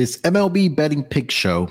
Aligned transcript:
this 0.00 0.16
MLB 0.22 0.74
betting 0.74 1.04
pick 1.04 1.30
show 1.30 1.70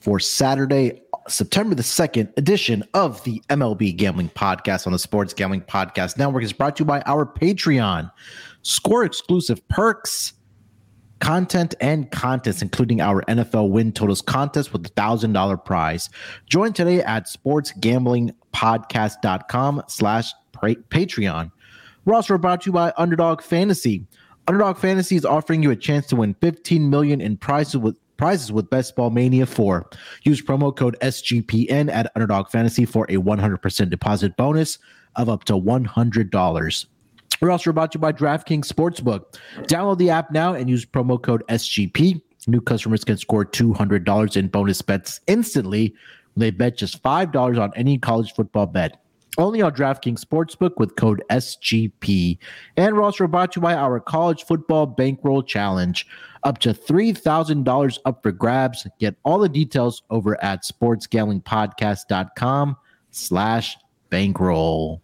for 0.00 0.18
Saturday, 0.20 1.02
September 1.26 1.74
the 1.74 1.82
2nd 1.82 2.32
edition 2.36 2.84
of 2.94 3.20
the 3.24 3.42
MLB 3.48 3.96
Gambling 3.96 4.28
Podcast 4.28 4.86
on 4.86 4.92
the 4.92 4.98
Sports 5.00 5.34
Gambling 5.34 5.62
Podcast 5.62 6.16
Network 6.16 6.44
is 6.44 6.52
brought 6.52 6.76
to 6.76 6.82
you 6.82 6.84
by 6.84 7.00
our 7.00 7.26
Patreon. 7.26 8.08
Score 8.62 9.04
exclusive 9.04 9.66
perks, 9.66 10.34
content, 11.18 11.74
and 11.80 12.12
contests, 12.12 12.62
including 12.62 13.00
our 13.00 13.22
NFL 13.22 13.70
win 13.70 13.90
totals 13.90 14.22
contest 14.22 14.72
with 14.72 14.86
a 14.86 14.90
$1,000 14.90 15.64
prize. 15.64 16.08
Join 16.46 16.72
today 16.72 17.02
at 17.02 17.26
sportsgamblingpodcast.com 17.26 19.82
slash 19.88 20.32
Patreon. 20.52 21.50
We're 22.04 22.14
also 22.14 22.38
brought 22.38 22.60
to 22.62 22.66
you 22.66 22.72
by 22.72 22.92
Underdog 22.96 23.42
Fantasy. 23.42 24.06
Underdog 24.46 24.76
Fantasy 24.76 25.16
is 25.16 25.24
offering 25.24 25.62
you 25.62 25.70
a 25.70 25.76
chance 25.76 26.06
to 26.08 26.16
win 26.16 26.34
15 26.34 26.90
million 26.90 27.20
in 27.22 27.36
prizes 27.36 27.78
with 27.78 27.96
prizes 28.18 28.52
with 28.52 28.68
Best 28.68 28.94
Ball 28.94 29.10
Mania 29.10 29.46
4. 29.46 29.88
Use 30.22 30.42
promo 30.42 30.74
code 30.74 30.96
SGPN 31.00 31.90
at 31.90 32.12
Underdog 32.14 32.50
Fantasy 32.50 32.84
for 32.84 33.06
a 33.08 33.16
100% 33.16 33.90
deposit 33.90 34.36
bonus 34.36 34.78
of 35.16 35.28
up 35.28 35.44
to 35.44 35.54
$100. 35.54 36.86
We're 37.40 37.50
also 37.50 37.72
brought 37.72 37.92
to 37.92 37.96
you 37.96 38.00
by 38.00 38.12
DraftKings 38.12 38.70
Sportsbook. 38.70 39.24
Download 39.62 39.98
the 39.98 40.10
app 40.10 40.30
now 40.30 40.52
and 40.52 40.68
use 40.68 40.84
promo 40.84 41.20
code 41.20 41.42
SGP. 41.48 42.20
New 42.46 42.60
customers 42.60 43.02
can 43.02 43.16
score 43.16 43.46
$200 43.46 44.36
in 44.36 44.48
bonus 44.48 44.82
bets 44.82 45.20
instantly 45.26 45.94
when 46.34 46.40
they 46.40 46.50
bet 46.50 46.76
just 46.76 47.02
$5 47.02 47.58
on 47.60 47.72
any 47.74 47.98
college 47.98 48.34
football 48.34 48.66
bet. 48.66 49.03
Only 49.36 49.62
on 49.62 49.72
DraftKings 49.72 50.24
Sportsbook 50.24 50.76
with 50.76 50.94
code 50.96 51.22
SGP. 51.30 52.38
And 52.76 52.94
we're 52.94 53.02
also 53.02 53.26
brought 53.26 53.52
to 53.52 53.58
you 53.58 53.62
by 53.62 53.74
our 53.74 54.00
college 54.00 54.44
football 54.44 54.86
bankroll 54.86 55.42
challenge. 55.42 56.06
Up 56.44 56.58
to 56.58 56.74
$3,000 56.74 57.98
up 58.04 58.22
for 58.22 58.30
grabs. 58.30 58.86
Get 59.00 59.16
all 59.24 59.38
the 59.38 59.48
details 59.48 60.02
over 60.10 60.42
at 60.44 60.62
sportsgamblingpodcast.com 60.62 62.76
slash 63.10 63.76
bankroll. 64.10 65.00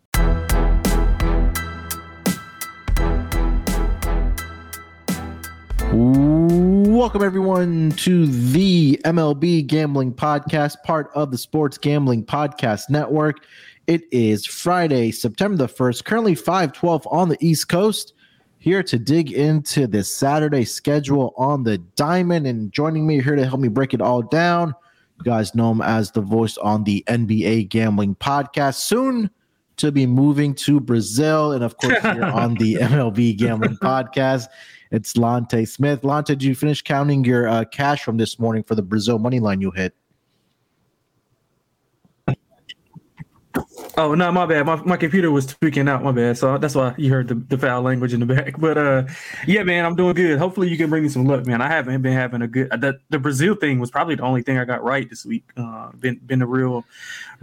Welcome, 5.92 7.24
everyone, 7.24 7.90
to 7.92 8.26
the 8.26 9.00
MLB 9.04 9.66
Gambling 9.66 10.12
Podcast, 10.12 10.76
part 10.84 11.10
of 11.14 11.32
the 11.32 11.38
Sports 11.38 11.78
Gambling 11.78 12.24
Podcast 12.24 12.90
Network. 12.90 13.40
It 13.86 14.02
is 14.12 14.46
Friday, 14.46 15.10
September 15.10 15.56
the 15.56 15.72
1st, 15.72 16.04
currently 16.04 16.34
512 16.34 17.08
on 17.10 17.28
the 17.28 17.38
East 17.40 17.68
Coast. 17.68 18.14
Here 18.58 18.82
to 18.82 18.98
dig 18.98 19.32
into 19.32 19.86
this 19.86 20.14
Saturday 20.14 20.64
schedule 20.64 21.32
on 21.36 21.64
the 21.64 21.78
diamond. 21.96 22.46
And 22.46 22.70
joining 22.72 23.06
me 23.06 23.22
here 23.22 23.36
to 23.36 23.46
help 23.46 23.60
me 23.60 23.68
break 23.68 23.94
it 23.94 24.02
all 24.02 24.22
down, 24.22 24.74
you 25.18 25.24
guys 25.24 25.54
know 25.54 25.70
him 25.70 25.80
as 25.80 26.10
the 26.10 26.20
voice 26.20 26.58
on 26.58 26.84
the 26.84 27.02
NBA 27.08 27.70
Gambling 27.70 28.16
Podcast. 28.16 28.76
Soon 28.76 29.30
to 29.78 29.90
be 29.90 30.06
moving 30.06 30.54
to 30.54 30.78
Brazil. 30.78 31.52
And 31.52 31.64
of 31.64 31.76
course, 31.78 32.00
here 32.02 32.24
on 32.24 32.54
the 32.54 32.74
MLB 32.74 33.36
Gambling 33.36 33.76
Podcast, 33.76 34.46
it's 34.90 35.14
Lonte 35.14 35.66
Smith. 35.66 36.02
Lonte, 36.02 36.26
did 36.26 36.42
you 36.42 36.54
finish 36.54 36.82
counting 36.82 37.24
your 37.24 37.48
uh, 37.48 37.64
cash 37.64 38.02
from 38.02 38.18
this 38.18 38.38
morning 38.38 38.62
for 38.62 38.74
the 38.74 38.82
Brazil 38.82 39.18
money 39.18 39.40
line 39.40 39.60
you 39.60 39.70
hit? 39.70 39.94
Oh 43.96 44.14
no, 44.14 44.30
my 44.30 44.46
bad. 44.46 44.66
My, 44.66 44.76
my 44.76 44.96
computer 44.96 45.30
was 45.30 45.46
tweaking 45.46 45.88
out. 45.88 46.02
My 46.02 46.12
bad. 46.12 46.38
So 46.38 46.58
that's 46.58 46.74
why 46.74 46.94
you 46.96 47.10
heard 47.10 47.28
the, 47.28 47.34
the 47.34 47.58
foul 47.58 47.82
language 47.82 48.12
in 48.12 48.20
the 48.20 48.26
back. 48.34 48.58
But 48.58 48.78
uh, 48.78 49.06
yeah, 49.46 49.62
man, 49.64 49.84
I'm 49.84 49.96
doing 49.96 50.14
good. 50.14 50.38
Hopefully, 50.38 50.68
you 50.68 50.76
can 50.76 50.88
bring 50.90 51.02
me 51.02 51.08
some 51.08 51.26
luck, 51.26 51.44
man. 51.46 51.60
I 51.60 51.68
haven't 51.68 52.00
been 52.02 52.12
having 52.12 52.42
a 52.42 52.48
good. 52.48 52.70
The, 52.70 52.98
the 53.10 53.18
Brazil 53.18 53.54
thing 53.54 53.80
was 53.80 53.90
probably 53.90 54.14
the 54.14 54.22
only 54.22 54.42
thing 54.42 54.58
I 54.58 54.64
got 54.64 54.84
right 54.84 55.08
this 55.08 55.26
week. 55.26 55.44
Uh, 55.56 55.90
been 55.92 56.20
been 56.24 56.40
a 56.40 56.46
real 56.46 56.84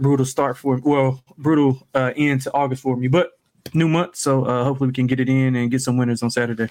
brutal 0.00 0.24
start 0.24 0.56
for 0.56 0.80
well, 0.82 1.22
brutal 1.36 1.86
uh, 1.94 2.12
end 2.16 2.42
to 2.42 2.54
August 2.54 2.82
for 2.82 2.96
me. 2.96 3.08
But 3.08 3.32
new 3.74 3.88
month, 3.88 4.16
so 4.16 4.44
uh, 4.44 4.64
hopefully 4.64 4.88
we 4.88 4.94
can 4.94 5.06
get 5.06 5.20
it 5.20 5.28
in 5.28 5.54
and 5.54 5.70
get 5.70 5.82
some 5.82 5.98
winners 5.98 6.22
on 6.22 6.30
Saturday. 6.30 6.70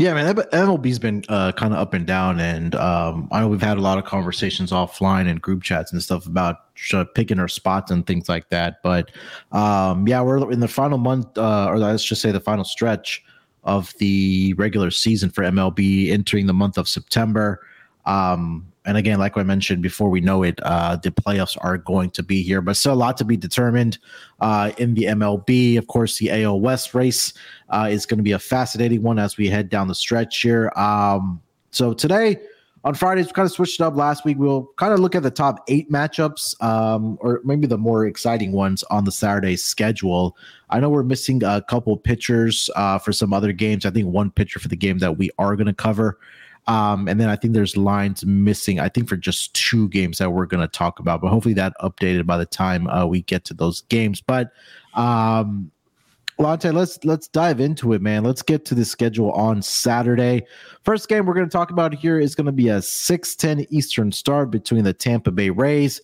Yeah, 0.00 0.14
man, 0.14 0.34
MLB's 0.34 0.98
been 0.98 1.24
uh, 1.28 1.52
kind 1.52 1.74
of 1.74 1.78
up 1.78 1.92
and 1.92 2.06
down, 2.06 2.40
and 2.40 2.74
um, 2.74 3.28
I 3.30 3.40
know 3.40 3.48
we've 3.48 3.60
had 3.60 3.76
a 3.76 3.82
lot 3.82 3.98
of 3.98 4.06
conversations 4.06 4.72
offline 4.72 5.28
and 5.28 5.42
group 5.42 5.62
chats 5.62 5.92
and 5.92 6.02
stuff 6.02 6.24
about 6.24 6.74
picking 7.14 7.38
our 7.38 7.48
spots 7.48 7.90
and 7.90 8.06
things 8.06 8.26
like 8.26 8.48
that. 8.48 8.82
But 8.82 9.10
um, 9.52 10.08
yeah, 10.08 10.22
we're 10.22 10.50
in 10.50 10.60
the 10.60 10.68
final 10.68 10.96
month, 10.96 11.36
uh, 11.36 11.66
or 11.68 11.78
let's 11.78 12.02
just 12.02 12.22
say 12.22 12.32
the 12.32 12.40
final 12.40 12.64
stretch 12.64 13.22
of 13.64 13.92
the 13.98 14.54
regular 14.54 14.90
season 14.90 15.28
for 15.28 15.44
MLB, 15.44 16.08
entering 16.08 16.46
the 16.46 16.54
month 16.54 16.78
of 16.78 16.88
September. 16.88 17.60
Um, 18.06 18.69
and 18.86 18.96
again, 18.96 19.18
like 19.18 19.36
I 19.36 19.42
mentioned 19.42 19.82
before, 19.82 20.08
we 20.08 20.20
know 20.20 20.42
it, 20.42 20.58
uh, 20.62 20.96
the 20.96 21.10
playoffs 21.10 21.56
are 21.60 21.76
going 21.76 22.10
to 22.10 22.22
be 22.22 22.42
here, 22.42 22.62
but 22.62 22.76
still 22.76 22.94
a 22.94 22.94
lot 22.94 23.16
to 23.18 23.24
be 23.24 23.36
determined 23.36 23.98
uh, 24.40 24.72
in 24.78 24.94
the 24.94 25.04
MLB. 25.04 25.76
Of 25.76 25.86
course, 25.86 26.18
the 26.18 26.30
AL 26.30 26.60
West 26.60 26.94
race 26.94 27.34
uh, 27.68 27.88
is 27.90 28.06
going 28.06 28.18
to 28.18 28.24
be 28.24 28.32
a 28.32 28.38
fascinating 28.38 29.02
one 29.02 29.18
as 29.18 29.36
we 29.36 29.48
head 29.48 29.68
down 29.68 29.88
the 29.88 29.94
stretch 29.94 30.40
here. 30.40 30.72
Um, 30.76 31.42
so 31.70 31.92
today 31.92 32.38
on 32.82 32.94
Fridays, 32.94 33.26
we 33.26 33.32
kind 33.32 33.44
of 33.44 33.52
switched 33.52 33.78
it 33.78 33.84
up. 33.84 33.94
Last 33.94 34.24
week, 34.24 34.38
we'll 34.38 34.70
kind 34.76 34.94
of 34.94 35.00
look 35.00 35.14
at 35.14 35.22
the 35.22 35.30
top 35.30 35.62
eight 35.68 35.90
matchups, 35.90 36.60
um, 36.62 37.18
or 37.20 37.42
maybe 37.44 37.66
the 37.66 37.76
more 37.76 38.06
exciting 38.06 38.52
ones 38.52 38.82
on 38.84 39.04
the 39.04 39.12
Saturday 39.12 39.56
schedule. 39.56 40.36
I 40.70 40.80
know 40.80 40.88
we're 40.88 41.02
missing 41.02 41.42
a 41.44 41.60
couple 41.60 41.94
pitchers 41.98 42.70
uh, 42.76 42.98
for 42.98 43.12
some 43.12 43.34
other 43.34 43.52
games. 43.52 43.84
I 43.84 43.90
think 43.90 44.08
one 44.08 44.30
pitcher 44.30 44.58
for 44.58 44.68
the 44.68 44.76
game 44.76 44.98
that 44.98 45.18
we 45.18 45.30
are 45.38 45.54
going 45.56 45.66
to 45.66 45.74
cover. 45.74 46.18
Um, 46.66 47.08
and 47.08 47.18
then 47.18 47.28
I 47.28 47.36
think 47.36 47.54
there's 47.54 47.76
lines 47.76 48.24
missing, 48.24 48.80
I 48.80 48.88
think, 48.88 49.08
for 49.08 49.16
just 49.16 49.54
two 49.54 49.88
games 49.88 50.18
that 50.18 50.30
we're 50.32 50.46
going 50.46 50.60
to 50.60 50.68
talk 50.68 51.00
about. 51.00 51.20
But 51.20 51.30
hopefully 51.30 51.54
that 51.54 51.72
updated 51.80 52.26
by 52.26 52.36
the 52.36 52.46
time 52.46 52.86
uh, 52.88 53.06
we 53.06 53.22
get 53.22 53.44
to 53.46 53.54
those 53.54 53.82
games. 53.82 54.20
But 54.20 54.52
um, 54.94 55.70
Lonte, 56.40 56.72
let's 56.72 57.04
let's 57.04 57.28
dive 57.28 57.60
into 57.60 57.92
it, 57.92 58.00
man. 58.00 58.24
Let's 58.24 58.40
get 58.40 58.64
to 58.66 58.74
the 58.74 58.84
schedule 58.84 59.30
on 59.32 59.60
Saturday. 59.60 60.46
First 60.84 61.08
game 61.08 61.26
we're 61.26 61.34
going 61.34 61.46
to 61.46 61.52
talk 61.52 61.70
about 61.70 61.92
here 61.92 62.18
is 62.18 62.34
going 62.34 62.46
to 62.46 62.52
be 62.52 62.68
a 62.68 62.78
6:10 62.78 63.66
Eastern 63.68 64.10
start 64.10 64.50
between 64.50 64.84
the 64.84 64.94
Tampa 64.94 65.30
Bay 65.30 65.50
Rays 65.50 66.00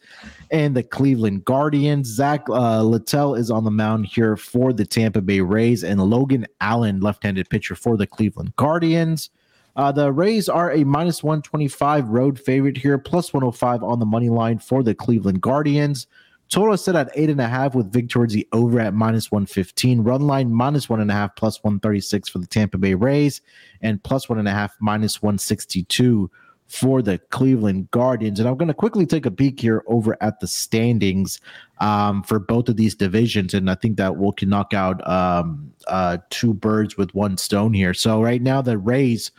and 0.51 0.77
the 0.77 0.83
Cleveland 0.83 1.47
Guardians. 1.47 2.09
Zach 2.09 2.47
uh, 2.51 2.83
Littell 2.83 3.35
is 3.35 3.51
on 3.51 3.65
the 3.65 3.71
mound 3.71 4.07
here 4.07 4.37
for 4.37 4.75
the 4.75 4.85
Tampa 4.85 5.23
Bay 5.23 5.41
Rays, 5.41 5.83
and 5.83 6.03
Logan 6.03 6.47
Allen, 6.61 7.01
left-handed 7.01 7.49
pitcher 7.49 7.75
for 7.75 7.97
the 7.97 8.07
Cleveland 8.07 8.55
Guardians. 8.57 9.31
Uh, 9.77 9.93
the 9.93 10.11
Rays 10.11 10.49
are 10.49 10.73
a 10.73 10.85
minus 10.85 11.23
125 11.23 12.09
road 12.09 12.41
favorite 12.41 12.79
here, 12.79 12.97
plus 12.97 13.33
105 13.33 13.83
on 13.83 13.99
the 13.99 14.07
money 14.07 14.31
line 14.31 14.59
for 14.59 14.83
the 14.83 14.95
Cleveland 14.95 15.43
Guardians. 15.43 16.07
Total 16.49 16.77
set 16.77 16.95
at 16.95 17.11
eight 17.15 17.29
and 17.29 17.41
a 17.41 17.49
half 17.49 17.75
with 17.75 17.93
vig 17.93 18.09
towards 18.09 18.33
the 18.33 18.47
over 18.53 18.81
at 18.81 18.95
minus 18.95 19.31
115. 19.31 20.03
Run 20.03 20.27
line 20.27 20.53
minus 20.53 20.89
one 20.89 21.01
and 21.01 21.11
a 21.11 21.15
half, 21.15 21.35
plus 21.37 21.63
136 21.63 22.29
for 22.29 22.39
the 22.39 22.47
Tampa 22.47 22.79
Bay 22.79 22.95
Rays, 22.95 23.41
and 23.83 24.03
plus 24.03 24.29
one 24.29 24.39
and 24.39 24.49
a 24.49 24.53
half, 24.53 24.77
minus 24.81 25.21
162 25.21 26.31
for 26.69 27.03
the 27.03 27.19
Cleveland 27.31 27.91
Guardians. 27.91 28.41
And 28.41 28.49
I'm 28.49 28.57
going 28.57 28.69
to 28.69 28.75
quickly 28.75 29.07
take 29.07 29.27
a 29.27 29.31
peek 29.31 29.61
here 29.61 29.85
over 29.87 30.17
at 30.21 30.41
the 30.41 30.47
standings 30.47 31.41
um, 31.81 32.23
for 32.23 32.39
both 32.39 32.69
of 32.69 32.77
these 32.77 32.95
divisions. 32.95 33.53
And 33.53 33.71
I 33.71 33.75
think 33.75 33.97
that 33.99 34.17
we 34.17 34.31
can 34.37 34.49
knock 34.49 34.73
out 34.73 35.07
um, 35.07 35.73
uh, 35.89 36.19
two 36.31 36.55
birds 36.55 36.97
with 36.97 37.15
one 37.15 37.37
stone 37.37 37.73
here. 37.73 37.93
So 37.93 38.23
right 38.23 38.43
now, 38.43 38.63
the 38.63 38.79
Rays 38.79 39.33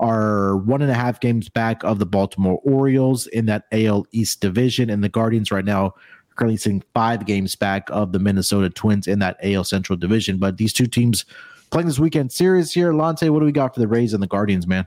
are 0.00 0.56
one 0.56 0.82
and 0.82 0.90
a 0.90 0.94
half 0.94 1.20
games 1.20 1.48
back 1.48 1.84
of 1.84 1.98
the 2.00 2.06
Baltimore 2.06 2.60
Orioles 2.64 3.28
in 3.28 3.46
that 3.46 3.64
AL 3.70 4.06
East 4.10 4.40
division, 4.40 4.90
and 4.90 5.04
the 5.04 5.08
Guardians 5.08 5.52
right 5.52 5.64
now 5.64 5.94
currently 6.36 6.56
sitting 6.56 6.82
five 6.94 7.26
games 7.26 7.54
back 7.54 7.88
of 7.90 8.12
the 8.12 8.18
Minnesota 8.18 8.70
Twins 8.70 9.06
in 9.06 9.18
that 9.18 9.36
AL 9.42 9.64
Central 9.64 9.96
division. 9.96 10.38
But 10.38 10.56
these 10.56 10.72
two 10.72 10.86
teams 10.86 11.26
playing 11.70 11.86
this 11.86 11.98
weekend 11.98 12.32
series 12.32 12.72
here. 12.72 12.92
Lonte, 12.92 13.28
what 13.30 13.40
do 13.40 13.44
we 13.44 13.52
got 13.52 13.74
for 13.74 13.80
the 13.80 13.88
Rays 13.88 14.12
and 14.12 14.22
the 14.22 14.26
Guardians, 14.26 14.66
man? 14.66 14.86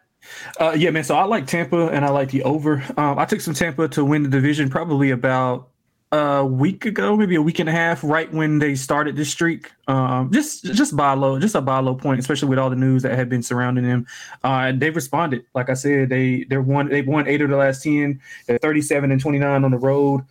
Uh, 0.60 0.72
yeah, 0.72 0.90
man. 0.90 1.04
So 1.04 1.16
I 1.16 1.24
like 1.26 1.48
Tampa 1.48 1.88
and 1.88 2.06
I 2.06 2.10
like 2.10 2.32
the 2.32 2.44
over. 2.44 2.84
Um, 2.98 3.20
I 3.20 3.26
took 3.26 3.42
some 3.42 3.54
Tampa 3.54 3.88
to 3.90 4.06
win 4.06 4.24
the 4.24 4.30
division 4.30 4.70
probably 4.70 5.12
about 5.12 5.70
a 6.14 6.46
week 6.46 6.86
ago, 6.86 7.18
maybe 7.18 7.34
a 7.36 7.42
week 7.42 7.58
and 7.58 7.68
a 7.68 7.72
half, 7.72 8.04
right 8.04 8.32
when 8.32 8.60
they 8.60 8.76
started 8.76 9.16
this 9.16 9.32
streak. 9.32 9.72
Um, 9.88 10.32
just 10.32 10.64
just 10.64 10.96
buy 10.96 11.14
low, 11.14 11.40
just 11.40 11.56
a 11.56 11.62
buy 11.62 11.80
low 11.80 11.96
point, 11.96 12.20
especially 12.20 12.50
with 12.50 12.60
all 12.60 12.70
the 12.70 12.76
news 12.76 13.02
that 13.02 13.16
had 13.16 13.30
been 13.30 13.42
surrounding 13.42 13.84
them. 13.84 14.06
Uh, 14.44 14.72
they've 14.76 14.96
responded. 14.96 15.44
Like 15.56 15.72
I 15.72 15.74
said, 15.74 16.10
they 16.10 16.44
they're 16.44 16.62
one 16.62 16.88
they've 16.88 17.08
won 17.08 17.28
eight 17.28 17.42
of 17.42 17.50
the 17.50 17.58
last 17.58 17.82
ten. 17.82 18.22
They're 18.46 18.60
thirty 18.60 18.82
seven 18.82 19.12
and 19.12 19.20
twenty 19.20 19.40
nine 19.40 19.64
on 19.64 19.72
the 19.72 19.78
road. 19.78 20.22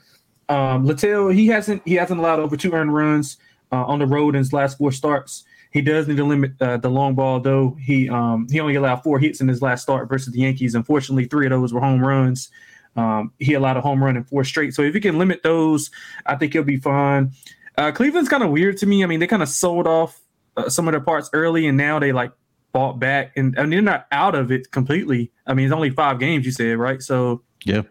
Um, 0.49 0.87
Littell 0.87 1.29
he 1.29 1.49
hasn't 1.49 1.83
he 1.85 1.95
hasn't 1.95 2.21
allowed 2.21 2.39
over 2.39 2.57
two 2.57 2.73
earned 2.73 2.95
runs 2.95 3.39
uh, 3.73 3.85
on 3.85 3.99
the 3.99 4.07
road 4.07 4.37
in 4.37 4.39
his 4.39 4.53
last 4.53 4.79
four 4.79 4.93
starts. 4.93 5.45
He 5.73 5.81
does 5.81 6.07
need 6.07 6.19
to 6.19 6.25
limit 6.25 6.53
uh, 6.61 6.77
the 6.77 6.91
long 6.91 7.17
ball 7.17 7.41
though. 7.41 7.77
He 7.81 8.09
um, 8.09 8.47
he 8.49 8.61
only 8.61 8.77
allowed 8.77 9.03
four 9.03 9.19
hits 9.19 9.41
in 9.41 9.49
his 9.49 9.63
last 9.63 9.83
start 9.83 10.09
versus 10.09 10.33
the 10.33 10.41
Yankees. 10.41 10.77
Unfortunately, 10.77 11.25
three 11.25 11.47
of 11.47 11.51
those 11.51 11.73
were 11.73 11.81
home 11.81 12.05
runs. 12.05 12.51
Um, 12.97 13.33
he 13.39 13.55
allowed 13.55 13.63
a 13.63 13.69
lot 13.69 13.77
of 13.79 13.83
home 13.85 14.05
run 14.05 14.17
in 14.17 14.25
four 14.25 14.45
straight. 14.45 14.75
So 14.75 14.83
if 14.83 14.95
he 14.95 15.01
can 15.01 15.19
limit 15.19 15.43
those, 15.43 15.91
I 16.27 16.37
think 16.37 16.53
he'll 16.53 16.63
be 16.63 16.77
fine. 16.77 17.33
Uh, 17.79 17.91
Cleveland's 17.91 18.29
kind 18.29 18.43
of 18.43 18.51
weird 18.51 18.77
to 18.79 18.87
me. 18.87 19.03
I 19.03 19.07
mean, 19.07 19.21
they 19.21 19.27
kind 19.27 19.43
of 19.43 19.49
sold 19.49 19.87
off 19.87 20.21
uh, 20.57 20.69
some 20.69 20.89
of 20.89 20.93
their 20.93 21.01
parts 21.01 21.31
early, 21.33 21.67
and 21.67 21.77
now 21.77 21.99
they 21.99 22.13
like 22.13 22.33
bought 22.73 22.99
back, 22.99 23.33
and 23.37 23.59
I 23.59 23.63
mean 23.63 23.71
they're 23.71 23.83
not 23.83 24.07
out 24.13 24.35
of 24.35 24.51
it 24.51 24.71
completely. 24.71 25.31
I 25.47 25.55
mean 25.55 25.67
it's 25.67 25.75
only 25.75 25.91
five 25.91 26.19
games, 26.19 26.45
you 26.45 26.53
said, 26.53 26.79
right? 26.79 27.03
So 27.03 27.43
yeah. 27.65 27.83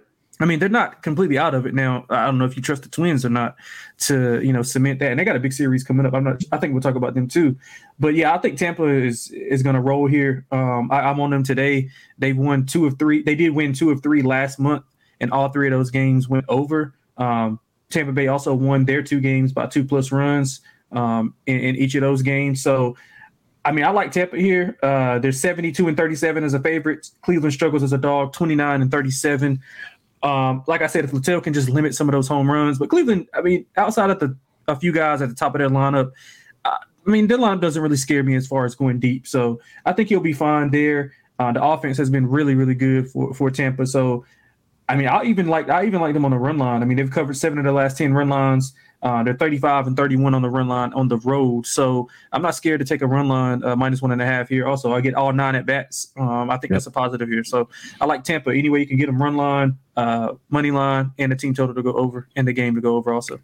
I 0.41 0.45
mean, 0.45 0.59
they're 0.59 0.69
not 0.69 1.03
completely 1.03 1.37
out 1.37 1.53
of 1.53 1.65
it 1.65 1.73
now. 1.73 2.05
I 2.09 2.25
don't 2.25 2.37
know 2.37 2.45
if 2.45 2.55
you 2.55 2.61
trust 2.61 2.83
the 2.83 2.89
Twins 2.89 3.23
or 3.23 3.29
not 3.29 3.55
to, 3.99 4.41
you 4.41 4.51
know, 4.51 4.61
cement 4.61 4.99
that. 4.99 5.11
And 5.11 5.19
they 5.19 5.23
got 5.23 5.35
a 5.35 5.39
big 5.39 5.53
series 5.53 5.83
coming 5.83 6.05
up. 6.05 6.13
I'm 6.13 6.23
not. 6.23 6.43
I 6.51 6.57
think 6.57 6.73
we'll 6.73 6.81
talk 6.81 6.95
about 6.95 7.13
them 7.13 7.27
too. 7.27 7.55
But 7.99 8.15
yeah, 8.15 8.33
I 8.33 8.37
think 8.37 8.57
Tampa 8.57 8.85
is 8.85 9.29
is 9.31 9.61
going 9.61 9.75
to 9.75 9.81
roll 9.81 10.07
here. 10.07 10.45
Um, 10.51 10.91
I, 10.91 11.01
I'm 11.01 11.19
on 11.19 11.29
them 11.29 11.43
today. 11.43 11.89
They've 12.17 12.37
won 12.37 12.65
two 12.65 12.87
of 12.87 12.97
three. 12.97 13.21
They 13.21 13.35
did 13.35 13.51
win 13.51 13.73
two 13.73 13.91
of 13.91 14.01
three 14.01 14.21
last 14.21 14.59
month, 14.59 14.83
and 15.19 15.31
all 15.31 15.49
three 15.49 15.67
of 15.67 15.71
those 15.71 15.91
games 15.91 16.27
went 16.27 16.45
over. 16.47 16.93
Um, 17.17 17.59
Tampa 17.89 18.11
Bay 18.11 18.27
also 18.27 18.53
won 18.53 18.85
their 18.85 19.03
two 19.03 19.19
games 19.19 19.51
by 19.51 19.67
two 19.67 19.83
plus 19.83 20.11
runs 20.11 20.61
um, 20.91 21.35
in, 21.45 21.59
in 21.59 21.75
each 21.75 21.93
of 21.95 22.01
those 22.01 22.21
games. 22.21 22.63
So 22.63 22.95
I 23.63 23.71
mean, 23.71 23.85
I 23.85 23.91
like 23.91 24.11
Tampa 24.11 24.37
here. 24.37 24.77
Uh, 24.81 25.19
they're 25.19 25.31
72 25.31 25.87
and 25.87 25.95
37 25.95 26.43
as 26.43 26.53
a 26.53 26.59
favorite. 26.59 27.09
Cleveland 27.21 27.53
struggles 27.53 27.83
as 27.83 27.93
a 27.93 27.97
dog, 27.97 28.33
29 28.33 28.81
and 28.81 28.89
37. 28.89 29.61
Um, 30.23 30.63
like 30.67 30.81
I 30.81 30.87
said, 30.87 31.03
if 31.03 31.13
Littell 31.13 31.41
can 31.41 31.53
just 31.53 31.69
limit 31.69 31.95
some 31.95 32.07
of 32.07 32.13
those 32.13 32.27
home 32.27 32.49
runs, 32.49 32.77
but 32.77 32.89
Cleveland, 32.89 33.27
I 33.33 33.41
mean, 33.41 33.65
outside 33.77 34.09
of 34.09 34.19
the 34.19 34.37
a 34.67 34.75
few 34.75 34.91
guys 34.91 35.21
at 35.21 35.29
the 35.29 35.35
top 35.35 35.55
of 35.55 35.59
their 35.59 35.69
lineup, 35.69 36.11
uh, 36.65 36.77
I 37.07 37.09
mean, 37.09 37.27
their 37.27 37.37
lineup 37.37 37.61
doesn't 37.61 37.81
really 37.81 37.97
scare 37.97 38.23
me 38.23 38.35
as 38.35 38.45
far 38.45 38.65
as 38.65 38.75
going 38.75 38.99
deep. 38.99 39.25
So 39.25 39.59
I 39.85 39.93
think 39.93 40.09
he'll 40.09 40.19
be 40.19 40.33
fine 40.33 40.69
there. 40.69 41.13
Uh, 41.39 41.51
the 41.51 41.63
offense 41.63 41.97
has 41.97 42.09
been 42.09 42.27
really, 42.27 42.53
really 42.53 42.75
good 42.75 43.09
for 43.09 43.33
for 43.33 43.49
Tampa. 43.49 43.87
So, 43.87 44.25
I 44.87 44.95
mean, 44.95 45.07
I 45.07 45.23
even 45.23 45.47
like 45.47 45.69
I 45.69 45.85
even 45.85 46.01
like 46.01 46.13
them 46.13 46.25
on 46.25 46.31
the 46.31 46.37
run 46.37 46.59
line. 46.59 46.83
I 46.83 46.85
mean, 46.85 46.97
they've 46.97 47.09
covered 47.09 47.35
seven 47.35 47.57
of 47.57 47.65
the 47.65 47.71
last 47.71 47.97
ten 47.97 48.13
run 48.13 48.29
lines. 48.29 48.73
Uh, 49.01 49.23
they're 49.23 49.33
35 49.33 49.87
and 49.87 49.97
31 49.97 50.33
on 50.33 50.41
the 50.41 50.49
run 50.49 50.67
line 50.67 50.93
on 50.93 51.07
the 51.07 51.17
road. 51.17 51.65
So 51.65 52.09
I'm 52.31 52.41
not 52.41 52.55
scared 52.55 52.79
to 52.79 52.85
take 52.85 53.01
a 53.01 53.07
run 53.07 53.27
line 53.27 53.63
uh, 53.63 53.75
minus 53.75 54.01
one 54.01 54.11
and 54.11 54.21
a 54.21 54.25
half 54.25 54.49
here. 54.49 54.67
Also, 54.67 54.93
I 54.93 55.01
get 55.01 55.15
all 55.15 55.33
nine 55.33 55.55
at 55.55 55.65
bats. 55.65 56.11
Um, 56.17 56.49
I 56.49 56.57
think 56.57 56.71
yep. 56.71 56.77
that's 56.77 56.87
a 56.87 56.91
positive 56.91 57.27
here. 57.27 57.43
So 57.43 57.69
I 57.99 58.05
like 58.05 58.23
Tampa. 58.23 58.51
Any 58.51 58.69
way 58.69 58.79
you 58.79 58.87
can 58.87 58.97
get 58.97 59.07
them 59.07 59.21
run 59.21 59.35
line, 59.35 59.77
uh, 59.97 60.33
money 60.49 60.71
line, 60.71 61.11
and 61.17 61.31
the 61.31 61.35
team 61.35 61.53
total 61.53 61.73
to 61.73 61.81
go 61.81 61.93
over, 61.93 62.27
and 62.35 62.47
the 62.47 62.53
game 62.53 62.75
to 62.75 62.81
go 62.81 62.95
over 62.95 63.13
also. 63.13 63.39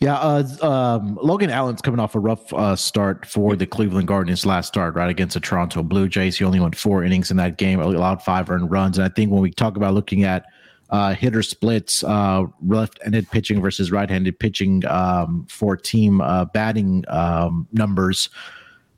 Yeah, 0.00 0.14
uh, 0.14 0.44
um, 0.62 1.18
Logan 1.22 1.50
Allen's 1.50 1.82
coming 1.82 2.00
off 2.00 2.14
a 2.14 2.18
rough 2.18 2.50
uh, 2.54 2.74
start 2.74 3.26
for 3.26 3.54
the 3.54 3.66
Cleveland 3.66 4.08
Guardians 4.08 4.46
last 4.46 4.68
start, 4.68 4.94
right 4.94 5.10
against 5.10 5.34
the 5.34 5.40
Toronto 5.40 5.82
Blue 5.82 6.08
Jays. 6.08 6.38
He 6.38 6.44
only 6.44 6.58
went 6.58 6.74
four 6.74 7.04
innings 7.04 7.30
in 7.30 7.36
that 7.36 7.58
game, 7.58 7.80
allowed 7.80 8.22
five 8.22 8.48
earned 8.48 8.70
runs. 8.70 8.96
And 8.96 9.04
I 9.04 9.10
think 9.10 9.30
when 9.30 9.42
we 9.42 9.50
talk 9.50 9.76
about 9.76 9.92
looking 9.92 10.24
at 10.24 10.46
uh, 10.90 11.14
hitter 11.14 11.42
splits, 11.42 12.04
uh, 12.04 12.44
left-handed 12.66 13.30
pitching 13.30 13.60
versus 13.60 13.90
right-handed 13.90 14.38
pitching 14.38 14.84
um, 14.86 15.46
for 15.48 15.76
team 15.76 16.20
uh, 16.20 16.44
batting 16.46 17.04
um, 17.08 17.66
numbers. 17.72 18.28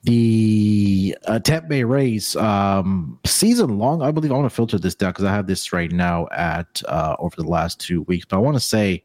The 0.04 1.16
uh, 1.26 1.38
Tampa 1.38 1.68
Bay 1.68 1.84
Rays 1.84 2.34
um, 2.34 3.20
season 3.24 3.78
long, 3.78 4.02
I 4.02 4.10
believe. 4.10 4.32
I 4.32 4.34
want 4.34 4.50
to 4.50 4.54
filter 4.54 4.78
this 4.78 4.96
down 4.96 5.10
because 5.10 5.24
I 5.24 5.32
have 5.32 5.46
this 5.46 5.72
right 5.72 5.92
now 5.92 6.26
at 6.32 6.82
uh, 6.88 7.14
over 7.20 7.36
the 7.36 7.46
last 7.46 7.78
two 7.78 8.02
weeks. 8.02 8.26
But 8.28 8.36
I 8.38 8.40
want 8.40 8.56
to 8.56 8.60
say 8.60 9.04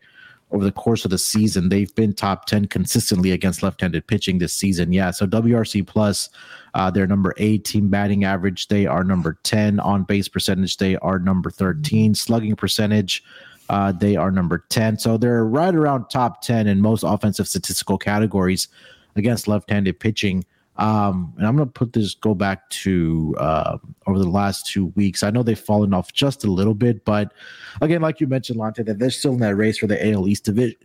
over 0.51 0.63
the 0.63 0.71
course 0.71 1.03
of 1.03 1.11
the 1.11 1.17
season, 1.17 1.69
they've 1.69 1.93
been 1.95 2.13
top 2.13 2.45
10 2.45 2.67
consistently 2.67 3.31
against 3.31 3.63
left 3.63 3.81
handed 3.81 4.07
pitching 4.07 4.37
this 4.37 4.53
season. 4.53 4.93
Yeah. 4.93 5.11
So 5.11 5.27
WRC 5.27 5.85
plus, 5.85 6.29
uh, 6.73 6.89
they're 6.89 7.07
number 7.07 7.33
eight 7.37 7.65
team 7.65 7.89
batting 7.89 8.23
average. 8.23 8.67
They 8.67 8.85
are 8.85 9.03
number 9.03 9.37
10 9.43 9.79
on 9.79 10.03
base 10.03 10.27
percentage. 10.27 10.77
They 10.77 10.95
are 10.97 11.19
number 11.19 11.49
13 11.49 12.15
slugging 12.15 12.55
percentage. 12.55 13.23
Uh, 13.69 13.91
they 13.91 14.15
are 14.15 14.31
number 14.31 14.65
10. 14.69 14.99
So 14.99 15.17
they're 15.17 15.43
right 15.43 15.75
around 15.75 16.09
top 16.09 16.41
10 16.41 16.67
in 16.67 16.79
most 16.79 17.03
offensive 17.03 17.47
statistical 17.47 17.97
categories 17.97 18.69
against 19.17 19.47
left 19.47 19.69
handed 19.69 19.99
pitching. 19.99 20.45
Um, 20.77 21.33
and 21.37 21.47
I'm 21.47 21.55
going 21.55 21.67
to 21.67 21.71
put 21.71 21.93
this 21.93 22.13
go 22.13 22.35
back 22.35 22.69
to 22.69 23.35
uh, 23.39 23.77
over 24.05 24.19
the 24.19 24.29
last 24.29 24.67
two 24.67 24.87
weeks. 24.95 25.23
I 25.23 25.31
know 25.31 25.43
they've 25.43 25.59
fallen 25.59 25.93
off 25.93 26.13
just 26.13 26.43
a 26.43 26.51
little 26.51 26.75
bit, 26.75 27.03
but 27.03 27.33
again, 27.81 28.01
like 28.01 28.21
you 28.21 28.27
mentioned, 28.27 28.59
Lonte, 28.59 28.85
that 28.85 28.99
they're 28.99 29.09
still 29.09 29.33
in 29.33 29.39
that 29.39 29.55
race 29.55 29.77
for 29.79 29.87
the 29.87 30.11
AL 30.11 30.27
East 30.27 30.45
division. 30.45 30.77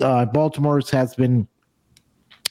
Uh, 0.00 0.26
Baltimore's 0.26 0.90
has 0.90 1.14
been 1.14 1.48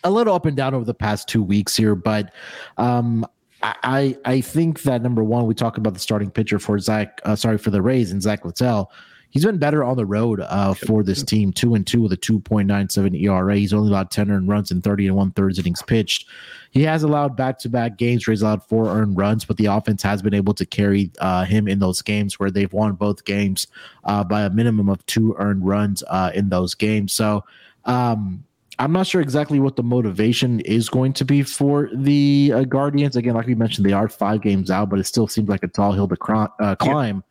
a 0.03 0.11
little 0.11 0.33
up 0.33 0.45
and 0.45 0.57
down 0.57 0.73
over 0.73 0.85
the 0.85 0.93
past 0.93 1.27
two 1.27 1.43
weeks 1.43 1.75
here, 1.75 1.95
but 1.95 2.33
um, 2.77 3.25
I 3.61 4.17
I 4.25 4.41
think 4.41 4.83
that 4.83 5.01
number 5.01 5.23
one, 5.23 5.45
we 5.45 5.53
talk 5.53 5.77
about 5.77 5.93
the 5.93 5.99
starting 5.99 6.31
pitcher 6.31 6.59
for 6.59 6.77
Zach, 6.79 7.21
uh, 7.25 7.35
sorry 7.35 7.57
for 7.57 7.69
the 7.69 7.81
Rays 7.81 8.11
and 8.11 8.21
Zach 8.21 8.43
Littell 8.43 8.91
he's 9.29 9.45
been 9.45 9.57
better 9.57 9.83
on 9.83 9.97
the 9.97 10.05
road 10.05 10.41
uh, 10.41 10.73
for 10.73 11.03
this 11.03 11.23
team. 11.23 11.51
Two 11.51 11.75
and 11.75 11.85
two 11.85 12.01
with 12.01 12.13
a 12.13 12.17
2.97 12.17 13.21
ERA. 13.21 13.55
He's 13.55 13.73
only 13.73 13.89
allowed 13.89 14.11
10 14.11 14.31
earned 14.31 14.47
runs 14.47 14.71
in 14.71 14.81
30 14.81 15.07
and 15.07 15.15
one 15.15 15.31
thirds 15.31 15.59
innings 15.59 15.81
pitched. 15.81 16.27
He 16.71 16.83
has 16.83 17.03
allowed 17.03 17.35
back 17.35 17.59
to 17.59 17.69
back 17.69 17.97
games 17.97 18.25
where 18.25 18.33
he's 18.33 18.41
allowed 18.41 18.63
four 18.63 18.87
earned 18.87 19.17
runs, 19.17 19.45
but 19.45 19.57
the 19.57 19.67
offense 19.67 20.03
has 20.03 20.21
been 20.21 20.33
able 20.33 20.53
to 20.55 20.65
carry 20.65 21.11
uh, 21.19 21.45
him 21.45 21.67
in 21.67 21.79
those 21.79 22.01
games 22.01 22.39
where 22.39 22.51
they've 22.51 22.71
won 22.73 22.93
both 22.93 23.25
games 23.25 23.67
uh, 24.03 24.23
by 24.23 24.43
a 24.43 24.49
minimum 24.49 24.89
of 24.89 25.05
two 25.05 25.35
earned 25.37 25.65
runs 25.65 26.03
uh, 26.07 26.31
in 26.33 26.49
those 26.49 26.75
games. 26.75 27.13
So, 27.13 27.43
um, 27.85 28.43
I'm 28.79 28.91
not 28.91 29.07
sure 29.07 29.21
exactly 29.21 29.59
what 29.59 29.75
the 29.75 29.81
motivation 29.81 30.59
is 30.59 30.87
going 30.87 31.13
to 31.13 31.25
be 31.25 31.41
for 31.41 31.89
the 31.95 32.51
uh, 32.53 32.63
Guardians. 32.65 33.15
Again, 33.15 33.33
like 33.33 33.47
we 33.47 33.55
mentioned, 33.55 33.87
they 33.87 33.93
are 33.93 34.07
five 34.07 34.41
games 34.41 34.69
out, 34.69 34.89
but 34.89 34.99
it 34.99 35.05
still 35.05 35.27
seems 35.27 35.49
like 35.49 35.63
a 35.63 35.67
tall 35.67 35.93
hill 35.93 36.07
to 36.07 36.15
cr- 36.15 36.45
uh, 36.59 36.75
climb 36.75 37.23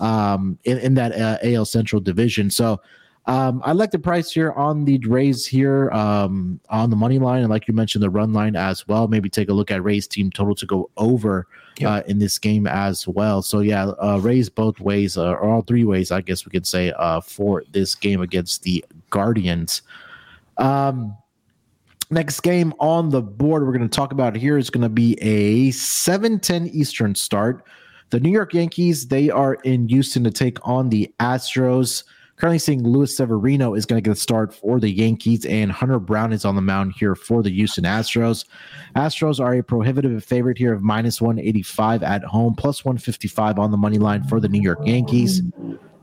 um, 0.00 0.58
in, 0.64 0.78
in 0.78 0.94
that 0.94 1.12
uh, 1.12 1.38
AL 1.42 1.66
Central 1.66 2.00
division. 2.00 2.50
So 2.50 2.80
um, 3.26 3.62
I 3.64 3.72
like 3.72 3.90
the 3.90 3.98
price 3.98 4.32
here 4.32 4.52
on 4.52 4.84
the 4.84 4.98
Rays 5.06 5.46
here 5.46 5.90
um, 5.90 6.58
on 6.70 6.90
the 6.90 6.96
money 6.96 7.18
line, 7.18 7.42
and 7.42 7.50
like 7.50 7.68
you 7.68 7.74
mentioned, 7.74 8.02
the 8.02 8.10
run 8.10 8.32
line 8.32 8.56
as 8.56 8.88
well. 8.88 9.08
Maybe 9.08 9.28
take 9.28 9.50
a 9.50 9.52
look 9.52 9.70
at 9.70 9.84
Rays 9.84 10.08
team 10.08 10.30
total 10.30 10.54
to 10.56 10.66
go 10.66 10.90
over 10.96 11.46
yep. 11.78 11.90
uh, 11.90 12.02
in 12.08 12.18
this 12.18 12.38
game 12.38 12.66
as 12.66 13.06
well. 13.06 13.42
So 13.42 13.60
yeah, 13.60 13.88
uh, 14.02 14.18
Rays 14.20 14.48
both 14.48 14.80
ways, 14.80 15.16
uh, 15.16 15.30
or 15.30 15.44
all 15.44 15.62
three 15.62 15.84
ways, 15.84 16.10
I 16.10 16.22
guess 16.22 16.44
we 16.46 16.50
could 16.50 16.66
say, 16.66 16.92
uh, 16.92 17.20
for 17.20 17.62
this 17.70 17.94
game 17.94 18.22
against 18.22 18.62
the 18.62 18.84
Guardians. 19.10 19.82
Um, 20.56 21.16
next 22.10 22.40
game 22.40 22.72
on 22.80 23.10
the 23.10 23.22
board 23.22 23.64
we're 23.64 23.76
going 23.76 23.88
to 23.88 23.96
talk 23.96 24.12
about 24.12 24.34
here 24.34 24.58
is 24.58 24.70
going 24.70 24.82
to 24.82 24.88
be 24.88 25.16
a 25.20 25.70
7:10 25.70 26.70
Eastern 26.72 27.14
start. 27.14 27.64
The 28.10 28.18
New 28.18 28.30
York 28.30 28.54
Yankees, 28.54 29.06
they 29.06 29.30
are 29.30 29.54
in 29.62 29.88
Houston 29.88 30.24
to 30.24 30.32
take 30.32 30.58
on 30.66 30.88
the 30.88 31.14
Astros. 31.20 32.02
Currently 32.36 32.58
seeing 32.58 32.82
Luis 32.82 33.16
Severino 33.16 33.74
is 33.74 33.86
going 33.86 34.02
to 34.02 34.08
get 34.08 34.16
a 34.16 34.20
start 34.20 34.52
for 34.52 34.80
the 34.80 34.90
Yankees, 34.90 35.46
and 35.46 35.70
Hunter 35.70 36.00
Brown 36.00 36.32
is 36.32 36.44
on 36.44 36.56
the 36.56 36.62
mound 36.62 36.94
here 36.98 37.14
for 37.14 37.40
the 37.40 37.50
Houston 37.50 37.84
Astros. 37.84 38.46
Astros 38.96 39.38
are 39.38 39.54
a 39.54 39.62
prohibitive 39.62 40.24
favorite 40.24 40.58
here 40.58 40.72
of 40.72 40.82
minus 40.82 41.20
185 41.20 42.02
at 42.02 42.24
home, 42.24 42.54
plus 42.56 42.84
155 42.84 43.60
on 43.60 43.70
the 43.70 43.76
money 43.76 43.98
line 43.98 44.24
for 44.24 44.40
the 44.40 44.48
New 44.48 44.60
York 44.60 44.80
Yankees. 44.84 45.42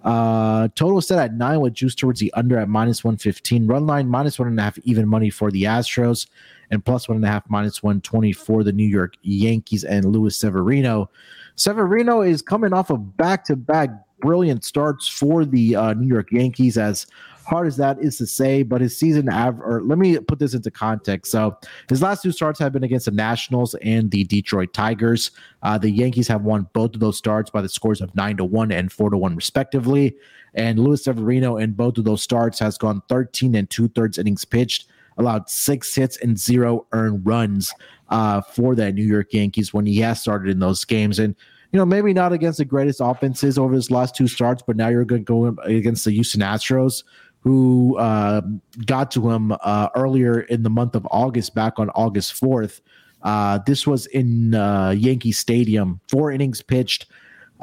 Uh, 0.03 0.69
total 0.75 1.01
set 1.01 1.19
at 1.19 1.33
nine 1.33 1.59
with 1.59 1.73
juice 1.73 1.93
towards 1.93 2.21
the 2.21 2.31
under 2.35 2.57
at 2.57 2.69
minus 2.69 3.03
115. 3.03 3.67
Run 3.67 3.85
line 3.85 4.07
minus 4.07 4.39
one 4.39 4.47
and 4.47 4.57
a 4.57 4.63
half 4.63 4.77
even 4.85 5.05
money 5.05 5.29
for 5.29 5.51
the 5.51 5.63
Astros 5.63 6.27
and 6.71 6.85
plus 6.85 7.09
one 7.09 7.17
and 7.17 7.25
a 7.25 7.27
half 7.27 7.43
minus 7.49 7.83
120 7.83 8.31
for 8.31 8.63
the 8.63 8.71
New 8.71 8.87
York 8.87 9.15
Yankees 9.23 9.83
and 9.83 10.05
Luis 10.05 10.37
Severino. 10.37 11.09
Severino 11.57 12.21
is 12.21 12.41
coming 12.41 12.71
off 12.71 12.89
of 12.89 13.17
back 13.17 13.43
to 13.45 13.55
back 13.55 13.89
brilliant 14.21 14.63
starts 14.63 15.07
for 15.07 15.43
the 15.43 15.75
uh, 15.75 15.93
New 15.93 16.07
York 16.07 16.31
Yankees. 16.31 16.77
As 16.77 17.07
hard 17.47 17.65
as 17.65 17.77
that 17.77 17.97
is 17.99 18.17
to 18.17 18.27
say, 18.27 18.61
but 18.61 18.81
his 18.81 18.95
season 18.95 19.29
average, 19.29 19.83
let 19.85 19.97
me 19.97 20.19
put 20.19 20.37
this 20.37 20.53
into 20.53 20.69
context. 20.69 21.31
So 21.31 21.57
his 21.89 22.01
last 22.01 22.21
two 22.21 22.31
starts 22.31 22.59
have 22.59 22.73
been 22.73 22.83
against 22.83 23.05
the 23.05 23.11
Nationals 23.11 23.73
and 23.75 24.11
the 24.11 24.23
Detroit 24.25 24.73
Tigers. 24.73 25.31
Uh, 25.63 25.77
the 25.77 25.89
Yankees 25.89 26.27
have 26.27 26.43
won 26.43 26.67
both 26.73 26.93
of 26.93 26.99
those 26.99 27.17
starts 27.17 27.49
by 27.49 27.61
the 27.61 27.69
scores 27.69 28.01
of 28.01 28.13
nine 28.15 28.37
to 28.37 28.43
one 28.43 28.71
and 28.71 28.91
four 28.91 29.09
to 29.09 29.17
one, 29.17 29.35
respectively. 29.35 30.15
And 30.53 30.77
Luis 30.77 31.05
Severino 31.05 31.57
in 31.57 31.71
both 31.73 31.97
of 31.97 32.03
those 32.03 32.21
starts 32.21 32.59
has 32.59 32.77
gone 32.77 33.01
13 33.09 33.55
and 33.55 33.69
two 33.69 33.87
thirds 33.89 34.17
innings 34.17 34.45
pitched, 34.45 34.87
allowed 35.17 35.49
six 35.49 35.93
hits 35.93 36.17
and 36.17 36.39
zero 36.39 36.85
earned 36.91 37.25
runs 37.25 37.73
uh, 38.09 38.41
for 38.41 38.75
that 38.75 38.93
New 38.93 39.05
York 39.05 39.33
Yankees 39.33 39.73
when 39.73 39.85
he 39.85 39.99
has 39.99 40.21
started 40.21 40.49
in 40.49 40.59
those 40.59 40.85
games. 40.85 41.19
And 41.19 41.35
you 41.71 41.77
know, 41.77 41.85
maybe 41.85 42.13
not 42.13 42.31
against 42.31 42.59
the 42.59 42.65
greatest 42.65 43.01
offenses 43.01 43.57
over 43.57 43.73
his 43.73 43.91
last 43.91 44.15
two 44.15 44.27
starts, 44.27 44.63
but 44.65 44.77
now 44.77 44.87
you're 44.87 45.05
going 45.05 45.25
to 45.25 45.25
go 45.25 45.45
against 45.63 46.05
the 46.05 46.11
Houston 46.11 46.41
Astros, 46.41 47.03
who 47.41 47.97
uh, 47.97 48.41
got 48.85 49.11
to 49.11 49.29
him 49.29 49.53
uh, 49.61 49.89
earlier 49.95 50.41
in 50.41 50.63
the 50.63 50.69
month 50.69 50.95
of 50.95 51.05
August, 51.11 51.55
back 51.55 51.77
on 51.77 51.89
August 51.89 52.41
4th. 52.41 52.81
Uh, 53.23 53.59
this 53.65 53.85
was 53.85 54.05
in 54.07 54.53
uh, 54.53 54.91
Yankee 54.91 55.31
Stadium, 55.31 55.99
four 56.07 56.31
innings 56.31 56.61
pitched. 56.61 57.07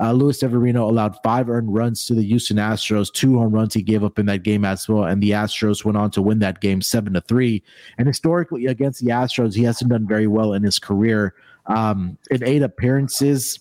Uh, 0.01 0.13
Luis 0.13 0.41
Severino 0.41 0.89
allowed 0.89 1.17
five 1.23 1.49
earned 1.49 1.73
runs 1.73 2.07
to 2.07 2.15
the 2.15 2.25
Houston 2.25 2.57
Astros, 2.57 3.13
two 3.13 3.39
home 3.39 3.53
runs 3.53 3.75
he 3.75 3.83
gave 3.83 4.03
up 4.03 4.19
in 4.19 4.27
that 4.27 4.43
game 4.43 4.65
as 4.65 4.89
well, 4.89 5.05
and 5.05 5.23
the 5.23 5.31
Astros 5.31 5.85
went 5.85 5.97
on 5.97 6.11
to 6.13 6.23
win 6.23 6.41
that 6.41 6.61
game 6.61 6.83
seven 6.83 7.13
to 7.15 7.21
three. 7.21 7.63
And 7.99 8.09
historically, 8.09 8.67
against 8.67 9.05
the 9.05 9.11
Astros, 9.11 9.55
he 9.55 9.63
hasn't 9.63 9.91
done 9.91 10.07
very 10.07 10.27
well 10.27 10.53
in 10.53 10.63
his 10.63 10.79
career. 10.79 11.35
Um, 11.67 12.19
in 12.31 12.45
eight 12.45 12.63
appearances, 12.63 13.61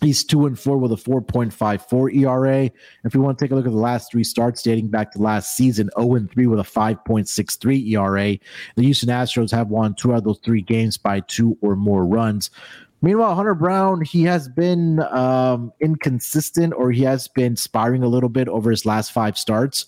He's 0.00 0.22
two 0.22 0.46
and 0.46 0.58
four 0.58 0.78
with 0.78 0.92
a 0.92 0.96
4.54 0.96 2.14
ERA. 2.14 2.70
If 3.04 3.14
we 3.14 3.20
want 3.20 3.36
to 3.36 3.44
take 3.44 3.50
a 3.50 3.56
look 3.56 3.66
at 3.66 3.72
the 3.72 3.78
last 3.78 4.12
three 4.12 4.22
starts 4.22 4.62
dating 4.62 4.88
back 4.88 5.10
to 5.12 5.18
last 5.18 5.56
season, 5.56 5.90
0 5.98 6.14
and 6.14 6.30
3 6.30 6.46
with 6.46 6.60
a 6.60 6.62
5.63 6.62 7.88
ERA. 7.94 8.38
The 8.76 8.82
Houston 8.82 9.08
Astros 9.08 9.50
have 9.50 9.68
won 9.68 9.94
two 9.94 10.12
out 10.12 10.18
of 10.18 10.24
those 10.24 10.38
three 10.44 10.62
games 10.62 10.96
by 10.96 11.20
two 11.20 11.58
or 11.62 11.74
more 11.74 12.06
runs. 12.06 12.50
Meanwhile, 13.00 13.34
Hunter 13.34 13.54
Brown, 13.54 14.00
he 14.00 14.24
has 14.24 14.48
been 14.48 15.00
um, 15.00 15.72
inconsistent 15.80 16.74
or 16.74 16.90
he 16.90 17.02
has 17.02 17.28
been 17.28 17.56
sparring 17.56 18.02
a 18.02 18.08
little 18.08 18.28
bit 18.28 18.48
over 18.48 18.70
his 18.70 18.84
last 18.84 19.12
five 19.12 19.38
starts. 19.38 19.86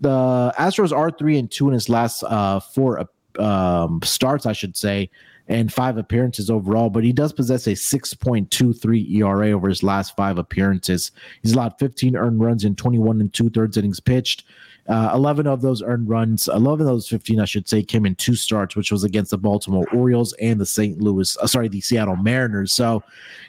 The 0.00 0.52
Astros 0.58 0.96
are 0.96 1.10
three 1.10 1.38
and 1.38 1.50
two 1.50 1.68
in 1.68 1.74
his 1.74 1.88
last 1.88 2.24
uh, 2.24 2.58
four 2.58 3.08
um, 3.38 4.00
starts, 4.02 4.46
I 4.46 4.52
should 4.52 4.76
say 4.76 5.08
and 5.48 5.72
five 5.72 5.98
appearances 5.98 6.50
overall, 6.50 6.90
but 6.90 7.04
he 7.04 7.12
does 7.12 7.32
possess 7.32 7.66
a 7.66 7.72
6.23 7.72 9.10
ERA 9.16 9.50
over 9.50 9.68
his 9.68 9.82
last 9.82 10.16
five 10.16 10.38
appearances. 10.38 11.10
He's 11.42 11.52
allowed 11.52 11.78
15 11.78 12.16
earned 12.16 12.40
runs 12.40 12.64
in 12.64 12.76
21 12.76 13.20
and 13.20 13.32
two 13.32 13.50
thirds 13.50 13.76
innings 13.76 14.00
pitched. 14.00 14.44
Uh, 14.88 15.12
11 15.14 15.46
of 15.46 15.62
those 15.62 15.80
earned 15.80 16.08
runs, 16.08 16.48
11 16.48 16.86
of 16.86 16.92
those 16.92 17.08
15, 17.08 17.38
I 17.40 17.44
should 17.44 17.68
say, 17.68 17.84
came 17.84 18.04
in 18.04 18.16
two 18.16 18.34
starts, 18.34 18.74
which 18.74 18.90
was 18.90 19.04
against 19.04 19.30
the 19.30 19.38
Baltimore 19.38 19.86
Orioles 19.94 20.32
and 20.40 20.60
the 20.60 20.66
St. 20.66 21.00
Louis, 21.00 21.36
uh, 21.36 21.46
sorry, 21.46 21.68
the 21.68 21.80
Seattle 21.80 22.16
Mariners. 22.16 22.72
So, 22.72 23.02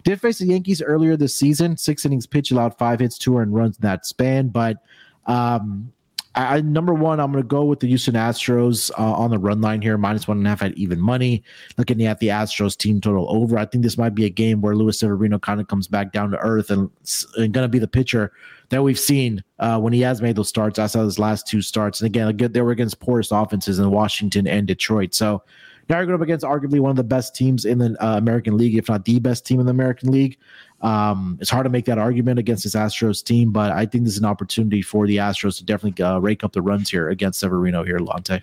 did 0.04 0.22
face 0.22 0.38
the 0.38 0.46
Yankees 0.46 0.82
earlier 0.82 1.18
this 1.18 1.36
season. 1.36 1.76
Six 1.76 2.06
innings 2.06 2.28
pitched, 2.28 2.52
allowed 2.52 2.78
five 2.78 3.00
hits, 3.00 3.18
two 3.18 3.36
earned 3.38 3.56
runs 3.56 3.78
in 3.78 3.82
that 3.82 4.06
span. 4.06 4.50
But 4.50 4.78
um, 5.26 5.92
I, 6.36 6.62
number 6.62 6.94
one, 6.94 7.20
I'm 7.20 7.32
going 7.32 7.44
to 7.44 7.48
go 7.48 7.64
with 7.64 7.80
the 7.80 7.88
Houston 7.88 8.16
Astros 8.16 8.90
uh, 8.98 9.14
on 9.14 9.30
the 9.30 9.38
run 9.38 9.62
line 9.62 9.82
here, 9.82 9.98
minus 9.98 10.28
one 10.28 10.38
and 10.38 10.48
a 10.48 10.50
half 10.50 10.64
at 10.64 10.76
even 10.76 11.00
money. 11.00 11.44
Looking 11.78 12.04
at 12.06 12.20
the 12.20 12.30
Astros 12.30 12.76
team 12.76 13.00
total 13.00 13.28
over, 13.30 13.58
I 13.58 13.66
think 13.66 13.84
this 13.84 13.98
might 13.98 14.16
be 14.16 14.26
a 14.26 14.30
game 14.30 14.62
where 14.62 14.76
Luis 14.76 15.00
Severino 15.00 15.38
kind 15.38 15.62
of 15.62 15.68
comes 15.68 15.88
back 15.88 16.12
down 16.12 16.32
to 16.32 16.38
earth 16.40 16.72
and, 16.72 16.90
and 17.38 17.54
going 17.54 17.66
to 17.66 17.70
be 17.70 17.80
the 17.80 17.88
pitcher 17.88 18.32
that 18.70 18.82
we've 18.82 19.00
seen 19.00 19.44
uh, 19.60 19.80
when 19.80 19.94
he 19.94 20.02
has 20.02 20.22
made 20.22 20.36
those 20.36 20.50
starts. 20.50 20.80
I 20.80 20.88
saw 20.88 21.04
his 21.04 21.20
last 21.20 21.48
two 21.48 21.62
starts, 21.62 22.02
and 22.02 22.08
again, 22.08 22.52
they 22.52 22.62
were 22.62 22.72
against 22.72 23.00
poorest 23.00 23.32
offenses 23.32 23.78
in 23.78 23.92
Washington 23.92 24.48
and 24.48 24.66
Detroit. 24.66 25.14
So 25.14 25.44
now 25.90 25.98
you're 25.98 26.06
going 26.06 26.16
up 26.16 26.22
against 26.22 26.46
arguably 26.46 26.80
one 26.80 26.92
of 26.92 26.96
the 26.96 27.04
best 27.04 27.36
teams 27.36 27.66
in 27.66 27.78
the 27.78 27.96
uh, 28.04 28.18
American 28.18 28.58
League, 28.58 28.76
if 28.76 28.90
not 28.90 29.06
the 29.06 29.20
best 29.20 29.46
team 29.46 29.60
in 29.60 29.66
the 29.66 29.72
American 29.72 30.12
League. 30.12 30.38
Um, 30.84 31.38
it's 31.40 31.50
hard 31.50 31.64
to 31.64 31.70
make 31.70 31.86
that 31.86 31.98
argument 31.98 32.40
against 32.40 32.64
this 32.64 32.76
Astros 32.76 33.24
team, 33.24 33.52
but 33.52 33.72
I 33.72 33.86
think 33.86 34.04
this 34.04 34.14
is 34.14 34.20
an 34.20 34.26
opportunity 34.26 34.82
for 34.82 35.08
the 35.08 35.18
Astros 35.18 35.58
to 35.58 35.64
definitely 35.64 36.04
uh, 36.04 36.20
rake 36.20 36.44
up 36.44 36.52
the 36.52 36.62
runs 36.62 36.90
here 36.90 37.08
against 37.08 37.40
Severino 37.40 37.84
here, 37.86 38.00
Lonte. 38.00 38.42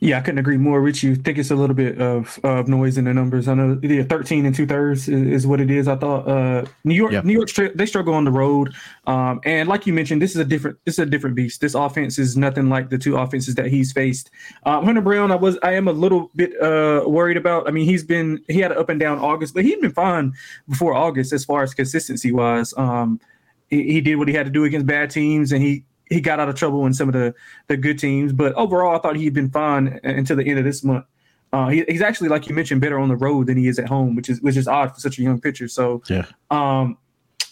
Yeah, 0.00 0.18
I 0.18 0.22
couldn't 0.22 0.38
agree 0.38 0.56
more 0.56 0.80
with 0.80 1.04
you. 1.04 1.14
think 1.14 1.36
it's 1.36 1.50
a 1.50 1.54
little 1.54 1.76
bit 1.76 2.00
of, 2.00 2.40
of 2.42 2.68
noise 2.68 2.96
in 2.96 3.04
the 3.04 3.12
numbers. 3.12 3.48
I 3.48 3.54
know 3.54 3.78
yeah, 3.82 4.02
13 4.02 4.46
and 4.46 4.54
two 4.54 4.66
thirds 4.66 5.08
is, 5.08 5.26
is, 5.28 5.46
what 5.46 5.60
it 5.60 5.70
is. 5.70 5.86
I 5.86 5.96
thought 5.96 6.26
uh, 6.26 6.64
New 6.84 6.94
York, 6.94 7.22
New 7.22 7.34
York, 7.34 7.50
they 7.74 7.84
struggle 7.84 8.14
on 8.14 8.24
the 8.24 8.30
road, 8.30 8.74
um, 9.06 9.40
and 9.44 9.68
like 9.68 9.86
you 9.86 9.92
mentioned, 9.92 10.22
this 10.22 10.30
is 10.30 10.38
a 10.38 10.44
different, 10.44 10.78
this 10.86 10.94
is 10.94 11.00
a 11.00 11.06
different 11.06 11.36
beast. 11.36 11.60
This 11.60 11.74
offense 11.74 12.18
is 12.18 12.34
nothing 12.34 12.70
like 12.70 12.88
the 12.88 12.96
two 12.96 13.18
offenses 13.18 13.56
that 13.56 13.66
he's 13.66 13.92
faced. 13.92 14.30
Um, 14.64 14.86
Hunter 14.86 15.02
Brown, 15.02 15.30
I 15.30 15.36
was, 15.36 15.58
I 15.62 15.72
am 15.72 15.88
a 15.88 15.92
little 15.92 16.30
bit 16.34 16.58
uh, 16.62 17.04
worried 17.06 17.36
about. 17.36 17.68
I 17.68 17.72
mean, 17.72 17.84
he's 17.84 18.04
been, 18.04 18.42
he 18.48 18.60
had 18.60 18.72
an 18.72 18.78
up 18.78 18.88
and 18.88 18.98
down 18.98 19.18
August, 19.18 19.52
but 19.52 19.64
he'd 19.64 19.82
been 19.82 19.92
fine 19.92 20.32
before 20.66 20.94
August 20.94 21.32
as 21.34 21.44
far 21.44 21.62
as 21.62 21.73
consistency 21.74 22.32
wise. 22.32 22.74
Um, 22.76 23.20
he, 23.68 23.84
he, 23.84 24.00
did 24.00 24.16
what 24.16 24.28
he 24.28 24.34
had 24.34 24.46
to 24.46 24.52
do 24.52 24.64
against 24.64 24.86
bad 24.86 25.10
teams, 25.10 25.52
and 25.52 25.62
he 25.62 25.84
he 26.08 26.20
got 26.20 26.38
out 26.38 26.48
of 26.48 26.54
trouble 26.54 26.86
in 26.86 26.94
some 26.94 27.08
of 27.08 27.14
the 27.14 27.34
the 27.68 27.76
good 27.76 27.98
teams. 27.98 28.32
But 28.32 28.52
overall, 28.54 28.96
I 28.96 29.00
thought 29.00 29.16
he'd 29.16 29.34
been 29.34 29.50
fine 29.50 30.00
until 30.04 30.36
the 30.36 30.46
end 30.48 30.58
of 30.58 30.64
this 30.64 30.84
month. 30.84 31.04
Uh, 31.52 31.68
he, 31.68 31.84
he's 31.88 32.02
actually, 32.02 32.28
like 32.28 32.48
you 32.48 32.54
mentioned, 32.54 32.80
better 32.80 32.98
on 32.98 33.08
the 33.08 33.16
road 33.16 33.46
than 33.46 33.56
he 33.56 33.68
is 33.68 33.78
at 33.78 33.88
home, 33.88 34.16
which 34.16 34.28
is 34.28 34.40
which 34.40 34.56
is 34.56 34.66
odd 34.66 34.92
for 34.92 35.00
such 35.00 35.18
a 35.18 35.22
young 35.22 35.40
pitcher. 35.40 35.68
So 35.68 36.02
yeah. 36.08 36.26
Um, 36.50 36.98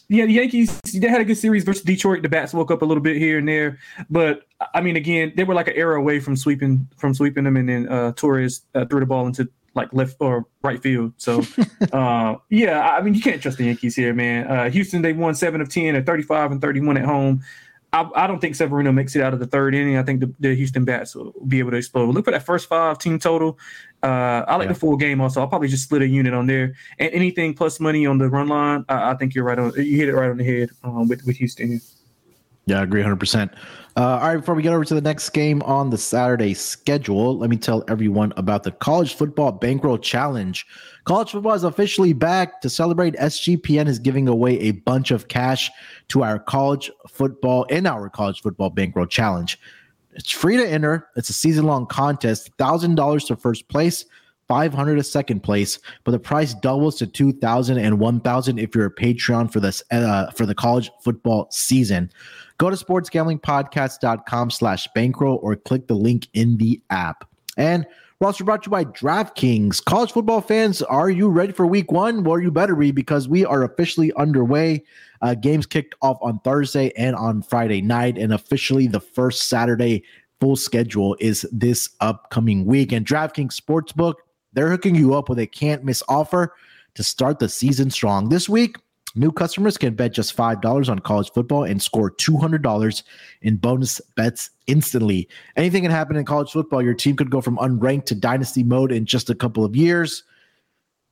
yeah, 0.09 0.27
the 0.27 0.33
Yankees 0.33 0.79
they 0.93 1.09
had 1.09 1.21
a 1.23 1.25
good 1.25 1.39
series 1.39 1.65
versus 1.65 1.83
Detroit. 1.83 2.23
The 2.23 2.29
bats 2.29 2.53
woke 2.53 2.71
up 2.71 2.83
a 2.83 2.85
little 2.85 3.03
bit 3.03 3.17
here 3.17 3.39
and 3.39 3.49
there, 3.49 3.79
but 4.11 4.43
I 4.75 4.83
mean, 4.83 4.97
again, 4.97 5.33
they 5.37 5.45
were 5.45 5.55
like 5.55 5.69
an 5.69 5.75
error 5.75 5.95
away 5.95 6.21
from 6.21 6.37
sweeping 6.37 6.87
from 6.99 7.15
sweeping 7.15 7.45
them, 7.45 7.57
and 7.57 7.69
then 7.69 7.89
uh, 7.89 8.13
Torres 8.13 8.63
uh, 8.75 8.85
threw 8.85 9.01
the 9.01 9.07
ball 9.07 9.27
into 9.27 9.49
like 9.75 9.93
left 9.93 10.17
or 10.21 10.47
right 10.63 10.83
field. 10.83 11.13
So, 11.17 11.43
uh, 11.93 12.37
yeah, 12.51 12.91
I 12.91 13.01
mean, 13.03 13.15
you 13.15 13.21
can't 13.21 13.41
trust 13.41 13.59
the 13.59 13.65
Yankees 13.65 13.97
here, 13.97 14.15
man. 14.15 14.47
Uh, 14.47 14.71
Houston, 14.71 15.03
they 15.03 15.13
won 15.13 15.35
seven 15.35 15.61
of 15.61 15.69
10 15.69 15.97
at 15.97 16.07
35 16.07 16.53
and 16.53 16.61
31 16.61 16.97
at 16.97 17.05
home. 17.05 17.43
I, 17.95 18.09
I, 18.15 18.27
don't 18.27 18.41
think 18.41 18.55
Severino 18.55 18.91
makes 18.91 19.15
it 19.17 19.23
out 19.23 19.35
of 19.35 19.39
the 19.39 19.47
third 19.47 19.75
inning. 19.75 19.99
I 19.99 20.03
think 20.03 20.21
the, 20.21 20.33
the 20.41 20.55
Houston 20.55 20.85
Bats 20.87 21.15
will 21.15 21.35
be 21.47 21.59
able 21.59 21.73
to 21.73 21.77
explode. 21.77 22.15
Look 22.15 22.25
for 22.25 22.31
that 22.31 22.43
first 22.43 22.67
five 22.67 22.99
team 22.99 23.19
total. 23.19 23.59
Uh, 24.03 24.45
I 24.49 24.57
like 24.57 24.67
yeah. 24.67 24.73
the 24.73 24.79
full 24.79 24.97
game 24.97 25.21
also. 25.21 25.41
I'll 25.41 25.49
probably 25.49 25.69
just 25.69 25.85
split 25.85 26.01
a 26.01 26.09
unit 26.09 26.33
on 26.33 26.47
there. 26.47 26.75
And 26.99 27.13
anything 27.13 27.53
plus 27.53 27.81
money 27.81 28.07
on 28.07 28.17
the 28.17 28.31
run 28.31 28.49
line, 28.49 28.87
I, 28.89 29.11
I 29.11 29.15
think 29.15 29.35
you're 29.35 29.45
right 29.45 29.59
on. 29.59 29.75
You 29.75 29.99
hit 29.99 30.09
it 30.09 30.15
right 30.15 30.31
on 30.31 30.39
the 30.39 30.45
head 30.45 30.71
um, 30.83 31.07
with, 31.07 31.23
with 31.27 31.37
Houston. 31.37 31.83
Yeah, 32.65 32.81
I 32.81 32.85
agree 32.85 33.03
100%. 33.03 33.55
Uh, 33.95 34.19
all 34.23 34.29
right, 34.29 34.37
before 34.37 34.55
we 34.55 34.63
get 34.63 34.73
over 34.73 34.87
to 34.87 34.95
the 34.95 35.03
next 35.03 35.29
game 35.31 35.61
on 35.63 35.91
the 35.91 35.99
Saturday 35.99 36.55
schedule, 36.55 37.37
let 37.37 37.51
me 37.51 37.59
tell 37.59 37.85
everyone 37.89 38.33
about 38.39 38.63
the 38.63 38.71
College 38.71 39.15
Football 39.15 39.53
Bankroll 39.53 39.99
Challenge. 39.99 40.67
College 41.05 41.33
football 41.33 41.53
is 41.53 41.65
officially 41.65 42.15
back. 42.15 42.63
To 42.63 42.71
celebrate, 42.71 43.15
SGPN 43.17 43.89
is 43.89 43.99
giving 43.99 44.29
away 44.29 44.59
a 44.61 44.71
bunch 44.71 45.11
of 45.11 45.29
cash 45.29 45.71
to 46.09 46.23
our 46.23 46.39
college 46.39 46.91
football 47.07 47.65
in 47.65 47.87
our 47.87 48.09
College 48.09 48.41
Football 48.41 48.71
Bankroll 48.71 49.07
Challenge. 49.07 49.61
It's 50.15 50.31
free 50.31 50.57
to 50.57 50.67
enter. 50.67 51.09
It's 51.17 51.29
a 51.29 51.35
season-long 51.35 51.87
contest. 51.87 52.51
Thousand 52.57 52.95
dollars 52.95 53.27
to 53.27 53.37
first 53.37 53.69
place, 53.69 54.07
500 54.49 54.97
to 54.97 55.03
second 55.03 55.41
place, 55.41 55.79
but 56.05 56.13
the 56.13 56.19
price 56.19 56.55
doubles 56.55 56.97
to 56.97 57.07
2000 57.07 57.77
and 57.77 57.99
1000 57.99 58.59
if 58.59 58.75
you're 58.75 58.87
a 58.87 58.95
Patreon 58.95 59.53
for 59.53 59.61
this 59.61 59.83
uh, 59.91 60.31
for 60.31 60.47
the 60.47 60.55
college 60.55 60.91
football 61.03 61.49
season. 61.51 62.11
Go 62.63 62.71
to 62.71 62.77
sportsgamblingpodcast.com 62.77 64.51
slash 64.53 64.87
bankroll 64.95 65.41
or 65.43 65.57
click 65.57 65.89
the 65.89 65.95
link 65.95 66.29
in 66.33 66.59
the 66.59 66.81
app. 66.91 67.29
And 67.57 67.85
we're 68.21 68.29
also 68.29 68.45
brought 68.45 68.63
to 68.63 68.69
you 68.69 68.71
by 68.71 68.85
DraftKings. 68.85 69.85
College 69.85 70.13
football 70.13 70.41
fans, 70.41 70.81
are 70.81 71.11
you 71.11 71.29
ready 71.29 71.53
for 71.53 71.67
week 71.67 71.91
one? 71.91 72.23
Well, 72.23 72.39
you 72.39 72.53
better 72.53 72.77
be 72.77 72.93
because 72.93 73.27
we 73.27 73.45
are 73.45 73.65
officially 73.65 74.13
underway. 74.13 74.85
Uh, 75.23 75.35
games 75.35 75.67
kicked 75.67 75.97
off 76.03 76.19
on 76.23 76.39
Thursday 76.45 76.93
and 76.97 77.17
on 77.17 77.43
Friday 77.43 77.83
night, 77.83 78.17
and 78.17 78.33
officially 78.33 78.87
the 78.87 79.01
first 79.01 79.49
Saturday 79.49 80.05
full 80.39 80.55
schedule 80.55 81.17
is 81.19 81.45
this 81.51 81.89
upcoming 81.99 82.65
week. 82.65 82.93
And 82.93 83.05
DraftKings 83.05 83.61
Sportsbook, 83.61 84.15
they're 84.53 84.71
hooking 84.71 84.95
you 84.95 85.15
up 85.15 85.29
with 85.29 85.41
a 85.41 85.49
can't 85.49 85.83
miss 85.83 86.01
offer 86.09 86.55
to 86.95 87.03
start 87.03 87.41
the 87.41 87.49
season 87.49 87.91
strong. 87.91 88.29
This 88.29 88.49
week, 88.49 88.77
New 89.15 89.31
customers 89.31 89.77
can 89.77 89.95
bet 89.95 90.13
just 90.13 90.37
$5 90.37 90.89
on 90.89 90.99
college 91.01 91.31
football 91.33 91.65
and 91.65 91.83
score 91.83 92.11
$200 92.11 93.03
in 93.43 93.57
bonus 93.57 94.01
bets 94.17 94.51
instantly. 94.67 95.29
Anything 95.57 95.83
can 95.83 95.91
happen 95.91 96.17
in 96.17 96.25
college 96.25 96.51
football. 96.51 96.83
Your 96.83 96.95
team 96.95 97.17
could 97.17 97.31
go 97.31 97.41
from 97.41 97.59
unranked 97.59 98.07
to 98.07 98.15
dynasty 98.15 98.63
mode 98.63 98.93
in 98.93 99.05
just 99.05 99.29
a 99.29 99.35
couple 99.35 99.65
of 99.65 99.77
years. 99.77 100.25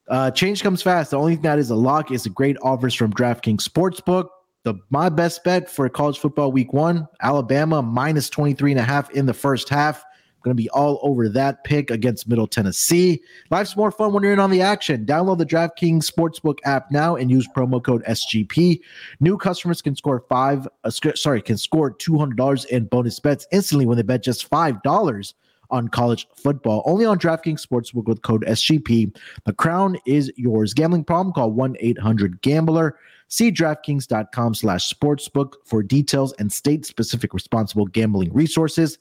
Uh, 0.08 0.30
change 0.30 0.62
comes 0.62 0.82
fast. 0.82 1.12
The 1.12 1.18
only 1.18 1.34
thing 1.34 1.42
that 1.42 1.58
is 1.58 1.70
a 1.70 1.76
lock 1.76 2.10
is 2.10 2.24
the 2.24 2.30
great 2.30 2.56
offers 2.62 2.94
from 2.94 3.12
DraftKings 3.12 3.68
Sportsbook. 3.68 4.28
The 4.62 4.74
my 4.90 5.08
best 5.08 5.42
bet 5.44 5.70
for 5.70 5.88
college 5.88 6.18
football 6.18 6.52
week 6.52 6.72
one, 6.72 7.08
Alabama 7.22 7.80
minus 7.80 8.28
23 8.28 8.72
and 8.72 8.80
a 8.80 8.82
half 8.82 9.10
in 9.12 9.24
the 9.24 9.32
first 9.32 9.68
half. 9.68 10.04
Going 10.42 10.56
to 10.56 10.62
be 10.62 10.70
all 10.70 10.98
over 11.02 11.28
that 11.28 11.64
pick 11.64 11.90
against 11.90 12.28
Middle 12.28 12.46
Tennessee. 12.46 13.20
Life's 13.50 13.76
more 13.76 13.90
fun 13.90 14.12
when 14.12 14.22
you're 14.22 14.32
in 14.32 14.40
on 14.40 14.50
the 14.50 14.62
action. 14.62 15.04
Download 15.04 15.38
the 15.38 15.46
DraftKings 15.46 16.10
Sportsbook 16.10 16.58
app 16.64 16.90
now 16.90 17.16
and 17.16 17.30
use 17.30 17.46
promo 17.48 17.82
code 17.82 18.04
SGP. 18.04 18.80
New 19.20 19.36
customers 19.36 19.82
can 19.82 19.94
score 19.94 20.24
five. 20.28 20.66
Uh, 20.84 20.90
sorry, 20.90 21.42
can 21.42 21.58
score 21.58 21.90
two 21.90 22.18
hundred 22.18 22.36
dollars 22.36 22.64
in 22.66 22.84
bonus 22.86 23.20
bets 23.20 23.46
instantly 23.52 23.86
when 23.86 23.96
they 23.96 24.02
bet 24.02 24.22
just 24.22 24.48
five 24.48 24.82
dollars 24.82 25.34
on 25.70 25.88
college 25.88 26.26
football. 26.34 26.82
Only 26.84 27.04
on 27.04 27.18
DraftKings 27.18 27.64
Sportsbook 27.64 28.06
with 28.06 28.22
code 28.22 28.44
SGP. 28.46 29.16
The 29.44 29.52
crown 29.52 29.96
is 30.06 30.32
yours. 30.36 30.74
Gambling 30.74 31.04
problem? 31.04 31.32
Call 31.32 31.52
one 31.52 31.76
eight 31.80 31.98
hundred 31.98 32.40
Gambler. 32.42 32.96
See 33.28 33.52
DraftKings.com 33.52 34.54
slash 34.54 34.92
sportsbook 34.92 35.54
for 35.64 35.84
details 35.84 36.32
and 36.40 36.52
state 36.52 36.84
specific 36.84 37.32
responsible 37.32 37.86
gambling 37.86 38.32
resources. 38.32 38.98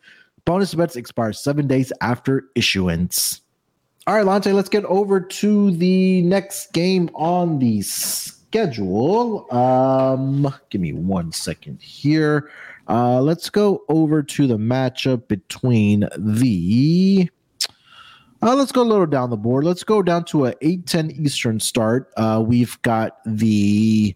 Bonus 0.49 0.73
bets 0.73 0.95
expire 0.95 1.31
seven 1.31 1.67
days 1.67 1.93
after 2.01 2.45
issuance. 2.55 3.41
All 4.07 4.15
right, 4.15 4.25
Lonte, 4.25 4.51
let's 4.51 4.67
get 4.67 4.83
over 4.85 5.21
to 5.21 5.69
the 5.69 6.23
next 6.23 6.73
game 6.73 7.07
on 7.13 7.59
the 7.59 7.83
schedule. 7.83 9.45
Um, 9.53 10.51
give 10.71 10.81
me 10.81 10.91
one 10.91 11.31
second 11.31 11.79
here. 11.79 12.49
Uh, 12.87 13.21
let's 13.21 13.51
go 13.51 13.83
over 13.89 14.23
to 14.23 14.47
the 14.47 14.57
matchup 14.57 15.27
between 15.27 16.09
the. 16.17 17.29
Uh, 18.41 18.55
let's 18.55 18.71
go 18.71 18.81
a 18.81 18.89
little 18.89 19.05
down 19.05 19.29
the 19.29 19.37
board. 19.37 19.65
Let's 19.65 19.83
go 19.83 20.01
down 20.01 20.23
to 20.25 20.47
a 20.47 20.55
8-10 20.55 21.11
Eastern 21.23 21.59
start. 21.59 22.11
Uh, 22.17 22.43
we've 22.43 22.81
got 22.81 23.19
the 23.23 24.15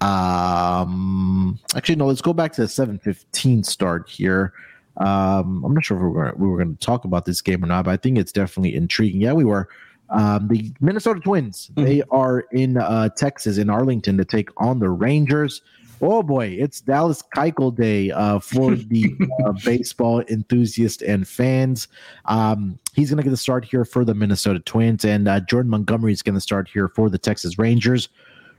um 0.00 1.58
actually 1.76 1.96
no, 1.96 2.06
let's 2.06 2.20
go 2.20 2.32
back 2.32 2.52
to 2.54 2.62
the 2.62 2.66
7-15 2.66 3.64
start 3.64 4.08
here. 4.08 4.52
Um, 4.98 5.64
I'm 5.64 5.74
not 5.74 5.84
sure 5.84 5.96
if 5.96 6.02
we 6.02 6.08
were, 6.08 6.34
we 6.36 6.48
were 6.48 6.56
going 6.56 6.76
to 6.76 6.84
talk 6.84 7.04
about 7.04 7.24
this 7.24 7.40
game 7.40 7.62
or 7.64 7.66
not, 7.66 7.84
but 7.84 7.92
I 7.92 7.96
think 7.96 8.18
it's 8.18 8.32
definitely 8.32 8.74
intriguing. 8.74 9.20
Yeah, 9.20 9.32
we 9.32 9.44
were. 9.44 9.68
Um, 10.10 10.48
the 10.48 10.72
Minnesota 10.80 11.20
Twins, 11.20 11.70
mm-hmm. 11.74 11.84
they 11.84 12.02
are 12.10 12.40
in 12.52 12.78
uh, 12.78 13.10
Texas, 13.10 13.58
in 13.58 13.68
Arlington, 13.68 14.16
to 14.16 14.24
take 14.24 14.48
on 14.56 14.78
the 14.78 14.88
Rangers. 14.88 15.60
Oh 16.00 16.22
boy, 16.22 16.56
it's 16.58 16.80
Dallas 16.80 17.22
Keuchel 17.34 17.74
Day 17.74 18.10
uh, 18.10 18.38
for 18.38 18.74
the 18.74 19.14
uh, 19.44 19.52
baseball 19.64 20.22
enthusiasts 20.28 21.02
and 21.02 21.26
fans. 21.26 21.88
Um, 22.24 22.78
he's 22.94 23.10
going 23.10 23.18
to 23.18 23.22
get 23.22 23.30
the 23.30 23.36
start 23.36 23.64
here 23.64 23.84
for 23.84 24.04
the 24.04 24.14
Minnesota 24.14 24.60
Twins, 24.60 25.04
and 25.04 25.28
uh, 25.28 25.40
Jordan 25.40 25.70
Montgomery 25.70 26.12
is 26.12 26.22
going 26.22 26.36
to 26.36 26.40
start 26.40 26.68
here 26.68 26.88
for 26.88 27.10
the 27.10 27.18
Texas 27.18 27.58
Rangers. 27.58 28.08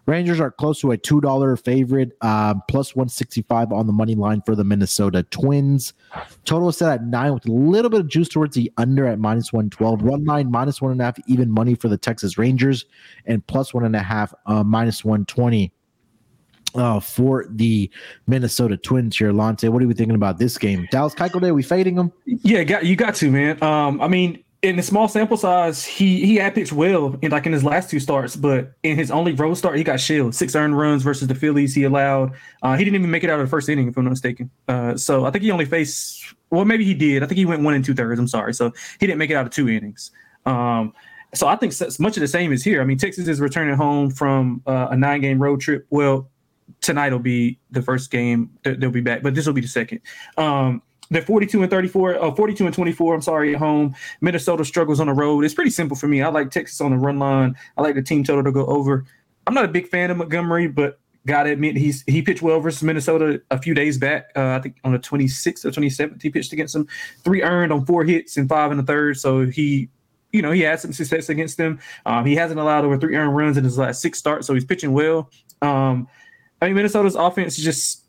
Rangers 0.09 0.39
are 0.39 0.49
close 0.49 0.81
to 0.81 0.89
a 0.89 0.97
two 0.97 1.21
dollar 1.21 1.55
favorite, 1.55 2.17
uh, 2.21 2.55
plus 2.67 2.95
one 2.95 3.09
sixty 3.09 3.43
five 3.43 3.71
on 3.71 3.85
the 3.85 3.93
money 3.93 4.15
line 4.15 4.41
for 4.43 4.55
the 4.55 4.63
Minnesota 4.63 5.21
Twins. 5.29 5.93
Total 6.45 6.67
is 6.69 6.77
set 6.77 6.91
at 6.91 7.05
nine 7.05 7.31
with 7.35 7.47
a 7.47 7.51
little 7.51 7.91
bit 7.91 7.99
of 7.99 8.07
juice 8.07 8.27
towards 8.27 8.55
the 8.55 8.71
under 8.77 9.05
at 9.05 9.19
minus 9.19 9.53
one 9.53 9.69
twelve. 9.69 10.01
Run 10.01 10.25
line 10.25 10.49
minus 10.49 10.81
one 10.81 10.91
and 10.91 10.99
a 10.99 11.03
half 11.03 11.19
even 11.27 11.51
money 11.51 11.75
for 11.75 11.89
the 11.89 11.97
Texas 11.97 12.39
Rangers, 12.39 12.85
and 13.27 13.45
plus 13.45 13.71
one 13.71 13.85
and 13.85 13.95
a 13.95 14.01
half 14.01 14.33
uh, 14.47 14.63
minus 14.63 15.05
one 15.05 15.25
twenty 15.25 15.71
uh, 16.73 16.99
for 16.99 17.45
the 17.47 17.91
Minnesota 18.25 18.77
Twins 18.77 19.15
here. 19.15 19.31
Lonte, 19.31 19.69
what 19.69 19.83
are 19.83 19.87
we 19.87 19.93
thinking 19.93 20.15
about 20.15 20.39
this 20.39 20.57
game? 20.57 20.87
Dallas 20.89 21.13
Keuchel 21.13 21.39
Day, 21.39 21.51
we 21.51 21.61
fading 21.61 21.95
them? 21.95 22.11
Yeah, 22.25 22.63
got, 22.63 22.83
you 22.85 22.95
got 22.95 23.13
to, 23.15 23.29
man. 23.29 23.61
Um, 23.61 24.01
I 24.01 24.07
mean, 24.07 24.43
in 24.61 24.75
the 24.75 24.83
small 24.83 25.07
sample 25.07 25.37
size, 25.37 25.85
he 25.85 26.25
he 26.25 26.35
had 26.35 26.53
pitched 26.53 26.73
well 26.73 27.17
in 27.21 27.31
like 27.31 27.45
in 27.45 27.53
his 27.53 27.63
last 27.63 27.89
two 27.89 27.99
starts, 27.99 28.35
but 28.35 28.73
in 28.83 28.97
his 28.97 29.09
only 29.09 29.31
road 29.31 29.53
start, 29.53 29.77
he 29.77 29.83
got 29.83 29.99
shelled. 29.99 30.35
Six 30.35 30.53
earned 30.55 30.77
runs 30.77 31.01
versus 31.01 31.27
the 31.27 31.35
Phillies. 31.35 31.73
He 31.73 31.83
allowed. 31.83 32.33
Uh, 32.61 32.75
he 32.75 32.83
didn't 32.83 32.95
even 32.95 33.11
make 33.11 33.23
it 33.23 33.29
out 33.29 33.39
of 33.39 33.45
the 33.45 33.49
first 33.49 33.69
inning, 33.69 33.87
if 33.87 33.97
I'm 33.97 34.03
not 34.03 34.11
mistaken. 34.11 34.49
Uh, 34.67 34.97
so 34.97 35.25
I 35.25 35.31
think 35.31 35.43
he 35.43 35.51
only 35.51 35.65
faced. 35.65 36.33
Well, 36.49 36.65
maybe 36.65 36.83
he 36.83 36.93
did. 36.93 37.23
I 37.23 37.27
think 37.27 37.37
he 37.37 37.45
went 37.45 37.63
one 37.63 37.73
and 37.73 37.85
two 37.85 37.93
thirds. 37.93 38.19
I'm 38.19 38.27
sorry. 38.27 38.53
So 38.53 38.73
he 38.99 39.07
didn't 39.07 39.19
make 39.19 39.29
it 39.29 39.35
out 39.35 39.45
of 39.45 39.51
two 39.51 39.69
innings. 39.69 40.11
Um, 40.45 40.93
so 41.33 41.47
I 41.47 41.55
think 41.55 41.73
much 41.99 42.17
of 42.17 42.21
the 42.21 42.27
same 42.27 42.51
is 42.51 42.63
here. 42.63 42.81
I 42.81 42.85
mean, 42.85 42.97
Texas 42.97 43.27
is 43.27 43.39
returning 43.39 43.75
home 43.75 44.09
from 44.09 44.61
uh, 44.65 44.87
a 44.91 44.97
nine 44.97 45.21
game 45.21 45.41
road 45.41 45.61
trip. 45.61 45.85
Well, 45.89 46.29
tonight 46.81 47.11
will 47.11 47.19
be 47.19 47.59
the 47.71 47.81
first 47.81 48.11
game 48.11 48.49
they'll 48.63 48.91
be 48.91 49.01
back, 49.01 49.23
but 49.23 49.35
this 49.35 49.45
will 49.45 49.53
be 49.53 49.61
the 49.61 49.67
second. 49.67 50.01
Um, 50.37 50.81
they're 51.09 51.21
42 51.21 51.61
and 51.61 51.71
34, 51.71 52.23
uh, 52.23 52.35
42 52.35 52.65
and 52.65 52.75
24. 52.75 53.15
I'm 53.15 53.21
sorry, 53.21 53.53
at 53.53 53.59
home. 53.59 53.95
Minnesota 54.21 54.63
struggles 54.63 54.99
on 54.99 55.07
the 55.07 55.13
road. 55.13 55.43
It's 55.43 55.53
pretty 55.53 55.71
simple 55.71 55.97
for 55.97 56.07
me. 56.07 56.21
I 56.21 56.29
like 56.29 56.51
Texas 56.51 56.79
on 56.81 56.91
the 56.91 56.97
run 56.97 57.19
line. 57.19 57.55
I 57.77 57.81
like 57.81 57.95
the 57.95 58.01
team 58.01 58.23
total 58.23 58.43
to 58.43 58.51
go 58.51 58.65
over. 58.67 59.05
I'm 59.47 59.53
not 59.53 59.65
a 59.65 59.69
big 59.69 59.87
fan 59.87 60.11
of 60.11 60.17
Montgomery, 60.17 60.67
but 60.67 60.99
gotta 61.25 61.51
admit 61.51 61.75
he's 61.75 62.03
he 62.07 62.21
pitched 62.21 62.41
well 62.41 62.59
versus 62.59 62.81
Minnesota 62.83 63.41
a 63.51 63.61
few 63.61 63.73
days 63.73 63.97
back. 63.97 64.31
Uh, 64.35 64.49
I 64.49 64.59
think 64.59 64.77
on 64.83 64.91
the 64.91 64.99
26th 64.99 65.65
or 65.65 65.71
27th, 65.71 66.21
he 66.21 66.29
pitched 66.29 66.53
against 66.53 66.73
them. 66.73 66.87
Three 67.23 67.41
earned 67.41 67.73
on 67.73 67.85
four 67.85 68.03
hits 68.03 68.37
and 68.37 68.47
five 68.47 68.71
in 68.71 68.77
the 68.77 68.83
third. 68.83 69.17
So 69.17 69.45
he 69.45 69.89
you 70.31 70.43
know, 70.43 70.51
he 70.51 70.61
had 70.61 70.79
some 70.79 70.93
success 70.93 71.29
against 71.29 71.57
them. 71.57 71.79
Um, 72.05 72.25
he 72.25 72.35
hasn't 72.35 72.59
allowed 72.59 72.85
over 72.85 72.99
three 72.99 73.15
earned 73.15 73.35
runs 73.35 73.57
in 73.57 73.63
his 73.63 73.79
last 73.79 73.99
six 74.01 74.19
starts, 74.19 74.45
so 74.45 74.53
he's 74.53 74.65
pitching 74.65 74.93
well. 74.93 75.31
Um, 75.63 76.07
I 76.61 76.67
mean, 76.67 76.75
Minnesota's 76.75 77.15
offense 77.15 77.57
is 77.57 77.63
just 77.63 78.05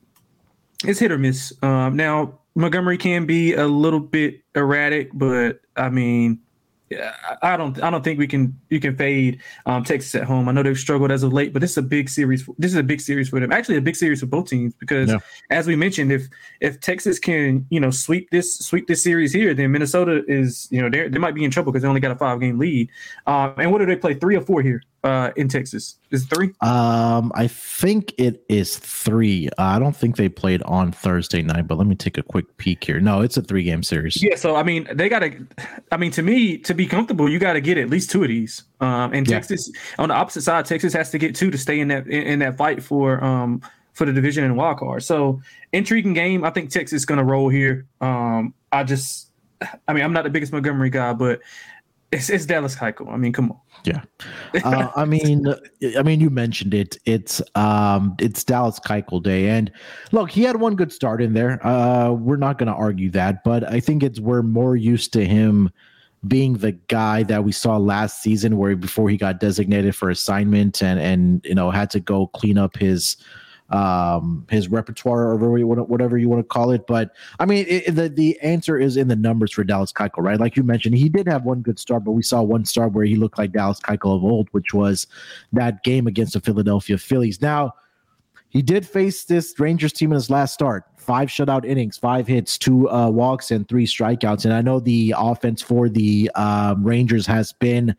it's 0.84 0.98
hit 0.98 1.12
or 1.12 1.18
miss. 1.18 1.52
Um, 1.62 1.96
now 1.96 2.39
Montgomery 2.54 2.98
can 2.98 3.26
be 3.26 3.54
a 3.54 3.66
little 3.66 4.00
bit 4.00 4.42
erratic, 4.54 5.10
but 5.12 5.60
I 5.76 5.88
mean, 5.88 6.40
I 7.42 7.56
don't 7.56 7.80
I 7.80 7.88
don't 7.88 8.02
think 8.02 8.18
we 8.18 8.26
can 8.26 8.58
you 8.68 8.80
can 8.80 8.96
fade 8.96 9.40
um, 9.64 9.84
Texas 9.84 10.12
at 10.16 10.24
home. 10.24 10.48
I 10.48 10.52
know 10.52 10.64
they've 10.64 10.76
struggled 10.76 11.12
as 11.12 11.22
of 11.22 11.32
late, 11.32 11.52
but 11.52 11.60
this 11.60 11.70
is 11.72 11.78
a 11.78 11.82
big 11.82 12.08
series. 12.08 12.44
This 12.58 12.72
is 12.72 12.76
a 12.76 12.82
big 12.82 13.00
series 13.00 13.28
for 13.28 13.38
them. 13.38 13.52
Actually, 13.52 13.76
a 13.76 13.80
big 13.80 13.94
series 13.94 14.20
for 14.20 14.26
both 14.26 14.48
teams 14.48 14.74
because, 14.74 15.08
yeah. 15.08 15.18
as 15.50 15.68
we 15.68 15.76
mentioned, 15.76 16.10
if 16.10 16.28
if 16.60 16.80
Texas 16.80 17.20
can 17.20 17.64
you 17.70 17.78
know 17.78 17.92
sweep 17.92 18.28
this 18.30 18.58
sweep 18.58 18.88
this 18.88 19.04
series 19.04 19.32
here, 19.32 19.54
then 19.54 19.70
Minnesota 19.70 20.24
is 20.26 20.66
you 20.72 20.82
know 20.82 20.90
they 20.90 21.08
they 21.08 21.18
might 21.18 21.34
be 21.34 21.44
in 21.44 21.52
trouble 21.52 21.70
because 21.70 21.82
they 21.82 21.88
only 21.88 22.00
got 22.00 22.10
a 22.10 22.16
five 22.16 22.40
game 22.40 22.58
lead. 22.58 22.90
Um, 23.26 23.54
and 23.56 23.70
what 23.70 23.78
do 23.78 23.86
they 23.86 23.96
play? 23.96 24.14
Three 24.14 24.34
or 24.34 24.42
four 24.42 24.60
here? 24.60 24.82
Uh, 25.04 25.30
in 25.36 25.48
Texas? 25.48 25.96
Is 26.10 26.24
it 26.24 26.34
three? 26.34 26.52
Um, 26.60 27.32
I 27.34 27.46
think 27.46 28.12
it 28.18 28.44
is 28.48 28.76
three. 28.78 29.48
Uh, 29.58 29.62
I 29.62 29.78
don't 29.78 29.96
think 29.96 30.16
they 30.16 30.28
played 30.28 30.62
on 30.64 30.92
Thursday 30.92 31.42
night, 31.42 31.66
but 31.66 31.78
let 31.78 31.86
me 31.86 31.94
take 31.94 32.18
a 32.18 32.22
quick 32.22 32.56
peek 32.56 32.84
here. 32.84 33.00
No, 33.00 33.20
it's 33.20 33.36
a 33.36 33.42
three 33.42 33.62
game 33.62 33.82
series. 33.82 34.22
Yeah, 34.22 34.36
so 34.36 34.56
I 34.56 34.62
mean, 34.62 34.88
they 34.92 35.08
got 35.08 35.20
to. 35.20 35.46
I 35.90 35.96
mean, 35.96 36.10
to 36.12 36.22
me, 36.22 36.58
to 36.58 36.74
be 36.74 36.86
comfortable, 36.86 37.28
you 37.28 37.38
got 37.38 37.54
to 37.54 37.60
get 37.60 37.78
at 37.78 37.88
least 37.88 38.10
two 38.10 38.22
of 38.22 38.28
these. 38.28 38.64
Um, 38.80 39.12
and 39.12 39.26
yeah. 39.26 39.36
Texas 39.36 39.70
on 39.98 40.08
the 40.08 40.14
opposite 40.14 40.42
side, 40.42 40.66
Texas 40.66 40.92
has 40.92 41.10
to 41.10 41.18
get 41.18 41.34
two 41.34 41.50
to 41.50 41.58
stay 41.58 41.80
in 41.80 41.88
that 41.88 42.06
in, 42.06 42.22
in 42.22 42.38
that 42.40 42.56
fight 42.56 42.82
for 42.82 43.22
um 43.24 43.62
for 43.92 44.04
the 44.04 44.12
division 44.12 44.44
and 44.44 44.56
wild 44.56 44.78
card. 44.78 45.02
So 45.02 45.40
intriguing 45.72 46.14
game. 46.14 46.44
I 46.44 46.50
think 46.50 46.70
Texas 46.70 46.98
is 46.98 47.06
going 47.06 47.18
to 47.18 47.24
roll 47.24 47.48
here. 47.48 47.86
Um, 48.00 48.54
I 48.72 48.84
just. 48.84 49.28
I 49.86 49.92
mean, 49.92 50.02
I'm 50.02 50.14
not 50.14 50.24
the 50.24 50.30
biggest 50.30 50.54
Montgomery 50.54 50.88
guy, 50.88 51.12
but 51.12 51.40
it's, 52.12 52.28
it's 52.28 52.46
Dallas 52.46 52.74
Keuchel. 52.74 53.12
I 53.12 53.16
mean, 53.16 53.32
come 53.32 53.52
on. 53.52 53.58
Yeah, 53.84 54.02
uh, 54.64 54.88
I 54.96 55.04
mean, 55.04 55.46
I 55.96 56.02
mean, 56.02 56.20
you 56.20 56.30
mentioned 56.30 56.74
it. 56.74 56.98
It's 57.04 57.40
um, 57.54 58.16
it's 58.18 58.44
Dallas 58.44 58.80
Keuchel 58.80 59.22
Day, 59.22 59.48
and 59.48 59.70
look, 60.12 60.30
he 60.30 60.42
had 60.42 60.56
one 60.56 60.76
good 60.76 60.92
start 60.92 61.22
in 61.22 61.34
there. 61.34 61.64
Uh, 61.66 62.10
we're 62.10 62.36
not 62.36 62.58
going 62.58 62.66
to 62.68 62.74
argue 62.74 63.10
that, 63.10 63.44
but 63.44 63.64
I 63.70 63.80
think 63.80 64.02
it's 64.02 64.20
we're 64.20 64.42
more 64.42 64.76
used 64.76 65.12
to 65.14 65.24
him 65.24 65.70
being 66.26 66.54
the 66.54 66.72
guy 66.72 67.22
that 67.22 67.44
we 67.44 67.52
saw 67.52 67.76
last 67.76 68.22
season, 68.22 68.56
where 68.56 68.76
before 68.76 69.08
he 69.08 69.16
got 69.16 69.40
designated 69.40 69.94
for 69.94 70.10
assignment 70.10 70.82
and 70.82 71.00
and 71.00 71.44
you 71.44 71.54
know 71.54 71.70
had 71.70 71.90
to 71.90 72.00
go 72.00 72.26
clean 72.28 72.58
up 72.58 72.76
his 72.76 73.16
um, 73.70 74.46
his 74.50 74.68
repertoire 74.68 75.30
or 75.30 75.36
whatever 75.36 76.18
you 76.18 76.28
want 76.28 76.40
to, 76.40 76.44
call 76.44 76.70
it. 76.70 76.86
But 76.86 77.12
I 77.38 77.46
mean, 77.46 77.66
it, 77.68 77.94
the 77.94 78.08
the 78.08 78.40
answer 78.40 78.78
is 78.78 78.96
in 78.96 79.08
the 79.08 79.16
numbers 79.16 79.52
for 79.52 79.64
Dallas 79.64 79.92
Keuchel, 79.92 80.22
right? 80.22 80.40
Like 80.40 80.56
you 80.56 80.62
mentioned, 80.62 80.96
he 80.96 81.08
did 81.08 81.26
have 81.28 81.44
one 81.44 81.62
good 81.62 81.78
start, 81.78 82.04
but 82.04 82.12
we 82.12 82.22
saw 82.22 82.42
one 82.42 82.64
start 82.64 82.92
where 82.92 83.04
he 83.04 83.16
looked 83.16 83.38
like 83.38 83.52
Dallas 83.52 83.80
Keuchel 83.80 84.16
of 84.16 84.24
old, 84.24 84.48
which 84.52 84.74
was 84.74 85.06
that 85.52 85.84
game 85.84 86.06
against 86.06 86.32
the 86.32 86.40
Philadelphia 86.40 86.98
Phillies. 86.98 87.40
Now. 87.40 87.74
He 88.52 88.62
did 88.62 88.84
face 88.84 89.26
this 89.26 89.54
Rangers 89.60 89.92
team 89.92 90.10
in 90.10 90.16
his 90.16 90.28
last 90.28 90.52
start. 90.52 90.82
Five 90.96 91.28
shutout 91.28 91.64
innings, 91.64 91.96
five 91.96 92.26
hits, 92.26 92.58
two 92.58 92.90
uh, 92.90 93.08
walks, 93.08 93.52
and 93.52 93.68
three 93.68 93.86
strikeouts. 93.86 94.44
And 94.44 94.52
I 94.52 94.60
know 94.60 94.80
the 94.80 95.14
offense 95.16 95.62
for 95.62 95.88
the 95.88 96.28
um, 96.34 96.82
Rangers 96.82 97.26
has 97.26 97.52
been 97.52 97.94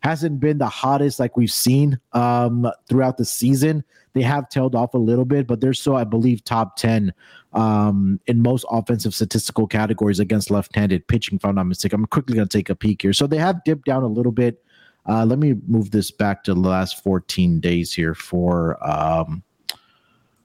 hasn't 0.00 0.38
been 0.38 0.58
the 0.58 0.68
hottest 0.68 1.18
like 1.18 1.36
we've 1.36 1.50
seen 1.50 1.98
um, 2.12 2.70
throughout 2.88 3.16
the 3.16 3.24
season. 3.24 3.82
They 4.16 4.22
have 4.22 4.48
tailed 4.48 4.74
off 4.74 4.94
a 4.94 4.98
little 4.98 5.26
bit, 5.26 5.46
but 5.46 5.60
they're 5.60 5.74
still, 5.74 5.94
I 5.94 6.04
believe, 6.04 6.42
top 6.42 6.76
10 6.76 7.12
um, 7.52 8.18
in 8.26 8.40
most 8.40 8.64
offensive 8.70 9.14
statistical 9.14 9.66
categories 9.66 10.20
against 10.20 10.50
left 10.50 10.74
handed 10.74 11.06
pitching, 11.06 11.36
if 11.36 11.44
I'm 11.44 11.56
not 11.56 11.64
mistaken. 11.64 12.00
I'm 12.00 12.06
quickly 12.06 12.34
going 12.34 12.48
to 12.48 12.58
take 12.58 12.70
a 12.70 12.74
peek 12.74 13.02
here. 13.02 13.12
So 13.12 13.26
they 13.26 13.36
have 13.36 13.62
dipped 13.64 13.84
down 13.84 14.04
a 14.04 14.06
little 14.06 14.32
bit. 14.32 14.64
Uh, 15.06 15.26
let 15.26 15.38
me 15.38 15.56
move 15.68 15.90
this 15.90 16.10
back 16.10 16.44
to 16.44 16.54
the 16.54 16.60
last 16.60 17.04
14 17.04 17.60
days 17.60 17.92
here 17.92 18.14
for 18.14 18.78
um, 18.82 19.42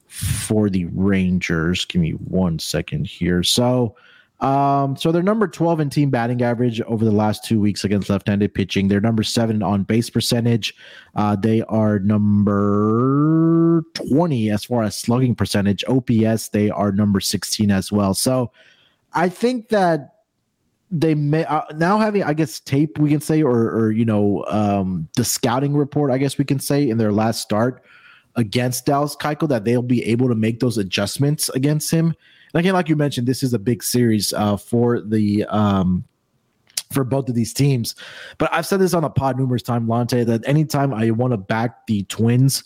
for 0.08 0.70
the 0.70 0.84
Rangers. 0.88 1.86
Give 1.86 2.02
me 2.02 2.12
one 2.12 2.60
second 2.60 3.08
here. 3.08 3.42
So 3.42 3.96
um, 4.41 4.97
so 4.97 5.12
they're 5.12 5.21
number 5.21 5.47
12 5.47 5.80
in 5.80 5.89
team 5.91 6.10
batting 6.10 6.41
average 6.41 6.82
over 6.82 7.06
the 7.06 7.12
last 7.12 7.45
two 7.45 7.60
weeks 7.60 7.84
against 7.84 8.10
left-handed 8.10 8.54
pitching. 8.54 8.88
They're 8.88 8.99
number 8.99 9.21
seven 9.21 9.62
on 9.62 9.84
base 9.84 10.10
percentage. 10.10 10.73
Uh, 11.15 11.36
they 11.36 11.62
are 11.63 11.99
number 11.99 13.84
20 13.93 14.49
as 14.49 14.65
far 14.65 14.82
as 14.82 14.97
slugging 14.97 15.36
percentage. 15.36 15.84
OPS, 15.88 16.49
they 16.49 16.71
are 16.71 16.91
number 16.91 17.19
16 17.19 17.69
as 17.69 17.91
well. 17.91 18.15
So 18.15 18.51
I 19.13 19.30
think 19.30 19.69
that 19.69 20.15
they 20.89 21.13
may 21.15 21.45
uh, 21.45 21.62
now 21.75 21.99
having 21.99 22.23
I 22.23 22.34
guess 22.34 22.60
tape 22.60 22.97
we 22.97 23.10
can 23.10 23.21
say 23.21 23.41
or 23.41 23.71
or 23.71 23.91
you 23.91 24.04
know 24.04 24.43
um, 24.47 25.08
the 25.15 25.23
scouting 25.23 25.73
report 25.73 26.12
I 26.12 26.17
guess 26.17 26.38
we 26.38 26.43
can 26.43 26.60
say 26.60 26.89
in 26.89 26.97
their 26.97 27.13
last 27.13 27.41
start 27.41 27.82
against 28.36 28.86
Dallas 28.88 29.15
Keuchel 29.15 29.47
that 29.47 29.63
they'll 29.63 29.82
be 29.82 30.04
able 30.04 30.27
to 30.27 30.36
make 30.36 30.60
those 30.60 30.77
adjustments 30.77 31.47
against 31.49 31.91
him 31.91 32.13
and 32.54 32.60
again, 32.60 32.74
like 32.74 32.90
you 32.90 32.96
mentioned, 32.96 33.28
this 33.28 33.44
is 33.44 33.54
a 33.54 33.60
big 33.60 33.84
series 33.84 34.34
uh, 34.34 34.58
for 34.58 35.02
the 35.02 35.46
um, 35.46 36.04
for 36.92 37.04
both 37.04 37.30
of 37.30 37.36
these 37.36 37.54
teams. 37.54 37.96
But 38.38 38.54
I've 38.54 38.66
said 38.66 38.80
this 38.80 38.94
on 38.94 39.04
a 39.04 39.10
pod 39.10 39.38
numerous 39.38 39.62
times, 39.62 39.90
Lonte, 39.90 40.26
that 40.26 40.48
anytime 40.48 40.94
I 40.94 41.12
want 41.12 41.32
to 41.32 41.38
back 41.38 41.88
the 41.88 42.04
Twins, 42.04 42.64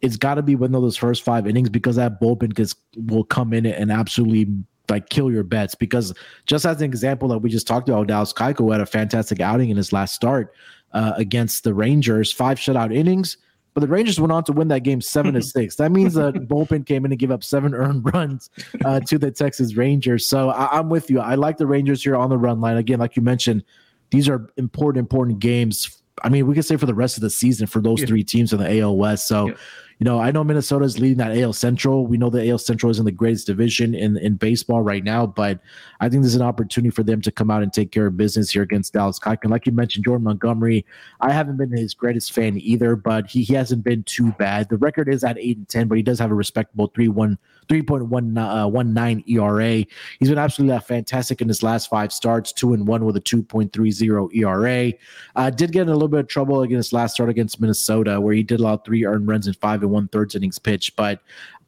it's 0.00 0.16
got 0.16 0.34
to 0.34 0.42
be 0.42 0.56
within 0.56 0.72
those 0.72 0.96
first 0.96 1.22
five 1.22 1.46
innings 1.46 1.68
because 1.68 1.96
that 1.96 2.20
bullpen 2.20 2.54
gets, 2.54 2.74
will 2.96 3.24
come 3.24 3.52
in 3.52 3.66
and 3.66 3.92
absolutely 3.92 4.48
like 4.88 5.08
kill 5.08 5.30
your 5.30 5.44
bets. 5.44 5.74
Because 5.74 6.12
just 6.46 6.64
as 6.64 6.78
an 6.78 6.84
example 6.84 7.28
that 7.28 7.38
we 7.38 7.50
just 7.50 7.66
talked 7.66 7.88
about, 7.88 8.08
Dallas 8.08 8.32
Keuchel 8.32 8.72
had 8.72 8.80
a 8.80 8.86
fantastic 8.86 9.40
outing 9.40 9.70
in 9.70 9.76
his 9.76 9.92
last 9.92 10.14
start 10.14 10.54
uh, 10.92 11.12
against 11.16 11.64
the 11.64 11.74
Rangers, 11.74 12.32
five 12.32 12.58
shutout 12.58 12.94
innings. 12.94 13.36
But 13.80 13.86
the 13.86 13.92
Rangers 13.92 14.20
went 14.20 14.30
on 14.30 14.44
to 14.44 14.52
win 14.52 14.68
that 14.68 14.82
game 14.82 15.00
seven 15.00 15.32
to 15.34 15.42
six. 15.56 15.76
That 15.76 15.90
means 15.90 16.14
the 16.14 16.32
bullpen 16.32 16.84
came 16.84 17.06
in 17.06 17.12
and 17.12 17.18
gave 17.18 17.30
up 17.30 17.42
seven 17.42 17.74
earned 17.74 18.12
runs 18.12 18.50
uh, 18.84 19.00
to 19.00 19.16
the 19.16 19.30
Texas 19.30 19.74
Rangers. 19.74 20.26
So 20.26 20.50
I, 20.50 20.78
am 20.78 20.90
with 20.90 21.08
you. 21.08 21.20
I 21.20 21.34
like 21.34 21.56
the 21.56 21.66
Rangers 21.66 22.02
here 22.02 22.14
on 22.14 22.28
the 22.28 22.36
run 22.36 22.60
line. 22.60 22.76
Again, 22.76 22.98
like 22.98 23.16
you 23.16 23.22
mentioned, 23.22 23.64
these 24.10 24.28
are 24.28 24.50
important, 24.58 25.00
important 25.00 25.38
games. 25.38 26.02
I 26.22 26.28
mean, 26.28 26.46
we 26.46 26.54
could 26.54 26.66
say 26.66 26.76
for 26.76 26.84
the 26.84 26.94
rest 26.94 27.16
of 27.16 27.22
the 27.22 27.30
season 27.30 27.66
for 27.66 27.80
those 27.80 28.00
yeah. 28.00 28.06
three 28.06 28.22
teams 28.22 28.52
in 28.52 28.58
the 28.58 28.80
AL 28.80 28.96
West. 28.96 29.26
So, 29.26 29.48
yeah. 29.48 29.54
You 30.00 30.04
know, 30.04 30.18
I 30.18 30.30
know 30.30 30.42
Minnesota 30.42 30.86
is 30.86 30.98
leading 30.98 31.18
that 31.18 31.36
AL 31.36 31.52
Central. 31.52 32.06
We 32.06 32.16
know 32.16 32.30
the 32.30 32.48
AL 32.48 32.56
Central 32.56 32.88
isn't 32.88 33.04
the 33.04 33.12
greatest 33.12 33.46
division 33.46 33.94
in 33.94 34.16
in 34.16 34.36
baseball 34.36 34.80
right 34.80 35.04
now, 35.04 35.26
but 35.26 35.60
I 36.00 36.08
think 36.08 36.22
there's 36.22 36.34
an 36.34 36.40
opportunity 36.40 36.88
for 36.88 37.02
them 37.02 37.20
to 37.20 37.30
come 37.30 37.50
out 37.50 37.62
and 37.62 37.70
take 37.70 37.92
care 37.92 38.06
of 38.06 38.16
business 38.16 38.50
here 38.50 38.62
against 38.62 38.94
Dallas 38.94 39.18
Keuchel. 39.18 39.50
Like 39.50 39.66
you 39.66 39.72
mentioned, 39.72 40.06
Jordan 40.06 40.24
Montgomery, 40.24 40.86
I 41.20 41.32
haven't 41.32 41.58
been 41.58 41.70
his 41.70 41.92
greatest 41.92 42.32
fan 42.32 42.58
either, 42.58 42.96
but 42.96 43.26
he, 43.30 43.42
he 43.42 43.52
hasn't 43.52 43.84
been 43.84 44.02
too 44.04 44.32
bad. 44.32 44.70
The 44.70 44.78
record 44.78 45.12
is 45.12 45.22
at 45.22 45.36
eight 45.36 45.58
and 45.58 45.68
ten, 45.68 45.86
but 45.86 45.98
he 45.98 46.02
does 46.02 46.18
have 46.18 46.30
a 46.30 46.34
respectable 46.34 46.90
three 46.94 47.08
one 47.08 47.38
3.19 47.70 49.28
ERA. 49.28 49.86
He's 50.18 50.28
been 50.28 50.38
absolutely 50.38 50.78
fantastic 50.80 51.40
in 51.40 51.46
his 51.46 51.62
last 51.62 51.88
five 51.88 52.12
starts, 52.12 52.52
two 52.52 52.74
and 52.74 52.86
one 52.86 53.04
with 53.04 53.16
a 53.16 53.20
2.30 53.20 54.34
ERA. 54.34 54.92
Uh, 55.36 55.50
did 55.50 55.70
get 55.70 55.82
in 55.82 55.88
a 55.88 55.92
little 55.92 56.08
bit 56.08 56.20
of 56.20 56.28
trouble 56.28 56.62
against 56.62 56.92
last 56.92 57.14
start 57.14 57.30
against 57.30 57.60
Minnesota, 57.60 58.20
where 58.20 58.34
he 58.34 58.42
did 58.42 58.58
allow 58.58 58.76
three 58.76 59.04
earned 59.04 59.28
runs 59.28 59.46
in 59.46 59.54
five 59.54 59.82
and 59.82 59.89
one 59.90 60.08
thirds 60.08 60.34
innings 60.34 60.58
pitched. 60.58 60.96
But 60.96 61.20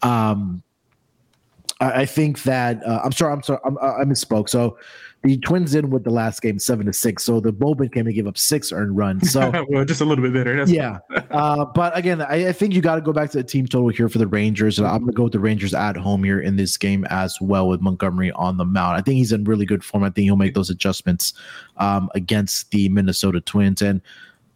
um, 0.03 0.63
I, 1.81 2.03
I 2.03 2.07
think 2.07 2.43
that 2.45 2.85
uh, 2.87 3.01
I'm 3.05 3.13
sorry, 3.13 3.33
I'm 3.33 3.43
sorry, 3.43 3.61
I'm, 3.65 3.79
I 3.79 4.05
misspoke. 4.05 4.49
So 4.49 4.79
the 5.23 5.39
Twins 5.39 5.75
in 5.75 5.91
with 5.91 6.03
the 6.05 6.11
last 6.11 6.43
game 6.43 6.59
seven 6.59 6.87
to 6.87 6.93
six. 6.93 7.25
So 7.25 7.39
the 7.39 7.53
bullpen 7.53 7.93
came 7.93 8.07
and 8.07 8.15
gave 8.15 8.27
up 8.27 8.37
six 8.37 8.73
earned 8.73 8.97
runs. 8.97 9.31
So 9.31 9.65
well, 9.69 9.85
just 9.85 10.01
a 10.01 10.05
little 10.05 10.23
bit 10.23 10.33
better. 10.33 10.57
That's 10.57 10.71
yeah. 10.71 10.99
uh, 11.31 11.65
but 11.65 11.97
again, 11.97 12.23
I, 12.23 12.49
I 12.49 12.53
think 12.53 12.75
you 12.75 12.81
got 12.81 12.97
to 12.97 13.01
go 13.01 13.13
back 13.13 13.31
to 13.31 13.39
the 13.39 13.45
team 13.45 13.67
total 13.67 13.89
here 13.89 14.09
for 14.09 14.19
the 14.19 14.27
Rangers. 14.27 14.79
And 14.79 14.89
I'm 14.89 14.99
going 14.99 15.13
to 15.13 15.17
go 15.17 15.25
with 15.25 15.33
the 15.33 15.41
Rangers 15.41 15.75
at 15.75 15.97
home 15.97 16.25
here 16.25 16.41
in 16.41 16.57
this 16.57 16.77
game 16.77 17.05
as 17.09 17.41
well 17.41 17.69
with 17.69 17.81
Montgomery 17.81 18.33
on 18.33 18.57
the 18.57 18.65
mound. 18.65 18.97
I 18.97 19.01
think 19.01 19.17
he's 19.17 19.33
in 19.33 19.45
really 19.45 19.67
good 19.67 19.85
form. 19.85 20.03
I 20.03 20.11
think 20.11 20.25
he'll 20.25 20.37
make 20.37 20.55
those 20.55 20.71
adjustments 20.71 21.35
um, 21.77 22.11
against 22.15 22.71
the 22.73 22.89
Minnesota 22.89 23.41
Twins. 23.41 23.81
And 23.81 24.01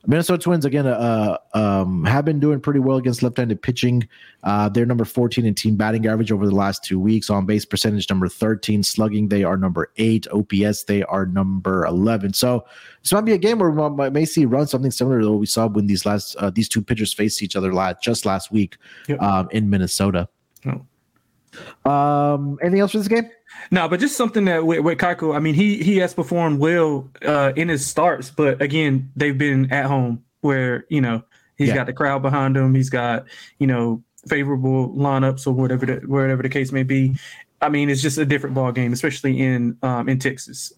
Minnesota 0.06 0.38
Twins 0.42 0.64
again 0.64 0.86
uh, 0.86 1.36
um, 1.54 2.04
have 2.04 2.24
been 2.24 2.38
doing 2.38 2.60
pretty 2.60 2.78
well 2.78 2.96
against 2.96 3.22
left-handed 3.22 3.60
pitching. 3.60 4.08
Uh, 4.44 4.68
they're 4.68 4.86
number 4.86 5.04
14 5.04 5.44
in 5.44 5.54
team 5.54 5.76
batting 5.76 6.06
average 6.06 6.30
over 6.30 6.46
the 6.46 6.54
last 6.54 6.84
two 6.84 7.00
weeks. 7.00 7.28
On 7.28 7.44
base 7.44 7.64
percentage, 7.64 8.08
number 8.08 8.28
13. 8.28 8.82
Slugging, 8.82 9.28
they 9.28 9.42
are 9.42 9.56
number 9.56 9.92
eight. 9.96 10.26
OPS, 10.32 10.84
they 10.84 11.02
are 11.04 11.26
number 11.26 11.84
11. 11.86 12.34
So 12.34 12.64
this 13.02 13.12
might 13.12 13.22
be 13.22 13.32
a 13.32 13.38
game 13.38 13.58
where 13.58 13.70
we 13.70 14.10
may 14.10 14.24
see 14.24 14.44
run 14.44 14.66
something 14.68 14.92
similar 14.92 15.20
to 15.20 15.30
what 15.30 15.40
we 15.40 15.46
saw 15.46 15.66
when 15.66 15.86
these 15.86 16.06
last 16.06 16.36
uh, 16.36 16.50
these 16.50 16.68
two 16.68 16.82
pitchers 16.82 17.12
faced 17.12 17.42
each 17.42 17.56
other 17.56 17.74
last, 17.74 18.02
just 18.02 18.24
last 18.24 18.52
week 18.52 18.76
yep. 19.08 19.20
um, 19.20 19.48
in 19.50 19.68
Minnesota. 19.68 20.28
Oh. 20.66 21.90
Um, 21.90 22.58
anything 22.62 22.80
else 22.80 22.92
for 22.92 22.98
this 22.98 23.08
game? 23.08 23.28
No, 23.70 23.88
but 23.88 24.00
just 24.00 24.16
something 24.16 24.44
that 24.46 24.64
with, 24.64 24.80
with 24.80 24.98
Keuchel, 24.98 25.34
I 25.34 25.38
mean, 25.38 25.54
he 25.54 25.82
he 25.82 25.96
has 25.98 26.14
performed 26.14 26.60
well 26.60 27.08
uh, 27.24 27.52
in 27.56 27.68
his 27.68 27.86
starts, 27.86 28.30
but 28.30 28.60
again, 28.62 29.10
they've 29.16 29.36
been 29.36 29.72
at 29.72 29.86
home 29.86 30.22
where 30.40 30.84
you 30.88 31.00
know 31.00 31.22
he's 31.56 31.68
yeah. 31.68 31.74
got 31.74 31.86
the 31.86 31.92
crowd 31.92 32.22
behind 32.22 32.56
him. 32.56 32.74
He's 32.74 32.90
got 32.90 33.24
you 33.58 33.66
know 33.66 34.02
favorable 34.28 34.90
lineups 34.90 35.46
or 35.46 35.52
whatever 35.52 35.86
the, 35.86 35.94
whatever 36.06 36.42
the 36.42 36.48
case 36.48 36.72
may 36.72 36.82
be. 36.82 37.16
I 37.60 37.68
mean, 37.68 37.88
it's 37.88 38.02
just 38.02 38.18
a 38.18 38.24
different 38.26 38.54
ball 38.54 38.72
game, 38.72 38.92
especially 38.92 39.40
in 39.40 39.76
um, 39.82 40.08
in 40.08 40.18
Texas. 40.18 40.72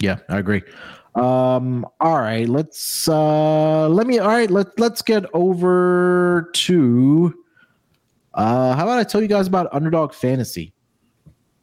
Yeah, 0.00 0.18
I 0.28 0.38
agree. 0.38 0.62
Um, 1.14 1.86
all 2.00 2.20
right, 2.20 2.48
let's 2.48 3.08
uh 3.08 3.88
let 3.88 4.06
me 4.06 4.18
all 4.18 4.28
right, 4.28 4.50
let 4.50 4.78
let's 4.78 5.02
get 5.02 5.24
over 5.32 6.50
to 6.54 7.34
uh 8.34 8.76
how 8.76 8.84
about 8.84 8.98
I 8.98 9.04
tell 9.04 9.20
you 9.20 9.28
guys 9.28 9.48
about 9.48 9.68
underdog 9.72 10.12
fantasy? 10.12 10.72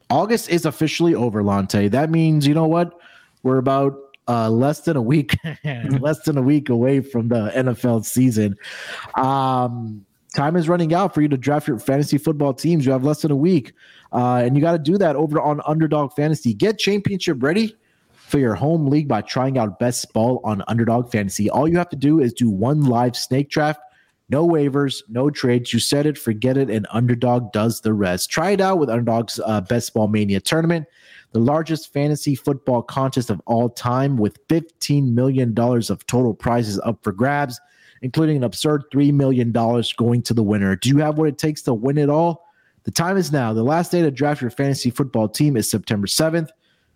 August 0.10 0.50
is 0.50 0.66
officially 0.66 1.16
over, 1.16 1.42
Lonte. 1.44 1.90
That 1.92 2.10
means 2.10 2.48
you 2.48 2.54
know 2.54 2.68
what? 2.68 3.00
We're 3.44 3.58
about 3.58 3.98
uh, 4.28 4.50
less 4.50 4.82
than 4.82 4.98
a 4.98 5.02
week, 5.02 5.38
less 6.00 6.20
than 6.22 6.38
a 6.38 6.42
week 6.42 6.70
away 6.70 7.02
from 7.02 7.30
the 7.30 7.52
NFL 7.56 8.06
season. 8.06 8.58
Um, 9.16 10.06
time 10.36 10.56
is 10.56 10.68
running 10.68 10.94
out 10.94 11.14
for 11.14 11.22
you 11.22 11.28
to 11.30 11.38
draft 11.38 11.68
your 11.68 11.80
fantasy 11.80 12.18
football 12.18 12.54
teams. 12.54 12.86
You 12.86 12.92
have 12.92 13.04
less 13.04 13.22
than 13.22 13.32
a 13.32 13.36
week, 13.36 13.74
uh, 14.12 14.42
and 14.44 14.56
you 14.56 14.62
got 14.62 14.74
to 14.74 14.80
do 14.80 14.98
that 14.98 15.16
over 15.16 15.40
on 15.40 15.62
Underdog 15.66 16.14
Fantasy. 16.14 16.54
Get 16.54 16.80
championship 16.80 17.42
ready 17.42 17.76
for 18.14 18.40
your 18.40 18.56
home 18.56 18.88
league 18.88 19.08
by 19.08 19.22
trying 19.22 19.58
out 19.58 19.80
best 19.80 20.12
ball 20.12 20.42
on 20.44 20.64
Underdog 20.68 21.12
Fantasy. 21.12 21.50
All 21.50 21.68
you 21.68 21.78
have 21.78 21.90
to 21.90 21.96
do 21.96 22.20
is 22.20 22.34
do 22.34 22.50
one 22.50 22.86
live 22.86 23.16
snake 23.16 23.50
draft 23.50 23.80
no 24.30 24.48
waivers, 24.48 25.04
no 25.08 25.30
trades. 25.30 25.72
You 25.72 25.80
said 25.80 26.06
it, 26.06 26.18
forget 26.18 26.58
it, 26.58 26.70
and 26.70 26.88
Underdog 26.92 27.52
does 27.52 27.82
the 27.82 27.94
rest. 27.94 28.30
Try 28.30 28.52
it 28.52 28.62
out 28.62 28.80
with 28.80 28.90
Underdog's 28.90 29.40
uh, 29.46 29.62
Best 29.62 29.94
Ball 29.94 30.08
Mania 30.08 30.40
tournament, 30.40 30.88
the 31.32 31.40
largest 31.40 31.94
fantasy 31.94 32.34
football 32.34 32.82
contest 32.82 33.30
of 33.30 33.42
all 33.46 33.70
time, 33.70 34.18
with 34.18 34.46
$15 34.48 35.14
million 35.14 35.58
of 35.58 36.08
total 36.08 36.34
prizes 36.34 36.80
up 36.80 37.04
for 37.04 37.12
grabs, 37.12 37.60
including 38.02 38.38
an 38.38 38.44
absurd 38.44 38.84
$3 38.92 39.14
million 39.14 39.52
going 39.52 40.22
to 40.24 40.34
the 40.34 40.44
winner. 40.44 40.76
Do 40.76 40.90
you 40.90 40.98
have 40.98 41.18
what 41.18 41.28
it 41.28 41.38
takes 41.38 41.62
to 41.64 41.74
win 41.74 41.98
it 41.98 42.10
all? 42.10 42.46
The 42.84 42.92
time 42.92 43.18
is 43.18 43.32
now. 43.32 43.54
The 43.54 43.64
last 43.64 43.92
day 43.92 44.02
to 44.02 44.12
draft 44.12 44.42
your 44.42 44.52
fantasy 44.52 44.90
football 44.90 45.28
team 45.28 45.58
is 45.58 45.70
September 45.70 46.08
7th. 46.08 46.50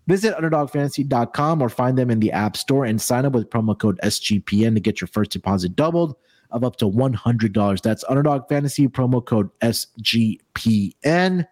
Visit 0.07 0.35
UnderdogFantasy.com 0.35 1.61
or 1.61 1.69
find 1.69 1.95
them 1.95 2.09
in 2.09 2.19
the 2.19 2.31
App 2.31 2.57
Store 2.57 2.85
and 2.85 2.99
sign 2.99 3.25
up 3.25 3.33
with 3.33 3.49
promo 3.51 3.77
code 3.77 3.99
SGPN 4.03 4.73
to 4.73 4.79
get 4.79 4.99
your 4.99 5.07
first 5.07 5.29
deposit 5.29 5.75
doubled 5.75 6.15
of 6.51 6.63
up 6.63 6.75
to 6.77 6.85
$100. 6.85 7.81
That's 7.81 8.03
Underdog 8.09 8.47
Fantasy 8.49 8.87
promo 8.87 9.23
code 9.23 9.49
SGPN. 9.61 11.45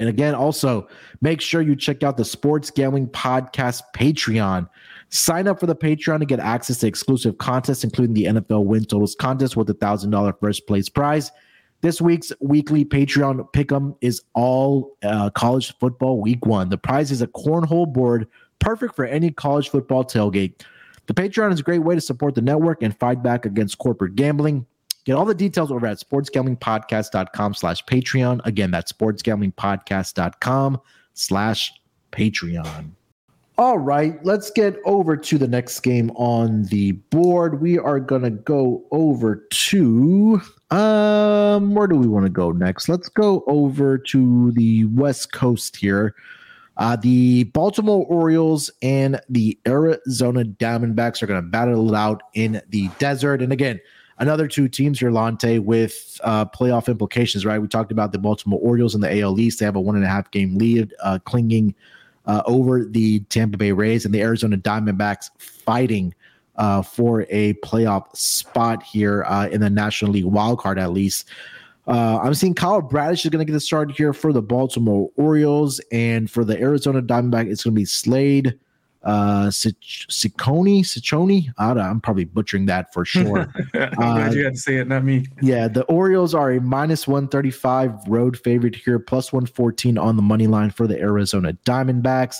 And 0.00 0.08
again, 0.08 0.34
also 0.34 0.88
make 1.20 1.42
sure 1.42 1.60
you 1.60 1.76
check 1.76 2.02
out 2.02 2.16
the 2.16 2.24
Sports 2.24 2.70
Gambling 2.70 3.08
Podcast 3.08 3.82
Patreon. 3.94 4.68
Sign 5.10 5.46
up 5.46 5.60
for 5.60 5.66
the 5.66 5.76
Patreon 5.76 6.20
to 6.20 6.24
get 6.24 6.40
access 6.40 6.78
to 6.78 6.86
exclusive 6.86 7.36
contests, 7.36 7.84
including 7.84 8.14
the 8.14 8.24
NFL 8.24 8.64
Win 8.64 8.84
Totals 8.84 9.14
contest 9.14 9.56
with 9.56 9.68
a 9.68 9.74
$1,000 9.74 10.40
first 10.40 10.66
place 10.66 10.88
prize. 10.88 11.30
This 11.82 12.00
week's 12.00 12.32
weekly 12.40 12.84
Patreon 12.84 13.52
pick'em 13.52 13.96
is 14.00 14.22
all 14.34 14.96
uh, 15.02 15.30
college 15.30 15.76
football 15.78 16.20
week 16.20 16.46
one. 16.46 16.68
The 16.68 16.78
prize 16.78 17.10
is 17.10 17.22
a 17.22 17.26
cornhole 17.26 17.90
board, 17.90 18.26
perfect 18.58 18.96
for 18.96 19.04
any 19.04 19.30
college 19.30 19.68
football 19.70 20.04
tailgate. 20.04 20.62
The 21.10 21.20
Patreon 21.20 21.52
is 21.52 21.58
a 21.58 21.64
great 21.64 21.80
way 21.80 21.96
to 21.96 22.00
support 22.00 22.36
the 22.36 22.40
network 22.40 22.84
and 22.84 22.96
fight 22.96 23.20
back 23.20 23.44
against 23.44 23.78
corporate 23.78 24.14
gambling. 24.14 24.64
Get 25.04 25.14
all 25.14 25.24
the 25.24 25.34
details 25.34 25.72
over 25.72 25.84
at 25.84 25.98
sportsgamblingpodcast.com 25.98 27.54
slash 27.54 27.84
Patreon. 27.86 28.40
Again, 28.44 28.70
that's 28.70 28.92
sportsgamblingpodcast.com 28.92 30.80
slash 31.14 31.72
Patreon. 32.12 32.90
All 33.58 33.78
right, 33.78 34.24
let's 34.24 34.52
get 34.52 34.76
over 34.84 35.16
to 35.16 35.36
the 35.36 35.48
next 35.48 35.80
game 35.80 36.12
on 36.12 36.62
the 36.66 36.92
board. 36.92 37.60
We 37.60 37.76
are 37.76 37.98
going 37.98 38.22
to 38.22 38.30
go 38.30 38.84
over 38.92 39.48
to 39.50 40.40
um 40.70 41.74
where 41.74 41.88
do 41.88 41.96
we 41.96 42.06
want 42.06 42.26
to 42.26 42.30
go 42.30 42.52
next? 42.52 42.88
Let's 42.88 43.08
go 43.08 43.42
over 43.48 43.98
to 43.98 44.52
the 44.52 44.84
West 44.84 45.32
Coast 45.32 45.74
here. 45.74 46.14
Uh, 46.80 46.96
the 46.96 47.44
Baltimore 47.44 48.06
Orioles 48.06 48.70
and 48.80 49.20
the 49.28 49.56
Arizona 49.68 50.44
Diamondbacks 50.44 51.22
are 51.22 51.26
going 51.26 51.40
to 51.40 51.46
battle 51.46 51.92
it 51.92 51.94
out 51.94 52.22
in 52.32 52.62
the 52.70 52.88
desert. 52.98 53.42
And 53.42 53.52
again, 53.52 53.78
another 54.16 54.48
two 54.48 54.66
teams 54.66 54.98
here, 54.98 55.10
Lonte, 55.10 55.62
with 55.62 56.18
uh, 56.24 56.46
playoff 56.46 56.88
implications, 56.88 57.44
right? 57.44 57.58
We 57.60 57.68
talked 57.68 57.92
about 57.92 58.12
the 58.12 58.18
Baltimore 58.18 58.58
Orioles 58.62 58.94
in 58.94 59.02
the 59.02 59.20
AL 59.20 59.38
East. 59.38 59.58
They 59.58 59.66
have 59.66 59.76
a 59.76 59.80
one 59.80 59.94
and 59.94 60.06
a 60.06 60.08
half 60.08 60.30
game 60.30 60.56
lead, 60.56 60.94
uh, 61.02 61.18
clinging 61.26 61.74
uh, 62.24 62.42
over 62.46 62.86
the 62.86 63.20
Tampa 63.28 63.58
Bay 63.58 63.72
Rays, 63.72 64.06
and 64.06 64.14
the 64.14 64.22
Arizona 64.22 64.56
Diamondbacks 64.56 65.28
fighting 65.36 66.14
uh, 66.56 66.80
for 66.80 67.26
a 67.28 67.52
playoff 67.62 68.16
spot 68.16 68.82
here 68.82 69.24
uh, 69.24 69.48
in 69.48 69.60
the 69.60 69.68
National 69.68 70.12
League 70.12 70.24
wildcard, 70.24 70.80
at 70.80 70.92
least. 70.92 71.28
Uh, 71.86 72.18
I'm 72.22 72.34
seeing 72.34 72.54
Kyle 72.54 72.80
Bradish 72.80 73.24
is 73.24 73.30
going 73.30 73.40
to 73.40 73.44
get 73.44 73.52
the 73.52 73.60
start 73.60 73.90
here 73.90 74.12
for 74.12 74.32
the 74.32 74.42
Baltimore 74.42 75.10
Orioles, 75.16 75.80
and 75.90 76.30
for 76.30 76.44
the 76.44 76.60
Arizona 76.60 77.02
Diamondback, 77.02 77.50
it's 77.50 77.64
going 77.64 77.74
to 77.74 77.80
be 77.80 77.84
Slade 77.84 78.58
uh 79.02 79.46
Ciccone 79.46 80.80
Ciccone 80.80 81.50
I'm 81.56 82.00
probably 82.02 82.26
butchering 82.26 82.66
that 82.66 82.92
for 82.92 83.04
sure. 83.06 83.50
I'm 83.74 83.90
glad 83.94 84.32
uh, 84.32 84.34
you 84.34 84.44
had 84.44 84.54
to 84.54 84.60
say 84.60 84.76
it, 84.76 84.88
not 84.88 85.04
me. 85.04 85.26
Yeah, 85.40 85.68
the 85.68 85.84
Orioles 85.84 86.34
are 86.34 86.52
a 86.52 86.60
minus 86.60 87.08
135 87.08 87.94
road 88.08 88.36
favorite 88.38 88.76
here, 88.76 88.98
plus 88.98 89.32
114 89.32 89.96
on 89.96 90.16
the 90.16 90.22
money 90.22 90.46
line 90.46 90.70
for 90.70 90.86
the 90.86 91.00
Arizona 91.00 91.54
Diamondbacks. 91.64 92.36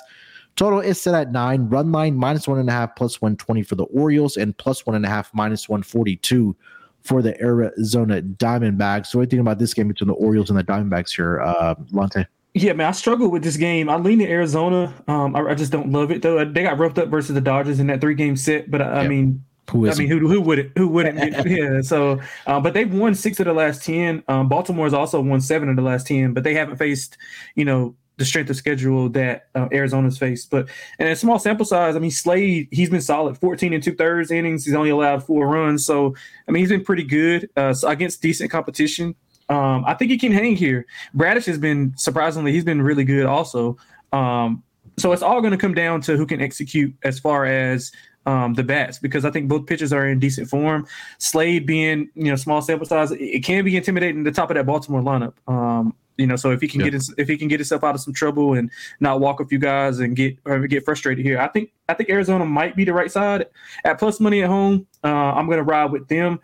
Total 0.56 0.80
is 0.80 1.00
set 1.00 1.14
at 1.14 1.32
nine. 1.32 1.68
Run 1.70 1.92
line 1.92 2.16
minus 2.16 2.46
one 2.46 2.58
and 2.58 2.68
a 2.68 2.72
half, 2.72 2.94
plus 2.94 3.22
120 3.22 3.62
for 3.62 3.76
the 3.76 3.84
Orioles, 3.84 4.36
and 4.36 4.54
plus 4.58 4.84
one 4.84 4.94
and 4.94 5.06
a 5.06 5.08
half, 5.08 5.32
minus 5.32 5.68
142 5.68 6.54
for 7.02 7.22
the 7.22 7.40
Arizona 7.40 8.22
Diamondbacks. 8.22 9.06
So, 9.06 9.18
what 9.18 9.28
do 9.28 9.36
you 9.36 9.38
think 9.38 9.48
about 9.48 9.58
this 9.58 9.74
game 9.74 9.88
between 9.88 10.08
the 10.08 10.14
Orioles 10.14 10.50
and 10.50 10.58
the 10.58 10.64
Diamondbacks 10.64 11.14
here, 11.14 11.40
uh, 11.40 11.74
Lonte? 11.92 12.26
Yeah, 12.54 12.72
man, 12.72 12.88
I 12.88 12.92
struggle 12.92 13.30
with 13.30 13.44
this 13.44 13.56
game. 13.56 13.88
I 13.88 13.96
lean 13.96 14.18
to 14.18 14.28
Arizona. 14.28 14.92
Um, 15.06 15.36
I, 15.36 15.50
I, 15.50 15.54
just 15.54 15.70
don't 15.70 15.92
love 15.92 16.10
it 16.10 16.22
though. 16.22 16.44
They 16.44 16.64
got 16.64 16.78
roughed 16.78 16.98
up 16.98 17.08
versus 17.08 17.34
the 17.34 17.40
Dodgers 17.40 17.78
in 17.78 17.86
that 17.86 18.00
three 18.00 18.14
game 18.14 18.36
set, 18.36 18.70
but 18.70 18.82
I, 18.82 19.04
I 19.04 19.08
mean, 19.08 19.44
who 19.70 19.88
I 19.88 19.94
mean, 19.94 20.08
who 20.08 20.26
who 20.26 20.40
wouldn't 20.40 20.76
who 20.76 20.88
wouldn't? 20.88 21.46
yeah. 21.46 21.80
So, 21.80 22.20
uh, 22.46 22.58
but 22.58 22.74
they've 22.74 22.92
won 22.92 23.14
six 23.14 23.38
of 23.38 23.46
the 23.46 23.52
last 23.52 23.84
ten. 23.84 24.24
Um, 24.26 24.48
Baltimore's 24.48 24.92
also 24.92 25.20
won 25.20 25.40
seven 25.40 25.68
of 25.68 25.76
the 25.76 25.82
last 25.82 26.08
ten, 26.08 26.34
but 26.34 26.42
they 26.42 26.54
haven't 26.54 26.76
faced 26.76 27.16
you 27.54 27.64
know 27.64 27.94
the 28.20 28.24
strength 28.26 28.50
of 28.50 28.56
schedule 28.56 29.08
that 29.08 29.46
uh, 29.54 29.66
Arizona's 29.72 30.18
faced. 30.18 30.50
But 30.50 30.68
in 30.98 31.06
a 31.06 31.16
small 31.16 31.38
sample 31.38 31.64
size, 31.64 31.96
I 31.96 31.98
mean, 31.98 32.10
Slade, 32.10 32.68
he's 32.70 32.90
been 32.90 33.00
solid 33.00 33.38
14 33.38 33.72
and 33.72 33.82
two 33.82 33.94
thirds 33.94 34.30
innings. 34.30 34.66
He's 34.66 34.74
only 34.74 34.90
allowed 34.90 35.24
four 35.24 35.48
runs. 35.48 35.86
So, 35.86 36.14
I 36.46 36.52
mean, 36.52 36.60
he's 36.60 36.68
been 36.68 36.84
pretty 36.84 37.02
good 37.02 37.48
uh, 37.56 37.72
so 37.72 37.88
against 37.88 38.20
decent 38.20 38.50
competition. 38.50 39.14
Um, 39.48 39.84
I 39.86 39.94
think 39.94 40.10
he 40.10 40.18
can 40.18 40.32
hang 40.32 40.54
here. 40.54 40.84
Bradish 41.14 41.46
has 41.46 41.56
been 41.56 41.94
surprisingly, 41.96 42.52
he's 42.52 42.62
been 42.62 42.82
really 42.82 43.04
good 43.04 43.24
also. 43.24 43.78
Um, 44.12 44.62
so 44.98 45.12
it's 45.12 45.22
all 45.22 45.40
going 45.40 45.52
to 45.52 45.56
come 45.56 45.72
down 45.72 46.02
to 46.02 46.18
who 46.18 46.26
can 46.26 46.42
execute 46.42 46.94
as 47.02 47.18
far 47.18 47.46
as 47.46 47.90
um, 48.26 48.52
the 48.52 48.62
bats 48.62 48.98
because 48.98 49.24
I 49.24 49.30
think 49.30 49.48
both 49.48 49.64
pitchers 49.64 49.94
are 49.94 50.06
in 50.06 50.18
decent 50.18 50.50
form. 50.50 50.86
Slade 51.16 51.64
being 51.64 52.10
you 52.14 52.24
know 52.24 52.36
small 52.36 52.60
sample 52.60 52.86
size, 52.86 53.12
it, 53.12 53.42
can 53.44 53.64
be 53.64 53.78
intimidating 53.78 54.24
the 54.24 54.30
top 54.30 54.50
of 54.50 54.56
that 54.56 54.66
Baltimore 54.66 55.00
lineup. 55.00 55.32
Um, 55.48 55.94
you 56.16 56.26
know, 56.26 56.36
so 56.36 56.50
if 56.50 56.60
he 56.60 56.68
can 56.68 56.80
yeah. 56.80 56.86
get 56.86 56.92
his, 56.94 57.14
if 57.16 57.28
he 57.28 57.36
can 57.36 57.48
get 57.48 57.60
himself 57.60 57.82
out 57.82 57.94
of 57.94 58.00
some 58.00 58.12
trouble 58.12 58.54
and 58.54 58.70
not 59.00 59.20
walk 59.20 59.40
a 59.40 59.46
few 59.46 59.58
guys 59.58 60.00
and 60.00 60.14
get 60.14 60.36
or 60.44 60.66
get 60.66 60.84
frustrated 60.84 61.24
here, 61.24 61.38
I 61.38 61.48
think 61.48 61.72
I 61.88 61.94
think 61.94 62.10
Arizona 62.10 62.44
might 62.44 62.76
be 62.76 62.84
the 62.84 62.92
right 62.92 63.10
side 63.10 63.46
at 63.84 63.98
plus 63.98 64.20
money 64.20 64.42
at 64.42 64.48
home. 64.48 64.86
Uh, 65.02 65.08
I'm 65.08 65.46
going 65.46 65.58
to 65.58 65.64
ride 65.64 65.90
with 65.92 66.08
them. 66.08 66.40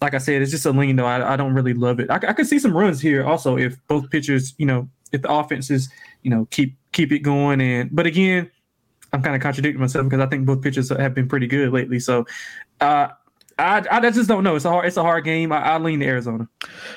Like 0.00 0.14
I 0.14 0.18
said, 0.18 0.42
it's 0.42 0.52
just 0.52 0.66
a 0.66 0.70
lean 0.70 0.96
though. 0.96 1.06
I, 1.06 1.34
I 1.34 1.36
don't 1.36 1.54
really 1.54 1.74
love 1.74 1.98
it. 1.98 2.10
I, 2.10 2.16
I 2.16 2.32
could 2.32 2.46
see 2.46 2.58
some 2.58 2.76
runs 2.76 3.00
here 3.00 3.24
also 3.24 3.58
if 3.58 3.76
both 3.88 4.08
pitchers, 4.10 4.54
you 4.58 4.66
know, 4.66 4.88
if 5.10 5.22
the 5.22 5.32
offenses, 5.32 5.88
you 6.22 6.30
know, 6.30 6.46
keep 6.50 6.76
keep 6.92 7.10
it 7.10 7.20
going. 7.20 7.60
And 7.60 7.90
but 7.92 8.06
again, 8.06 8.50
I'm 9.12 9.22
kind 9.22 9.34
of 9.34 9.42
contradicting 9.42 9.80
myself 9.80 10.04
because 10.04 10.20
I 10.20 10.26
think 10.26 10.46
both 10.46 10.62
pitchers 10.62 10.90
have 10.90 11.14
been 11.14 11.28
pretty 11.28 11.46
good 11.46 11.72
lately. 11.72 11.98
So 11.98 12.26
uh, 12.80 13.08
I, 13.58 13.84
I 13.90 14.10
just 14.10 14.28
don't 14.28 14.44
know. 14.44 14.54
It's 14.54 14.64
a 14.64 14.70
hard, 14.70 14.86
it's 14.86 14.96
a 14.96 15.02
hard 15.02 15.24
game. 15.24 15.50
I, 15.50 15.60
I 15.60 15.78
lean 15.78 16.00
to 16.00 16.06
Arizona. 16.06 16.48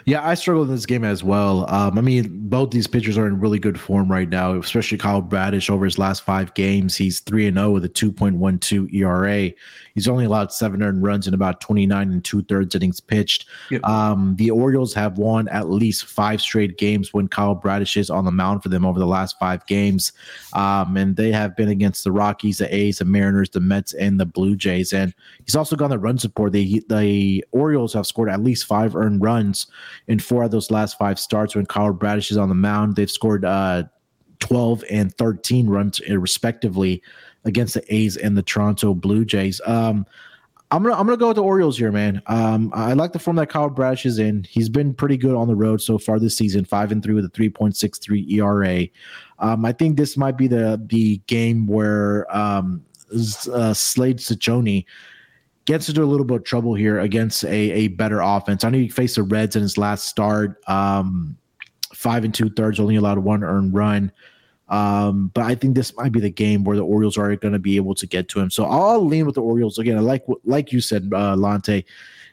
Yeah, 0.05 0.27
I 0.27 0.35
struggle 0.35 0.63
in 0.63 0.69
this 0.69 0.85
game 0.85 1.03
as 1.03 1.23
well. 1.23 1.65
Um, 1.73 1.97
I 1.97 2.01
mean, 2.01 2.49
both 2.49 2.69
these 2.69 2.85
pitchers 2.85 3.17
are 3.17 3.25
in 3.25 3.39
really 3.39 3.57
good 3.57 3.79
form 3.79 4.11
right 4.11 4.29
now, 4.29 4.53
especially 4.53 4.99
Kyle 4.99 5.21
Bradish 5.21 5.69
over 5.69 5.85
his 5.85 5.97
last 5.97 6.21
five 6.23 6.53
games. 6.53 6.95
He's 6.95 7.19
3 7.21 7.47
and 7.47 7.57
0 7.57 7.71
with 7.71 7.85
a 7.85 7.89
2.12 7.89 8.93
ERA. 8.93 9.51
He's 9.93 10.07
only 10.07 10.25
allowed 10.25 10.51
seven 10.51 10.81
earned 10.81 11.03
runs 11.03 11.27
in 11.27 11.33
about 11.33 11.61
29 11.61 12.11
and 12.11 12.23
two 12.23 12.43
thirds 12.43 12.75
innings 12.75 12.99
pitched. 12.99 13.45
Yep. 13.69 13.83
Um, 13.83 14.35
the 14.37 14.51
Orioles 14.51 14.93
have 14.93 15.17
won 15.17 15.47
at 15.49 15.69
least 15.69 16.05
five 16.05 16.41
straight 16.41 16.77
games 16.77 17.13
when 17.13 17.27
Kyle 17.27 17.55
Bradish 17.55 17.97
is 17.97 18.09
on 18.09 18.25
the 18.25 18.31
mound 18.31 18.63
for 18.63 18.69
them 18.69 18.85
over 18.85 18.99
the 18.99 19.05
last 19.05 19.37
five 19.39 19.65
games. 19.65 20.13
Um, 20.53 20.97
and 20.97 21.15
they 21.15 21.31
have 21.31 21.55
been 21.55 21.69
against 21.69 22.03
the 22.03 22.11
Rockies, 22.11 22.59
the 22.59 22.73
A's, 22.73 22.99
the 22.99 23.05
Mariners, 23.05 23.49
the 23.49 23.59
Mets, 23.59 23.93
and 23.93 24.19
the 24.19 24.25
Blue 24.25 24.55
Jays. 24.55 24.93
And 24.93 25.13
he's 25.45 25.55
also 25.55 25.75
got 25.75 25.89
the 25.89 25.99
run 25.99 26.17
support. 26.17 26.53
The, 26.53 26.83
the 26.89 27.45
Orioles 27.51 27.93
have 27.93 28.07
scored 28.07 28.29
at 28.29 28.41
least 28.41 28.65
five 28.65 28.95
earned 28.95 29.21
runs 29.21 29.67
in 30.07 30.19
four 30.19 30.43
of 30.43 30.51
those 30.51 30.71
last 30.71 30.97
five 30.97 31.19
starts 31.19 31.55
when 31.55 31.65
Kyle 31.65 31.93
Bradish 31.93 32.31
is 32.31 32.37
on 32.37 32.49
the 32.49 32.55
mound. 32.55 32.95
They've 32.95 33.11
scored 33.11 33.45
uh, 33.45 33.83
12 34.41 34.83
and 34.89 35.15
13 35.17 35.67
runs 35.67 36.01
uh, 36.09 36.17
respectively 36.19 37.01
against 37.45 37.73
the 37.73 37.93
A's 37.93 38.17
and 38.17 38.37
the 38.37 38.43
Toronto 38.43 38.93
Blue 38.93 39.25
Jays. 39.25 39.61
Um, 39.65 40.05
I'm 40.71 40.83
gonna 40.83 40.95
I'm 40.95 41.05
gonna 41.05 41.17
go 41.17 41.27
with 41.27 41.35
the 41.35 41.43
Orioles 41.43 41.77
here, 41.77 41.91
man. 41.91 42.21
Um, 42.27 42.71
I 42.73 42.93
like 42.93 43.11
the 43.11 43.19
form 43.19 43.35
that 43.35 43.49
Kyle 43.49 43.69
Bradish 43.69 44.05
is 44.05 44.19
in. 44.19 44.45
He's 44.45 44.69
been 44.69 44.93
pretty 44.93 45.17
good 45.17 45.35
on 45.35 45.47
the 45.49 45.55
road 45.55 45.81
so 45.81 45.97
far 45.97 46.17
this 46.17 46.37
season, 46.37 46.63
five 46.63 46.93
and 46.93 47.03
three 47.03 47.13
with 47.13 47.25
a 47.25 47.29
3.63 47.29 48.31
ERA. 48.31 48.87
Um, 49.39 49.65
I 49.65 49.73
think 49.73 49.97
this 49.97 50.15
might 50.15 50.37
be 50.37 50.47
the 50.47 50.81
the 50.87 51.17
game 51.27 51.67
where 51.67 52.25
um, 52.35 52.85
uh, 53.11 53.73
Slade 53.73 54.19
Cecconi 54.19 54.85
gets 55.65 55.89
into 55.89 56.03
a 56.03 56.05
little 56.05 56.25
bit 56.25 56.37
of 56.37 56.43
trouble 56.45 56.73
here 56.73 56.99
against 56.99 57.43
a, 57.43 57.49
a 57.71 57.87
better 57.89 58.21
offense. 58.21 58.63
I 58.63 58.69
know 58.69 58.77
he 58.77 58.87
faced 58.87 59.15
the 59.17 59.23
Reds 59.23 59.57
in 59.57 59.61
his 59.61 59.77
last 59.77 60.07
start. 60.07 60.57
Um, 60.67 61.37
five 61.93 62.23
and 62.23 62.33
two 62.33 62.49
thirds, 62.49 62.79
only 62.79 62.95
allowed 62.95 63.19
one 63.19 63.43
earned 63.43 63.73
run. 63.73 64.11
Um, 64.71 65.29
but 65.33 65.43
I 65.43 65.53
think 65.53 65.75
this 65.75 65.95
might 65.97 66.13
be 66.13 66.21
the 66.21 66.31
game 66.31 66.63
where 66.63 66.77
the 66.77 66.85
Orioles 66.85 67.17
are 67.17 67.35
going 67.35 67.51
to 67.51 67.59
be 67.59 67.75
able 67.75 67.93
to 67.95 68.07
get 68.07 68.29
to 68.29 68.39
him. 68.39 68.49
So 68.49 68.63
I'll 68.63 69.05
lean 69.05 69.25
with 69.25 69.35
the 69.35 69.41
Orioles 69.41 69.77
again. 69.77 69.97
I 69.97 70.01
Like 70.01 70.23
like 70.45 70.71
you 70.71 70.79
said, 70.79 71.11
uh, 71.13 71.35
Lonte, 71.35 71.83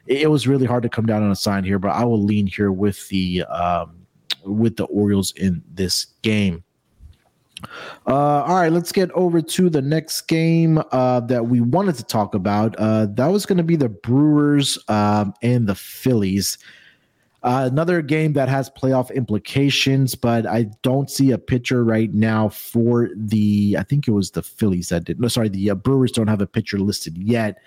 it, 0.06 0.22
it 0.22 0.30
was 0.30 0.46
really 0.46 0.64
hard 0.64 0.84
to 0.84 0.88
come 0.88 1.04
down 1.04 1.22
on 1.22 1.32
a 1.32 1.36
sign 1.36 1.64
here, 1.64 1.80
but 1.80 1.88
I 1.88 2.04
will 2.04 2.22
lean 2.22 2.46
here 2.46 2.70
with 2.70 3.08
the 3.08 3.42
um, 3.44 4.06
with 4.44 4.76
the 4.76 4.84
Orioles 4.84 5.32
in 5.36 5.62
this 5.74 6.06
game. 6.22 6.62
Uh, 8.06 8.44
all 8.44 8.54
right, 8.54 8.70
let's 8.70 8.92
get 8.92 9.10
over 9.12 9.42
to 9.42 9.68
the 9.68 9.82
next 9.82 10.22
game 10.22 10.80
uh, 10.92 11.18
that 11.18 11.44
we 11.44 11.60
wanted 11.60 11.96
to 11.96 12.04
talk 12.04 12.36
about. 12.36 12.76
Uh, 12.78 13.06
that 13.06 13.26
was 13.26 13.46
going 13.46 13.58
to 13.58 13.64
be 13.64 13.74
the 13.74 13.88
Brewers 13.88 14.78
um, 14.88 15.34
and 15.42 15.66
the 15.66 15.74
Phillies. 15.74 16.58
Uh, 17.44 17.68
another 17.70 18.02
game 18.02 18.32
that 18.32 18.48
has 18.48 18.68
playoff 18.68 19.14
implications, 19.14 20.16
but 20.16 20.44
I 20.44 20.64
don't 20.82 21.08
see 21.08 21.30
a 21.30 21.38
pitcher 21.38 21.84
right 21.84 22.12
now 22.12 22.48
for 22.48 23.10
the. 23.14 23.76
I 23.78 23.84
think 23.84 24.08
it 24.08 24.10
was 24.10 24.32
the 24.32 24.42
Phillies 24.42 24.88
that 24.88 25.04
did. 25.04 25.20
No, 25.20 25.28
sorry, 25.28 25.48
the 25.48 25.70
uh, 25.70 25.74
Brewers 25.76 26.10
don't 26.10 26.26
have 26.26 26.40
a 26.40 26.46
pitcher 26.46 26.78
listed 26.78 27.16
yet. 27.16 27.58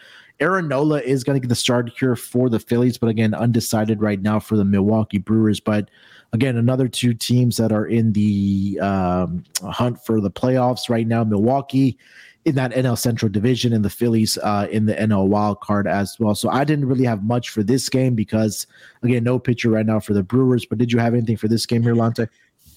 Aaron 0.41 0.67
Nola 0.67 0.99
is 1.01 1.23
going 1.23 1.35
to 1.35 1.39
get 1.39 1.49
the 1.49 1.55
start 1.55 1.91
here 1.97 2.15
for 2.15 2.49
the 2.49 2.59
Phillies, 2.59 2.97
but 2.97 3.09
again, 3.09 3.33
undecided 3.33 4.01
right 4.01 4.21
now 4.21 4.39
for 4.39 4.57
the 4.57 4.65
Milwaukee 4.65 5.19
Brewers. 5.19 5.59
But 5.59 5.89
again, 6.33 6.57
another 6.57 6.87
two 6.87 7.13
teams 7.13 7.57
that 7.57 7.71
are 7.71 7.85
in 7.85 8.13
the 8.13 8.79
um, 8.81 9.43
hunt 9.63 10.03
for 10.03 10.19
the 10.19 10.31
playoffs 10.31 10.89
right 10.89 11.07
now. 11.07 11.23
Milwaukee 11.23 11.97
in 12.45 12.55
that 12.55 12.71
NL 12.71 12.97
Central 12.97 13.31
division 13.31 13.71
and 13.73 13.85
the 13.85 13.89
Phillies 13.89 14.37
uh, 14.39 14.67
in 14.71 14.85
the 14.85 14.95
NL 14.95 15.27
wild 15.27 15.59
card 15.61 15.87
as 15.87 16.19
well. 16.19 16.33
So 16.33 16.49
I 16.49 16.63
didn't 16.63 16.85
really 16.87 17.05
have 17.05 17.23
much 17.23 17.49
for 17.49 17.63
this 17.63 17.87
game 17.89 18.15
because 18.15 18.65
again, 19.03 19.23
no 19.23 19.37
pitcher 19.37 19.69
right 19.69 19.85
now 19.85 19.99
for 19.99 20.13
the 20.13 20.23
Brewers. 20.23 20.65
But 20.65 20.77
did 20.77 20.91
you 20.91 20.99
have 20.99 21.13
anything 21.13 21.37
for 21.37 21.47
this 21.47 21.65
game 21.65 21.83
here, 21.83 21.93
Lonte? 21.93 22.27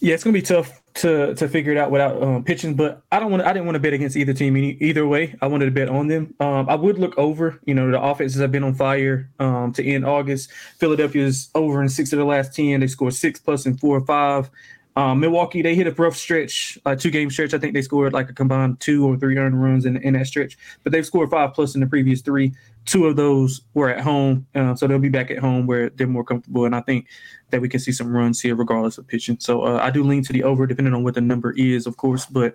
Yeah, 0.01 0.13
it's 0.13 0.23
gonna 0.23 0.35
be 0.35 0.43
tough 0.43 0.83
to 0.97 1.35
to 1.37 1.49
figure 1.49 1.73
it 1.73 1.79
out 1.79 1.91
without 1.91 2.23
um, 2.23 2.45
pitching, 2.45 2.75
but 2.75 3.03
I 3.11 3.19
don't 3.19 3.31
want 3.31 3.43
I 3.43 3.55
didn't 3.55 3.65
want 3.65 3.77
to 3.77 3.81
bet 3.81 3.95
against 3.95 4.17
either 4.17 4.35
team 4.35 4.55
either 4.57 5.07
way. 5.07 5.35
I 5.41 5.47
wanted 5.47 5.65
to 5.67 5.71
bet 5.71 5.89
on 5.89 6.09
them. 6.09 6.35
Um, 6.41 6.69
I 6.69 6.75
would 6.75 6.99
look 6.99 7.17
over. 7.17 7.59
You 7.65 7.75
know, 7.75 7.91
the 7.91 8.03
offenses 8.03 8.41
have 8.41 8.53
been 8.53 8.65
on 8.65 8.75
fire 8.75 9.31
um, 9.39 9.73
to 9.73 9.85
end 9.85 10.05
August. 10.05 10.53
Philadelphia's 10.79 11.49
over 11.55 11.81
in 11.81 11.89
six 11.89 12.13
of 12.13 12.19
the 12.19 12.25
last 12.27 12.55
ten. 12.55 12.81
They 12.81 12.87
scored 12.87 13.15
six 13.15 13.41
plus 13.41 13.65
in 13.65 13.79
four 13.79 13.97
or 13.97 14.05
five. 14.05 14.51
Um, 14.97 15.21
Milwaukee, 15.21 15.61
they 15.61 15.75
hit 15.75 15.89
a 15.89 15.91
rough 15.91 16.17
stretch, 16.17 16.79
a 16.87 16.95
two 16.95 17.11
game 17.11 17.31
stretch. 17.31 17.53
I 17.53 17.59
think 17.59 17.75
they 17.75 17.83
scored 17.83 18.13
like 18.13 18.31
a 18.31 18.33
combined 18.33 18.79
two 18.81 19.05
or 19.05 19.17
three 19.17 19.37
earned 19.37 19.61
runs 19.61 19.87
in, 19.87 19.97
in 19.99 20.15
that 20.15 20.27
stretch, 20.27 20.57
but 20.83 20.93
they've 20.93 21.07
scored 21.07 21.31
five 21.31 21.53
plus 21.53 21.75
in 21.75 21.81
the 21.81 21.87
previous 21.87 22.21
three. 22.21 22.53
Two 22.85 23.07
of 23.07 23.17
those 23.17 23.63
were 23.73 23.89
at 23.89 24.01
home, 24.01 24.47
uh, 24.55 24.75
so 24.75 24.87
they'll 24.87 24.99
be 24.99 25.09
back 25.09 25.31
at 25.31 25.39
home 25.39 25.67
where 25.67 25.91
they're 25.91 26.07
more 26.07 26.23
comfortable. 26.23 26.65
And 26.65 26.77
I 26.77 26.81
think 26.83 27.09
that 27.51 27.61
we 27.61 27.69
can 27.69 27.81
see 27.81 27.93
some 27.93 28.15
runs 28.15 28.41
here, 28.41 28.55
regardless 28.55 28.99
of 28.99 29.07
pitching. 29.07 29.39
So 29.41 29.63
uh, 29.63 29.81
I 29.83 29.91
do 29.91 30.05
lean 30.05 30.23
to 30.25 30.33
the 30.33 30.45
over, 30.45 30.67
depending 30.67 30.95
on 30.95 31.03
what 31.03 31.15
the 31.15 31.21
number 31.21 31.53
is, 31.53 31.87
of 31.87 31.97
course. 31.97 32.27
But 32.27 32.55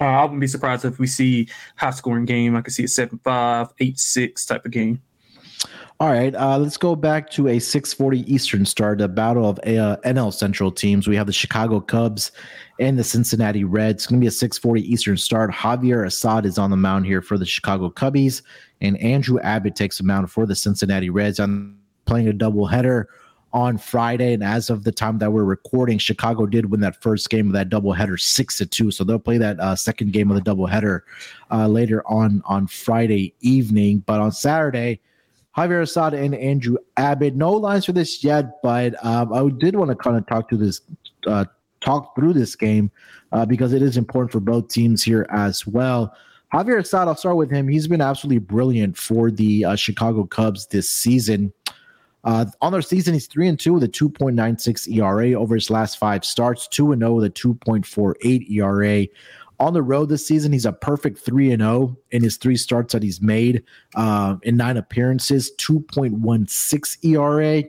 uh, 0.00 0.04
I 0.04 0.22
wouldn't 0.22 0.40
be 0.40 0.46
surprised 0.46 0.84
if 0.84 0.98
we 0.98 1.06
see 1.06 1.48
high 1.76 1.90
scoring 1.90 2.24
game. 2.24 2.56
I 2.56 2.60
could 2.60 2.74
see 2.74 2.84
a 2.84 2.88
7 2.88 3.18
5, 3.24 3.68
8 3.80 3.98
6 3.98 4.46
type 4.46 4.64
of 4.64 4.70
game. 4.70 5.02
All 6.00 6.08
right, 6.08 6.34
uh, 6.34 6.56
let's 6.56 6.78
go 6.78 6.96
back 6.96 7.28
to 7.32 7.48
a 7.48 7.60
6:40 7.60 8.24
Eastern 8.26 8.64
start, 8.64 9.00
the 9.00 9.06
battle 9.06 9.46
of 9.46 9.58
uh, 9.58 9.98
NL 10.02 10.32
Central 10.32 10.72
teams. 10.72 11.06
We 11.06 11.14
have 11.14 11.26
the 11.26 11.32
Chicago 11.34 11.78
Cubs 11.78 12.32
and 12.78 12.98
the 12.98 13.04
Cincinnati 13.04 13.64
Reds. 13.64 13.96
It's 13.96 14.06
going 14.06 14.18
to 14.18 14.24
be 14.24 14.28
a 14.28 14.30
6:40 14.30 14.80
Eastern 14.80 15.18
start. 15.18 15.50
Javier 15.50 16.06
Assad 16.06 16.46
is 16.46 16.56
on 16.56 16.70
the 16.70 16.76
mound 16.78 17.04
here 17.04 17.20
for 17.20 17.36
the 17.36 17.44
Chicago 17.44 17.90
Cubbies, 17.90 18.40
and 18.80 18.96
Andrew 18.96 19.38
Abbott 19.40 19.76
takes 19.76 19.98
the 19.98 20.04
mound 20.04 20.30
for 20.30 20.46
the 20.46 20.56
Cincinnati 20.56 21.10
Reds. 21.10 21.38
I'm 21.38 21.78
playing 22.06 22.28
a 22.28 22.32
doubleheader 22.32 23.04
on 23.52 23.76
Friday, 23.76 24.32
and 24.32 24.42
as 24.42 24.70
of 24.70 24.84
the 24.84 24.92
time 24.92 25.18
that 25.18 25.34
we're 25.34 25.44
recording, 25.44 25.98
Chicago 25.98 26.46
did 26.46 26.70
win 26.70 26.80
that 26.80 27.02
first 27.02 27.28
game 27.28 27.48
of 27.48 27.52
that 27.52 27.68
doubleheader 27.68 28.18
six 28.18 28.56
to 28.56 28.64
two. 28.64 28.90
So 28.90 29.04
they'll 29.04 29.18
play 29.18 29.36
that 29.36 29.60
uh, 29.60 29.76
second 29.76 30.14
game 30.14 30.30
of 30.30 30.42
the 30.42 30.50
doubleheader 30.50 31.02
uh, 31.50 31.68
later 31.68 32.02
on 32.06 32.42
on 32.46 32.68
Friday 32.68 33.34
evening. 33.42 34.02
But 34.06 34.22
on 34.22 34.32
Saturday 34.32 35.00
Javier 35.56 35.82
Assad 35.82 36.14
and 36.14 36.34
Andrew 36.34 36.76
Abbott. 36.96 37.34
No 37.34 37.52
lines 37.52 37.84
for 37.84 37.92
this 37.92 38.22
yet, 38.22 38.62
but 38.62 38.94
um, 39.04 39.32
I 39.32 39.48
did 39.58 39.76
want 39.76 39.90
to 39.90 39.96
kind 39.96 40.16
of 40.16 40.26
talk 40.26 40.48
to 40.50 40.56
this, 40.56 40.80
uh, 41.26 41.44
talk 41.80 42.14
through 42.14 42.34
this 42.34 42.54
game 42.54 42.90
uh, 43.32 43.44
because 43.44 43.72
it 43.72 43.82
is 43.82 43.96
important 43.96 44.32
for 44.32 44.40
both 44.40 44.68
teams 44.68 45.02
here 45.02 45.26
as 45.30 45.66
well. 45.66 46.14
Javier 46.52 46.80
Assad, 46.80 47.06
I'll 47.08 47.16
start 47.16 47.36
with 47.36 47.50
him. 47.50 47.68
He's 47.68 47.86
been 47.86 48.00
absolutely 48.00 48.38
brilliant 48.38 48.96
for 48.96 49.30
the 49.30 49.64
uh, 49.64 49.76
Chicago 49.76 50.24
Cubs 50.24 50.66
this 50.66 50.88
season. 50.88 51.52
Uh, 52.22 52.44
on 52.60 52.72
their 52.72 52.82
season, 52.82 53.14
he's 53.14 53.26
three 53.26 53.48
and 53.48 53.58
two 53.58 53.72
with 53.72 53.82
a 53.82 53.88
2.96 53.88 54.94
ERA 54.94 55.32
over 55.32 55.54
his 55.54 55.70
last 55.70 55.98
five 55.98 56.24
starts, 56.24 56.68
two 56.68 56.92
and 56.92 57.00
zero 57.00 57.12
oh 57.12 57.14
with 57.14 57.24
a 57.24 57.30
2.48 57.30 58.50
ERA 58.50 59.06
on 59.60 59.74
the 59.74 59.82
road 59.82 60.08
this 60.08 60.26
season, 60.26 60.52
he's 60.52 60.64
a 60.64 60.72
perfect 60.72 61.18
3 61.18 61.52
and 61.52 61.62
0 61.62 61.96
in 62.10 62.22
his 62.22 62.38
three 62.38 62.56
starts 62.56 62.94
that 62.94 63.02
he's 63.02 63.20
made 63.20 63.62
uh, 63.94 64.36
in 64.42 64.56
nine 64.56 64.78
appearances, 64.78 65.52
2.16 65.58 67.04
ERA. 67.04 67.62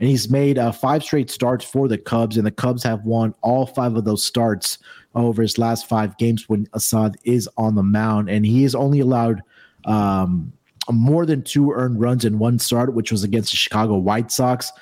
And 0.00 0.08
he's 0.08 0.30
made 0.30 0.58
uh, 0.58 0.72
five 0.72 1.04
straight 1.04 1.30
starts 1.30 1.64
for 1.64 1.86
the 1.86 1.98
Cubs, 1.98 2.36
and 2.36 2.46
the 2.46 2.50
Cubs 2.50 2.82
have 2.82 3.04
won 3.04 3.34
all 3.42 3.66
five 3.66 3.96
of 3.96 4.04
those 4.04 4.24
starts 4.24 4.78
over 5.14 5.42
his 5.42 5.58
last 5.58 5.88
five 5.88 6.16
games 6.16 6.48
when 6.48 6.66
Assad 6.72 7.16
is 7.24 7.48
on 7.56 7.74
the 7.74 7.82
mound. 7.82 8.30
And 8.30 8.44
he 8.44 8.62
has 8.62 8.74
only 8.74 9.00
allowed 9.00 9.42
um, 9.84 10.52
more 10.90 11.26
than 11.26 11.42
two 11.42 11.72
earned 11.72 12.00
runs 12.00 12.24
in 12.24 12.38
one 12.38 12.58
start, 12.58 12.94
which 12.94 13.12
was 13.12 13.24
against 13.24 13.50
the 13.50 13.56
Chicago 13.56 13.96
White 13.96 14.32
Sox. 14.32 14.72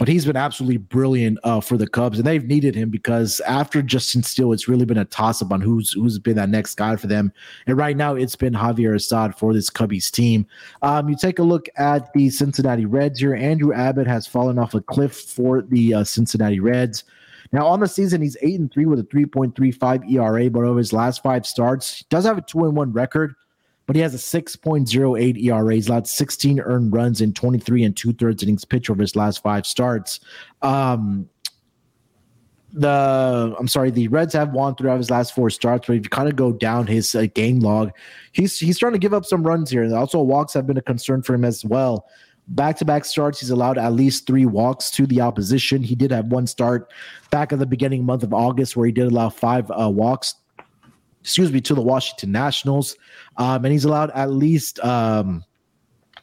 But 0.00 0.08
he's 0.08 0.24
been 0.24 0.34
absolutely 0.34 0.78
brilliant 0.78 1.38
uh, 1.44 1.60
for 1.60 1.76
the 1.76 1.86
Cubs, 1.86 2.18
and 2.18 2.26
they've 2.26 2.46
needed 2.46 2.74
him 2.74 2.88
because 2.88 3.38
after 3.40 3.82
Justin 3.82 4.22
Steele, 4.22 4.54
it's 4.54 4.66
really 4.66 4.86
been 4.86 4.96
a 4.96 5.04
toss 5.04 5.42
up 5.42 5.52
on 5.52 5.60
who's 5.60 5.92
who's 5.92 6.18
been 6.18 6.36
that 6.36 6.48
next 6.48 6.76
guy 6.76 6.96
for 6.96 7.06
them. 7.06 7.30
And 7.66 7.76
right 7.76 7.94
now, 7.94 8.14
it's 8.14 8.34
been 8.34 8.54
Javier 8.54 8.94
Assad 8.94 9.36
for 9.36 9.52
this 9.52 9.68
Cubbies 9.68 10.10
team. 10.10 10.46
Um, 10.80 11.10
you 11.10 11.16
take 11.16 11.38
a 11.38 11.42
look 11.42 11.68
at 11.76 12.10
the 12.14 12.30
Cincinnati 12.30 12.86
Reds 12.86 13.20
here. 13.20 13.34
Andrew 13.34 13.74
Abbott 13.74 14.06
has 14.06 14.26
fallen 14.26 14.58
off 14.58 14.72
a 14.72 14.80
cliff 14.80 15.14
for 15.14 15.60
the 15.60 15.92
uh, 15.92 16.04
Cincinnati 16.04 16.60
Reds. 16.60 17.04
Now 17.52 17.66
on 17.66 17.80
the 17.80 17.86
season, 17.86 18.22
he's 18.22 18.38
eight 18.40 18.58
and 18.58 18.72
three 18.72 18.86
with 18.86 19.00
a 19.00 19.04
3.35 19.04 20.10
ERA, 20.10 20.48
but 20.48 20.64
over 20.64 20.78
his 20.78 20.94
last 20.94 21.22
five 21.22 21.44
starts, 21.44 21.98
he 21.98 22.06
does 22.08 22.24
have 22.24 22.38
a 22.38 22.42
two 22.42 22.64
and 22.64 22.74
one 22.74 22.90
record 22.90 23.34
but 23.90 23.96
he 23.96 24.02
has 24.02 24.14
a 24.14 24.40
6.08 24.40 25.42
ERA. 25.42 25.74
He's 25.74 25.88
allowed 25.88 26.06
16 26.06 26.60
earned 26.60 26.92
runs 26.92 27.20
in 27.20 27.32
23 27.32 27.82
and 27.82 27.96
two 27.96 28.12
thirds 28.12 28.40
innings 28.40 28.64
pitch 28.64 28.88
over 28.88 29.00
his 29.00 29.16
last 29.16 29.42
five 29.42 29.66
starts. 29.66 30.20
Um, 30.62 31.28
the 32.72 33.52
I'm 33.58 33.66
sorry, 33.66 33.90
the 33.90 34.06
Reds 34.06 34.32
have 34.34 34.52
won 34.52 34.76
throughout 34.76 34.98
his 34.98 35.10
last 35.10 35.34
four 35.34 35.50
starts, 35.50 35.88
but 35.88 35.96
if 35.96 36.04
you 36.04 36.08
kind 36.08 36.28
of 36.28 36.36
go 36.36 36.52
down 36.52 36.86
his 36.86 37.16
uh, 37.16 37.26
game 37.34 37.58
log, 37.58 37.90
he's 38.30 38.60
he's 38.60 38.76
starting 38.76 39.00
to 39.00 39.04
give 39.04 39.12
up 39.12 39.24
some 39.24 39.42
runs 39.42 39.72
here. 39.72 39.82
And 39.82 39.92
also, 39.92 40.22
walks 40.22 40.54
have 40.54 40.68
been 40.68 40.76
a 40.76 40.82
concern 40.82 41.20
for 41.20 41.34
him 41.34 41.44
as 41.44 41.64
well. 41.64 42.06
Back 42.46 42.76
to 42.76 42.84
back 42.84 43.04
starts, 43.04 43.40
he's 43.40 43.50
allowed 43.50 43.76
at 43.76 43.92
least 43.92 44.24
three 44.24 44.46
walks 44.46 44.92
to 44.92 45.06
the 45.08 45.20
opposition. 45.20 45.82
He 45.82 45.96
did 45.96 46.12
have 46.12 46.26
one 46.26 46.46
start 46.46 46.92
back 47.32 47.52
at 47.52 47.58
the 47.58 47.66
beginning 47.66 48.04
month 48.04 48.22
of 48.22 48.32
August 48.32 48.76
where 48.76 48.86
he 48.86 48.92
did 48.92 49.08
allow 49.08 49.30
five 49.30 49.68
uh, 49.72 49.90
walks 49.90 50.36
excuse 51.20 51.52
me, 51.52 51.60
to 51.60 51.74
the 51.74 51.82
Washington 51.82 52.32
Nationals. 52.32 52.96
Um, 53.36 53.64
and 53.64 53.72
he's 53.72 53.84
allowed 53.84 54.10
at 54.12 54.30
least, 54.30 54.78
um, 54.80 55.44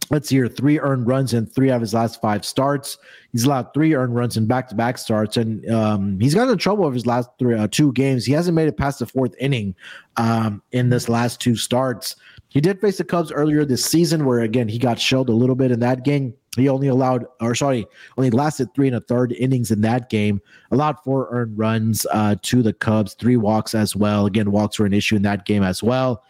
let's 0.10 0.30
see 0.30 0.36
here, 0.36 0.48
three 0.48 0.80
earned 0.80 1.08
runs 1.08 1.34
in 1.34 1.46
three 1.46 1.70
of 1.70 1.82
his 1.82 1.94
last 1.94 2.22
five 2.22 2.46
starts. 2.46 2.98
He's 3.32 3.46
allowed 3.46 3.74
three 3.74 3.94
earned 3.94 4.16
runs 4.16 4.38
in 4.38 4.48
back 4.48 4.70
to 4.70 4.76
back 4.76 4.98
starts. 4.98 5.38
And 5.38 5.70
um, 5.70 6.20
he's 6.20 6.34
gotten 6.34 6.52
in 6.52 6.58
trouble 6.58 6.86
over 6.86 6.94
his 6.94 7.06
last 7.06 7.30
three, 7.38 7.56
uh, 7.56 7.68
two 7.70 7.92
games. 7.94 8.26
He 8.26 8.34
hasn't 8.34 8.56
made 8.56 8.68
it 8.68 8.78
past 8.78 9.00
the 9.00 9.06
fourth 9.06 9.36
inning 9.40 9.76
um, 10.16 10.62
in 10.72 10.90
this 10.90 11.10
last 11.10 11.40
two 11.40 11.56
starts. 11.56 12.16
He 12.50 12.62
did 12.62 12.80
face 12.80 12.98
the 12.98 13.04
Cubs 13.04 13.32
earlier 13.32 13.66
this 13.66 13.86
season, 13.86 14.26
where 14.26 14.42
again, 14.42 14.68
he 14.68 14.78
got 14.78 15.00
shelled 15.00 15.30
a 15.30 15.34
little 15.34 15.56
bit 15.56 15.72
in 15.72 15.80
that 15.82 16.04
game. 16.04 16.34
He 16.56 16.70
only 16.70 16.88
allowed, 16.88 17.26
or 17.40 17.54
sorry, 17.54 17.86
only 18.18 18.32
lasted 18.32 18.74
three 18.74 18.88
and 18.88 18.96
a 18.96 19.02
third 19.02 19.32
innings 19.34 19.70
in 19.70 19.82
that 19.82 20.10
game. 20.10 20.42
Allowed 20.72 20.98
four 21.04 21.28
earned 21.30 21.58
runs 21.58 22.08
uh, 22.12 22.36
to 22.42 22.64
the 22.64 22.74
Cubs, 22.74 23.14
three 23.14 23.38
walks 23.38 23.76
as 23.76 23.96
well. 23.96 24.26
Again, 24.26 24.52
walks 24.52 24.80
were 24.80 24.86
an 24.86 24.94
issue 24.94 25.16
in 25.16 25.22
that 25.24 25.46
game 25.46 25.62
as 25.62 25.84
well. 25.84 26.24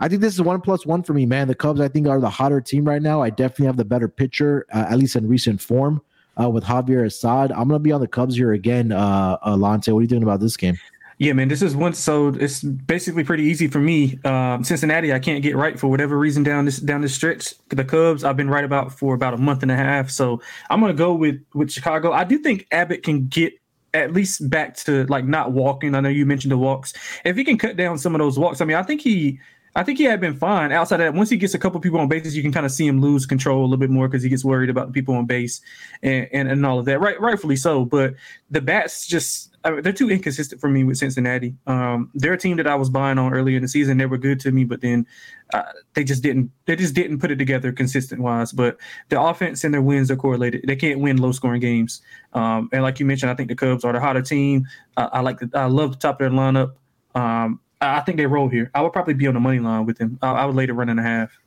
I 0.00 0.08
think 0.08 0.20
this 0.20 0.34
is 0.34 0.42
one 0.42 0.60
plus 0.60 0.86
one 0.86 1.02
for 1.02 1.14
me, 1.14 1.24
man. 1.24 1.48
The 1.48 1.54
Cubs, 1.54 1.80
I 1.80 1.88
think, 1.88 2.06
are 2.06 2.20
the 2.20 2.30
hotter 2.30 2.60
team 2.60 2.84
right 2.84 3.02
now. 3.02 3.22
I 3.22 3.30
definitely 3.30 3.66
have 3.66 3.76
the 3.76 3.84
better 3.84 4.08
pitcher, 4.08 4.66
uh, 4.72 4.86
at 4.90 4.98
least 4.98 5.16
in 5.16 5.26
recent 5.26 5.60
form, 5.60 6.02
uh, 6.40 6.50
with 6.50 6.64
Javier 6.64 7.06
Assad. 7.06 7.50
I'm 7.50 7.68
going 7.68 7.70
to 7.70 7.78
be 7.80 7.92
on 7.92 8.00
the 8.00 8.06
Cubs 8.06 8.36
here 8.36 8.52
again, 8.52 8.92
uh, 8.92 9.38
Lonte. 9.44 9.92
What 9.92 10.00
are 10.00 10.02
you 10.02 10.08
doing 10.08 10.22
about 10.22 10.40
this 10.40 10.56
game? 10.56 10.78
Yeah, 11.18 11.32
man, 11.32 11.48
this 11.48 11.62
is 11.62 11.74
one. 11.74 11.94
So 11.94 12.28
it's 12.28 12.62
basically 12.62 13.24
pretty 13.24 13.42
easy 13.42 13.66
for 13.66 13.80
me. 13.80 14.20
Um, 14.24 14.62
Cincinnati, 14.62 15.12
I 15.12 15.18
can't 15.18 15.42
get 15.42 15.56
right 15.56 15.78
for 15.78 15.88
whatever 15.88 16.16
reason 16.16 16.44
down 16.44 16.64
this 16.64 16.78
down 16.78 17.00
this 17.00 17.14
stretch. 17.14 17.54
The 17.70 17.84
Cubs, 17.84 18.22
I've 18.22 18.36
been 18.36 18.48
right 18.48 18.64
about 18.64 18.92
for 18.92 19.14
about 19.14 19.34
a 19.34 19.36
month 19.36 19.62
and 19.62 19.72
a 19.72 19.76
half. 19.76 20.10
So 20.10 20.40
I'm 20.70 20.80
gonna 20.80 20.94
go 20.94 21.14
with 21.14 21.42
with 21.54 21.72
Chicago. 21.72 22.12
I 22.12 22.22
do 22.22 22.38
think 22.38 22.68
Abbott 22.70 23.02
can 23.02 23.26
get 23.26 23.52
at 23.94 24.12
least 24.12 24.48
back 24.48 24.76
to 24.76 25.06
like 25.06 25.24
not 25.24 25.50
walking. 25.50 25.96
I 25.96 26.00
know 26.00 26.08
you 26.08 26.24
mentioned 26.24 26.52
the 26.52 26.58
walks. 26.58 26.92
If 27.24 27.36
he 27.36 27.42
can 27.42 27.58
cut 27.58 27.76
down 27.76 27.98
some 27.98 28.14
of 28.14 28.20
those 28.20 28.38
walks, 28.38 28.60
I 28.60 28.64
mean, 28.64 28.76
I 28.76 28.84
think 28.84 29.00
he 29.00 29.40
I 29.74 29.82
think 29.84 29.98
he 29.98 30.04
had 30.04 30.20
been 30.20 30.34
fine. 30.34 30.72
Outside 30.72 31.00
of 31.00 31.12
that, 31.12 31.14
once 31.14 31.30
he 31.30 31.36
gets 31.36 31.54
a 31.54 31.58
couple 31.58 31.80
people 31.80 32.00
on 32.00 32.08
bases, 32.08 32.36
you 32.36 32.42
can 32.42 32.52
kind 32.52 32.66
of 32.66 32.72
see 32.72 32.86
him 32.86 33.00
lose 33.00 33.26
control 33.26 33.60
a 33.60 33.62
little 33.62 33.76
bit 33.76 33.90
more 33.90 34.08
because 34.08 34.22
he 34.22 34.28
gets 34.28 34.44
worried 34.44 34.70
about 34.70 34.88
the 34.88 34.92
people 34.92 35.14
on 35.14 35.26
base 35.26 35.60
and, 36.02 36.28
and, 36.32 36.48
and 36.48 36.66
all 36.66 36.78
of 36.78 36.84
that. 36.86 37.00
Right, 37.00 37.20
rightfully 37.20 37.56
so. 37.56 37.84
But 37.84 38.14
the 38.50 38.60
bats 38.60 39.06
just 39.06 39.56
I 39.68 39.72
mean, 39.72 39.82
they're 39.82 39.92
too 39.92 40.10
inconsistent 40.10 40.62
for 40.62 40.68
me 40.68 40.82
with 40.82 40.96
Cincinnati. 40.96 41.54
Um, 41.66 42.10
they're 42.14 42.32
a 42.32 42.38
team 42.38 42.56
that 42.56 42.66
I 42.66 42.74
was 42.74 42.88
buying 42.88 43.18
on 43.18 43.34
earlier 43.34 43.56
in 43.56 43.62
the 43.62 43.68
season. 43.68 43.98
They 43.98 44.06
were 44.06 44.16
good 44.16 44.40
to 44.40 44.50
me, 44.50 44.64
but 44.64 44.80
then 44.80 45.06
uh, 45.52 45.62
they 45.92 46.04
just 46.04 46.22
didn't. 46.22 46.50
They 46.64 46.74
just 46.74 46.94
didn't 46.94 47.18
put 47.18 47.30
it 47.30 47.36
together 47.36 47.70
consistent 47.70 48.22
wise. 48.22 48.50
But 48.50 48.78
the 49.10 49.20
offense 49.20 49.64
and 49.64 49.74
their 49.74 49.82
wins 49.82 50.10
are 50.10 50.16
correlated. 50.16 50.64
They 50.66 50.76
can't 50.76 51.00
win 51.00 51.18
low 51.18 51.32
scoring 51.32 51.60
games. 51.60 52.00
Um, 52.32 52.70
and 52.72 52.82
like 52.82 52.98
you 52.98 53.04
mentioned, 53.04 53.30
I 53.30 53.34
think 53.34 53.50
the 53.50 53.56
Cubs 53.56 53.84
are 53.84 53.92
the 53.92 54.00
hotter 54.00 54.22
team. 54.22 54.66
Uh, 54.96 55.10
I 55.12 55.20
like 55.20 55.38
the, 55.40 55.50
I 55.52 55.66
love 55.66 55.90
the 55.92 55.98
top 55.98 56.14
of 56.14 56.18
their 56.20 56.30
lineup. 56.30 56.72
Um, 57.14 57.60
I 57.82 58.00
think 58.00 58.16
they 58.16 58.26
roll 58.26 58.48
here. 58.48 58.70
I 58.74 58.80
would 58.80 58.94
probably 58.94 59.14
be 59.14 59.26
on 59.26 59.34
the 59.34 59.40
money 59.40 59.58
line 59.58 59.84
with 59.84 59.98
them. 59.98 60.18
I, 60.22 60.30
I 60.30 60.44
would 60.46 60.56
lay 60.56 60.64
the 60.64 60.72
run 60.72 60.88
and 60.88 60.98
a 60.98 61.02
half. 61.02 61.38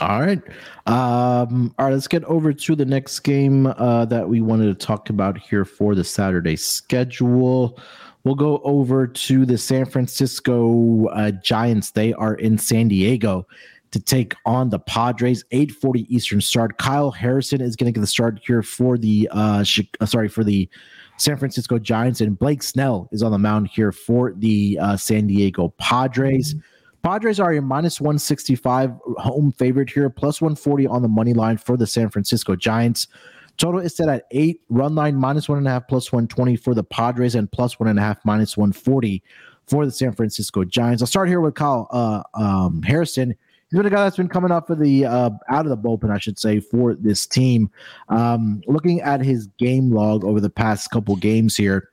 All 0.00 0.20
right. 0.20 0.42
Um, 0.86 1.74
all 1.78 1.86
right, 1.86 1.92
let's 1.92 2.08
get 2.08 2.24
over 2.24 2.52
to 2.52 2.76
the 2.76 2.84
next 2.84 3.20
game 3.20 3.66
uh, 3.66 4.04
that 4.06 4.28
we 4.28 4.40
wanted 4.40 4.66
to 4.66 4.86
talk 4.86 5.10
about 5.10 5.36
here 5.36 5.64
for 5.64 5.94
the 5.94 6.04
Saturday 6.04 6.56
schedule. 6.56 7.78
We'll 8.24 8.34
go 8.34 8.60
over 8.64 9.06
to 9.06 9.46
the 9.46 9.58
San 9.58 9.86
Francisco 9.86 11.06
uh, 11.06 11.30
Giants. 11.32 11.90
They 11.90 12.12
are 12.14 12.34
in 12.34 12.58
San 12.58 12.88
Diego 12.88 13.46
to 13.90 14.00
take 14.00 14.34
on 14.44 14.70
the 14.70 14.78
Padres. 14.78 15.44
8:40 15.52 16.06
Eastern 16.08 16.40
start. 16.40 16.78
Kyle 16.78 17.10
Harrison 17.10 17.60
is 17.60 17.76
going 17.76 17.92
to 17.92 17.96
get 17.96 18.00
the 18.00 18.06
start 18.06 18.40
here 18.46 18.62
for 18.62 18.98
the 18.98 19.28
uh, 19.32 19.64
uh, 20.00 20.06
sorry 20.06 20.28
for 20.28 20.44
the 20.44 20.68
San 21.16 21.36
Francisco 21.36 21.78
Giants, 21.78 22.20
and 22.20 22.38
Blake 22.38 22.62
Snell 22.62 23.08
is 23.12 23.22
on 23.22 23.32
the 23.32 23.38
mound 23.38 23.68
here 23.68 23.92
for 23.92 24.32
the 24.32 24.78
uh, 24.80 24.96
San 24.96 25.26
Diego 25.26 25.74
Padres. 25.78 26.54
Mm-hmm. 26.54 26.66
Padres 27.02 27.40
are 27.40 27.52
a 27.52 27.62
minus 27.62 28.00
165 28.00 28.92
home 29.18 29.52
favorite 29.52 29.90
here, 29.90 30.10
plus 30.10 30.40
140 30.40 30.86
on 30.86 31.02
the 31.02 31.08
money 31.08 31.32
line 31.32 31.56
for 31.56 31.76
the 31.76 31.86
San 31.86 32.10
Francisco 32.10 32.56
Giants. 32.56 33.08
Total 33.56 33.80
is 33.80 33.94
set 33.94 34.08
at 34.08 34.24
eight. 34.30 34.62
Run 34.68 34.94
line 34.94 35.16
minus 35.16 35.48
one 35.48 35.58
and 35.58 35.66
a 35.66 35.70
half, 35.70 35.88
plus 35.88 36.12
120 36.12 36.56
for 36.56 36.74
the 36.74 36.84
Padres, 36.84 37.34
and 37.34 37.50
plus 37.50 37.78
one 37.78 37.88
and 37.88 37.98
a 37.98 38.02
half, 38.02 38.18
minus 38.24 38.56
140 38.56 39.22
for 39.66 39.84
the 39.84 39.92
San 39.92 40.12
Francisco 40.12 40.64
Giants. 40.64 41.02
I'll 41.02 41.06
start 41.06 41.28
here 41.28 41.40
with 41.40 41.54
Kyle 41.54 41.86
uh, 41.90 42.22
um, 42.34 42.82
Harrison. 42.82 43.34
He's 43.70 43.76
been 43.76 43.86
a 43.86 43.90
guy 43.90 44.02
that's 44.02 44.16
been 44.16 44.28
coming 44.28 44.50
up 44.50 44.66
for 44.66 44.74
the 44.74 45.04
uh, 45.04 45.30
out 45.48 45.66
of 45.66 45.68
the 45.68 45.76
bullpen, 45.76 46.10
I 46.10 46.18
should 46.18 46.38
say, 46.38 46.58
for 46.58 46.94
this 46.94 47.26
team. 47.26 47.70
Um, 48.08 48.62
looking 48.66 49.00
at 49.00 49.24
his 49.24 49.46
game 49.58 49.92
log 49.92 50.24
over 50.24 50.40
the 50.40 50.50
past 50.50 50.90
couple 50.90 51.14
games 51.16 51.56
here, 51.56 51.89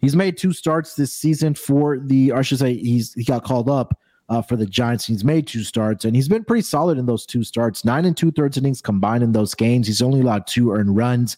he's 0.00 0.16
made 0.16 0.36
two 0.36 0.52
starts 0.52 0.94
this 0.94 1.12
season 1.12 1.54
for 1.54 1.98
the, 1.98 2.32
or 2.32 2.38
I 2.38 2.42
should 2.42 2.58
say, 2.58 2.74
he's 2.74 3.14
he 3.14 3.24
got 3.24 3.44
called 3.44 3.68
up 3.68 3.98
uh, 4.28 4.42
for 4.42 4.56
the 4.56 4.66
Giants. 4.66 5.06
He's 5.06 5.24
made 5.24 5.46
two 5.46 5.64
starts, 5.64 6.04
and 6.04 6.16
he's 6.16 6.28
been 6.28 6.44
pretty 6.44 6.62
solid 6.62 6.98
in 6.98 7.06
those 7.06 7.26
two 7.26 7.44
starts. 7.44 7.84
Nine 7.84 8.04
and 8.04 8.16
two 8.16 8.30
thirds 8.30 8.56
innings 8.56 8.80
combined 8.80 9.22
in 9.22 9.32
those 9.32 9.54
games. 9.54 9.86
He's 9.86 10.02
only 10.02 10.20
allowed 10.20 10.46
two 10.46 10.72
earned 10.72 10.96
runs. 10.96 11.36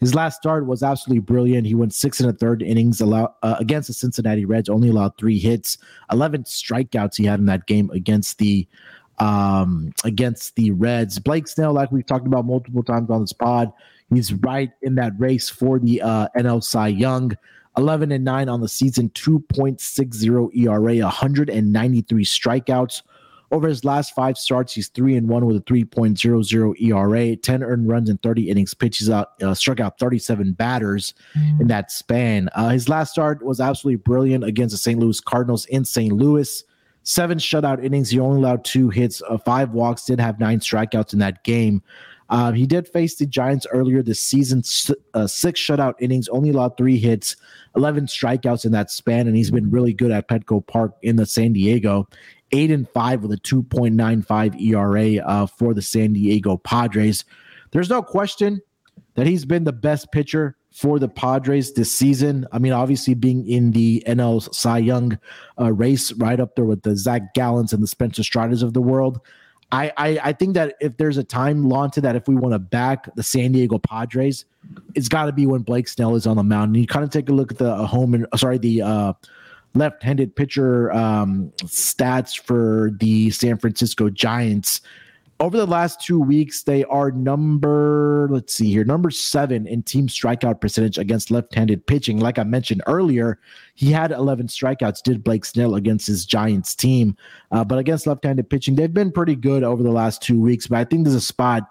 His 0.00 0.14
last 0.14 0.36
start 0.36 0.66
was 0.66 0.82
absolutely 0.82 1.20
brilliant. 1.20 1.66
He 1.66 1.74
went 1.74 1.92
six 1.92 2.20
and 2.20 2.30
a 2.30 2.32
third 2.32 2.62
innings 2.62 3.00
allow, 3.00 3.34
uh, 3.42 3.56
against 3.58 3.88
the 3.88 3.94
Cincinnati 3.94 4.44
Reds, 4.44 4.68
only 4.68 4.90
allowed 4.90 5.18
three 5.18 5.38
hits, 5.38 5.76
11 6.12 6.44
strikeouts 6.44 7.16
he 7.16 7.24
had 7.24 7.40
in 7.40 7.46
that 7.46 7.66
game 7.66 7.90
against 7.90 8.38
the 8.38 8.66
um, 9.20 9.92
against 10.04 10.56
the 10.56 10.70
Reds. 10.70 11.18
Blake 11.18 11.48
Snell, 11.48 11.72
like 11.72 11.92
we've 11.92 12.06
talked 12.06 12.26
about 12.26 12.44
multiple 12.44 12.82
times 12.82 13.10
on 13.10 13.20
this 13.20 13.32
pod, 13.32 13.72
he's 14.12 14.32
right 14.32 14.70
in 14.82 14.94
that 14.96 15.12
race 15.18 15.48
for 15.48 15.78
the 15.78 16.02
uh, 16.02 16.28
NL 16.36 16.62
Cy 16.62 16.88
Young. 16.88 17.32
11 17.76 18.10
and 18.10 18.24
9 18.24 18.48
on 18.48 18.60
the 18.60 18.68
season, 18.68 19.08
2.60 19.10 20.50
ERA, 20.56 21.04
193 21.04 22.24
strikeouts. 22.24 23.02
Over 23.50 23.68
his 23.68 23.84
last 23.84 24.14
five 24.14 24.36
starts, 24.36 24.74
he's 24.74 24.88
3 24.88 25.16
and 25.16 25.28
1 25.28 25.46
with 25.46 25.56
a 25.56 25.60
3.00 25.60 26.82
ERA, 26.82 27.36
10 27.36 27.62
earned 27.62 27.88
runs 27.88 28.10
in 28.10 28.18
30 28.18 28.50
innings 28.50 28.74
pitches 28.74 29.08
out, 29.08 29.42
uh, 29.42 29.54
struck 29.54 29.80
out 29.80 29.98
37 29.98 30.52
batters 30.52 31.14
mm. 31.34 31.60
in 31.60 31.68
that 31.68 31.90
span. 31.90 32.50
Uh, 32.54 32.70
his 32.70 32.88
last 32.88 33.12
start 33.12 33.42
was 33.42 33.60
absolutely 33.60 33.96
brilliant 33.96 34.44
against 34.44 34.74
the 34.74 34.78
St. 34.78 35.00
Louis 35.00 35.20
Cardinals 35.20 35.64
in 35.66 35.84
St. 35.84 36.12
Louis. 36.12 36.62
Seven 37.08 37.38
shutout 37.38 37.82
innings. 37.82 38.10
He 38.10 38.20
only 38.20 38.36
allowed 38.36 38.66
two 38.66 38.90
hits, 38.90 39.22
uh, 39.30 39.38
five 39.38 39.70
walks, 39.70 40.04
did 40.04 40.20
have 40.20 40.38
nine 40.38 40.60
strikeouts 40.60 41.14
in 41.14 41.18
that 41.20 41.42
game. 41.42 41.82
Um, 42.28 42.52
he 42.52 42.66
did 42.66 42.86
face 42.86 43.14
the 43.14 43.24
Giants 43.24 43.66
earlier 43.72 44.02
this 44.02 44.20
season, 44.20 44.62
uh, 45.14 45.26
six 45.26 45.58
shutout 45.58 45.94
innings, 46.00 46.28
only 46.28 46.50
allowed 46.50 46.76
three 46.76 46.98
hits, 46.98 47.34
11 47.76 48.08
strikeouts 48.08 48.66
in 48.66 48.72
that 48.72 48.90
span, 48.90 49.26
and 49.26 49.34
he's 49.34 49.50
been 49.50 49.70
really 49.70 49.94
good 49.94 50.10
at 50.10 50.28
Petco 50.28 50.66
Park 50.66 50.96
in 51.00 51.16
the 51.16 51.24
San 51.24 51.54
Diego. 51.54 52.06
Eight 52.52 52.70
and 52.70 52.86
five 52.90 53.22
with 53.22 53.32
a 53.32 53.38
2.95 53.38 54.60
ERA 54.60 55.26
uh, 55.26 55.46
for 55.46 55.72
the 55.72 55.80
San 55.80 56.12
Diego 56.12 56.58
Padres. 56.58 57.24
There's 57.70 57.88
no 57.88 58.02
question 58.02 58.60
that 59.14 59.26
he's 59.26 59.46
been 59.46 59.64
the 59.64 59.72
best 59.72 60.12
pitcher 60.12 60.57
for 60.72 60.98
the 60.98 61.08
Padres 61.08 61.72
this 61.72 61.92
season. 61.92 62.46
I 62.52 62.58
mean, 62.58 62.72
obviously 62.72 63.14
being 63.14 63.48
in 63.48 63.72
the 63.72 64.02
NL 64.06 64.54
Cy 64.54 64.78
Young 64.78 65.18
uh, 65.60 65.72
race, 65.72 66.12
right 66.12 66.38
up 66.38 66.56
there 66.56 66.64
with 66.64 66.82
the 66.82 66.96
Zac 66.96 67.34
Gallens 67.34 67.72
and 67.72 67.82
the 67.82 67.88
Spencer 67.88 68.22
Striders 68.22 68.62
of 68.62 68.74
the 68.74 68.82
world. 68.82 69.20
I, 69.70 69.92
I, 69.96 70.18
I 70.24 70.32
think 70.32 70.54
that 70.54 70.76
if 70.80 70.96
there's 70.96 71.18
a 71.18 71.24
time 71.24 71.68
to 71.90 72.00
that 72.00 72.16
if 72.16 72.26
we 72.26 72.34
want 72.34 72.54
to 72.54 72.58
back 72.58 73.14
the 73.16 73.22
San 73.22 73.52
Diego 73.52 73.78
Padres, 73.78 74.46
it's 74.94 75.08
got 75.08 75.26
to 75.26 75.32
be 75.32 75.46
when 75.46 75.62
Blake 75.62 75.88
Snell 75.88 76.14
is 76.14 76.26
on 76.26 76.36
the 76.36 76.42
mound. 76.42 76.68
And 76.68 76.76
you 76.76 76.86
kind 76.86 77.04
of 77.04 77.10
take 77.10 77.28
a 77.28 77.32
look 77.32 77.52
at 77.52 77.58
the 77.58 77.72
uh, 77.72 77.86
home 77.86 78.14
and 78.14 78.26
sorry 78.36 78.56
the 78.58 78.80
uh, 78.82 79.12
left-handed 79.74 80.34
pitcher 80.36 80.90
um, 80.92 81.52
stats 81.64 82.38
for 82.38 82.92
the 82.98 83.30
San 83.30 83.58
Francisco 83.58 84.08
Giants. 84.08 84.80
Over 85.40 85.56
the 85.56 85.66
last 85.66 86.00
two 86.00 86.18
weeks, 86.18 86.64
they 86.64 86.84
are 86.84 87.12
number, 87.12 88.28
let's 88.30 88.54
see 88.54 88.72
here, 88.72 88.84
number 88.84 89.10
seven 89.10 89.66
in 89.68 89.82
team 89.82 90.08
strikeout 90.08 90.60
percentage 90.60 90.98
against 90.98 91.30
left 91.30 91.54
handed 91.54 91.86
pitching. 91.86 92.18
Like 92.18 92.38
I 92.38 92.44
mentioned 92.44 92.82
earlier, 92.86 93.38
he 93.74 93.92
had 93.92 94.10
11 94.10 94.48
strikeouts, 94.48 95.02
did 95.02 95.22
Blake 95.22 95.44
Snell 95.44 95.76
against 95.76 96.08
his 96.08 96.26
Giants 96.26 96.74
team. 96.74 97.16
Uh, 97.52 97.64
but 97.64 97.78
against 97.78 98.06
left 98.06 98.24
handed 98.24 98.50
pitching, 98.50 98.74
they've 98.74 98.92
been 98.92 99.12
pretty 99.12 99.36
good 99.36 99.62
over 99.62 99.82
the 99.82 99.92
last 99.92 100.22
two 100.22 100.40
weeks. 100.40 100.66
But 100.66 100.78
I 100.78 100.84
think 100.84 101.04
there's 101.04 101.14
a 101.14 101.20
spot 101.20 101.68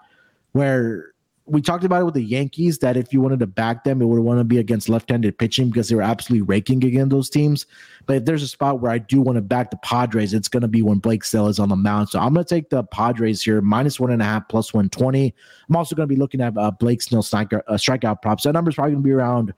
where 0.52 1.12
we 1.48 1.62
talked 1.62 1.84
about 1.84 2.02
it 2.02 2.04
with 2.04 2.14
the 2.14 2.22
Yankees 2.22 2.78
that 2.78 2.96
if 2.96 3.12
you 3.12 3.20
wanted 3.20 3.40
to 3.40 3.46
back 3.46 3.84
them, 3.84 4.02
it 4.02 4.04
would 4.04 4.20
want 4.20 4.38
to 4.38 4.44
be 4.44 4.58
against 4.58 4.88
left-handed 4.88 5.38
pitching 5.38 5.70
because 5.70 5.88
they 5.88 5.96
were 5.96 6.02
absolutely 6.02 6.42
raking 6.42 6.84
against 6.84 7.10
those 7.10 7.30
teams. 7.30 7.66
But 8.06 8.16
if 8.16 8.24
there's 8.24 8.42
a 8.42 8.48
spot 8.48 8.80
where 8.80 8.92
I 8.92 8.98
do 8.98 9.20
want 9.20 9.36
to 9.36 9.42
back 9.42 9.70
the 9.70 9.78
Padres, 9.78 10.34
it's 10.34 10.48
going 10.48 10.60
to 10.60 10.68
be 10.68 10.82
when 10.82 10.98
Blake 10.98 11.24
Snell 11.24 11.48
is 11.48 11.58
on 11.58 11.68
the 11.68 11.76
mound. 11.76 12.10
So 12.10 12.20
I'm 12.20 12.34
going 12.34 12.44
to 12.44 12.54
take 12.54 12.70
the 12.70 12.84
Padres 12.84 13.42
here, 13.42 13.60
minus 13.60 13.98
one 13.98 14.10
and 14.10 14.20
a 14.20 14.24
half, 14.24 14.48
plus 14.48 14.74
120. 14.74 15.34
I'm 15.68 15.76
also 15.76 15.96
going 15.96 16.08
to 16.08 16.14
be 16.14 16.20
looking 16.20 16.40
at 16.40 16.56
uh, 16.56 16.70
Blake 16.70 17.00
Snell 17.00 17.22
strikeout, 17.22 17.62
uh, 17.66 17.74
strikeout 17.74 18.20
props. 18.20 18.44
That 18.44 18.52
number 18.52 18.68
is 18.68 18.74
probably 18.74 18.92
going 18.92 19.02
to 19.02 19.08
be 19.08 19.12
around 19.12 19.54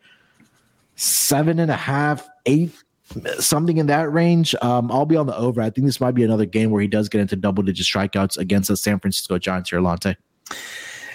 seven 0.94 1.58
and 1.58 1.70
a 1.70 1.76
half, 1.76 2.28
eight, 2.46 2.72
something 3.38 3.78
in 3.78 3.86
that 3.88 4.12
range. 4.12 4.54
Um, 4.62 4.92
I'll 4.92 5.06
be 5.06 5.16
on 5.16 5.26
the 5.26 5.36
over. 5.36 5.60
I 5.60 5.70
think 5.70 5.86
this 5.86 6.00
might 6.00 6.14
be 6.14 6.22
another 6.22 6.46
game 6.46 6.70
where 6.70 6.82
he 6.82 6.88
does 6.88 7.08
get 7.08 7.20
into 7.20 7.36
double-digit 7.36 7.84
strikeouts 7.84 8.38
against 8.38 8.68
the 8.68 8.76
San 8.76 9.00
Francisco 9.00 9.38
Giants 9.38 9.70
here, 9.70 9.80
Lonte. 9.80 10.16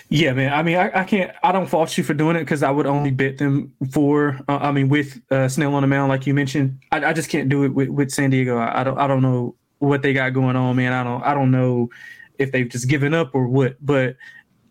Yeah, 0.10 0.34
man. 0.34 0.53
I 0.53 0.62
mean, 0.62 0.78
I, 0.78 1.01
I 1.01 1.03
can't. 1.03 1.32
I 1.43 1.51
don't 1.51 1.68
fault 1.68 1.97
you 1.97 2.03
for 2.03 2.14
doing 2.14 2.36
it 2.36 2.41
because 2.41 2.62
I 2.62 2.70
would 2.70 2.86
only 2.86 3.12
bet 3.12 3.38
them 3.38 3.74
for. 3.91 4.39
Uh, 4.47 4.58
I 4.58 4.72
mean, 4.72 4.88
with 4.88 5.20
uh, 5.32 5.49
Snell 5.49 5.74
on 5.74 5.82
the 5.82 5.88
mound, 5.88 6.10
like 6.10 6.28
you 6.28 6.34
mentioned, 6.34 6.80
I, 6.91 7.06
I 7.06 7.14
just 7.14 7.30
can't 7.30 7.49
do 7.49 7.64
it 7.64 7.70
with, 7.74 7.89
with 7.89 8.12
San 8.12 8.30
Diego. 8.30 8.58
I, 8.58 8.82
I, 8.82 8.84
don't. 8.84 8.97
I 8.99 9.08
don't 9.08 9.22
know 9.22 9.56
what 9.80 10.03
they 10.03 10.14
got 10.14 10.30
going 10.32 10.56
on, 10.56 10.76
man. 10.76 10.93
I 10.93 11.03
don't. 11.03 11.24
I 11.24 11.34
don't 11.34 11.49
know 11.49 11.89
if 12.38 12.51
they've 12.51 12.70
just 12.70 12.88
given 12.88 13.14
up 13.14 13.34
or 13.34 13.47
what. 13.47 13.78
But 13.84 14.18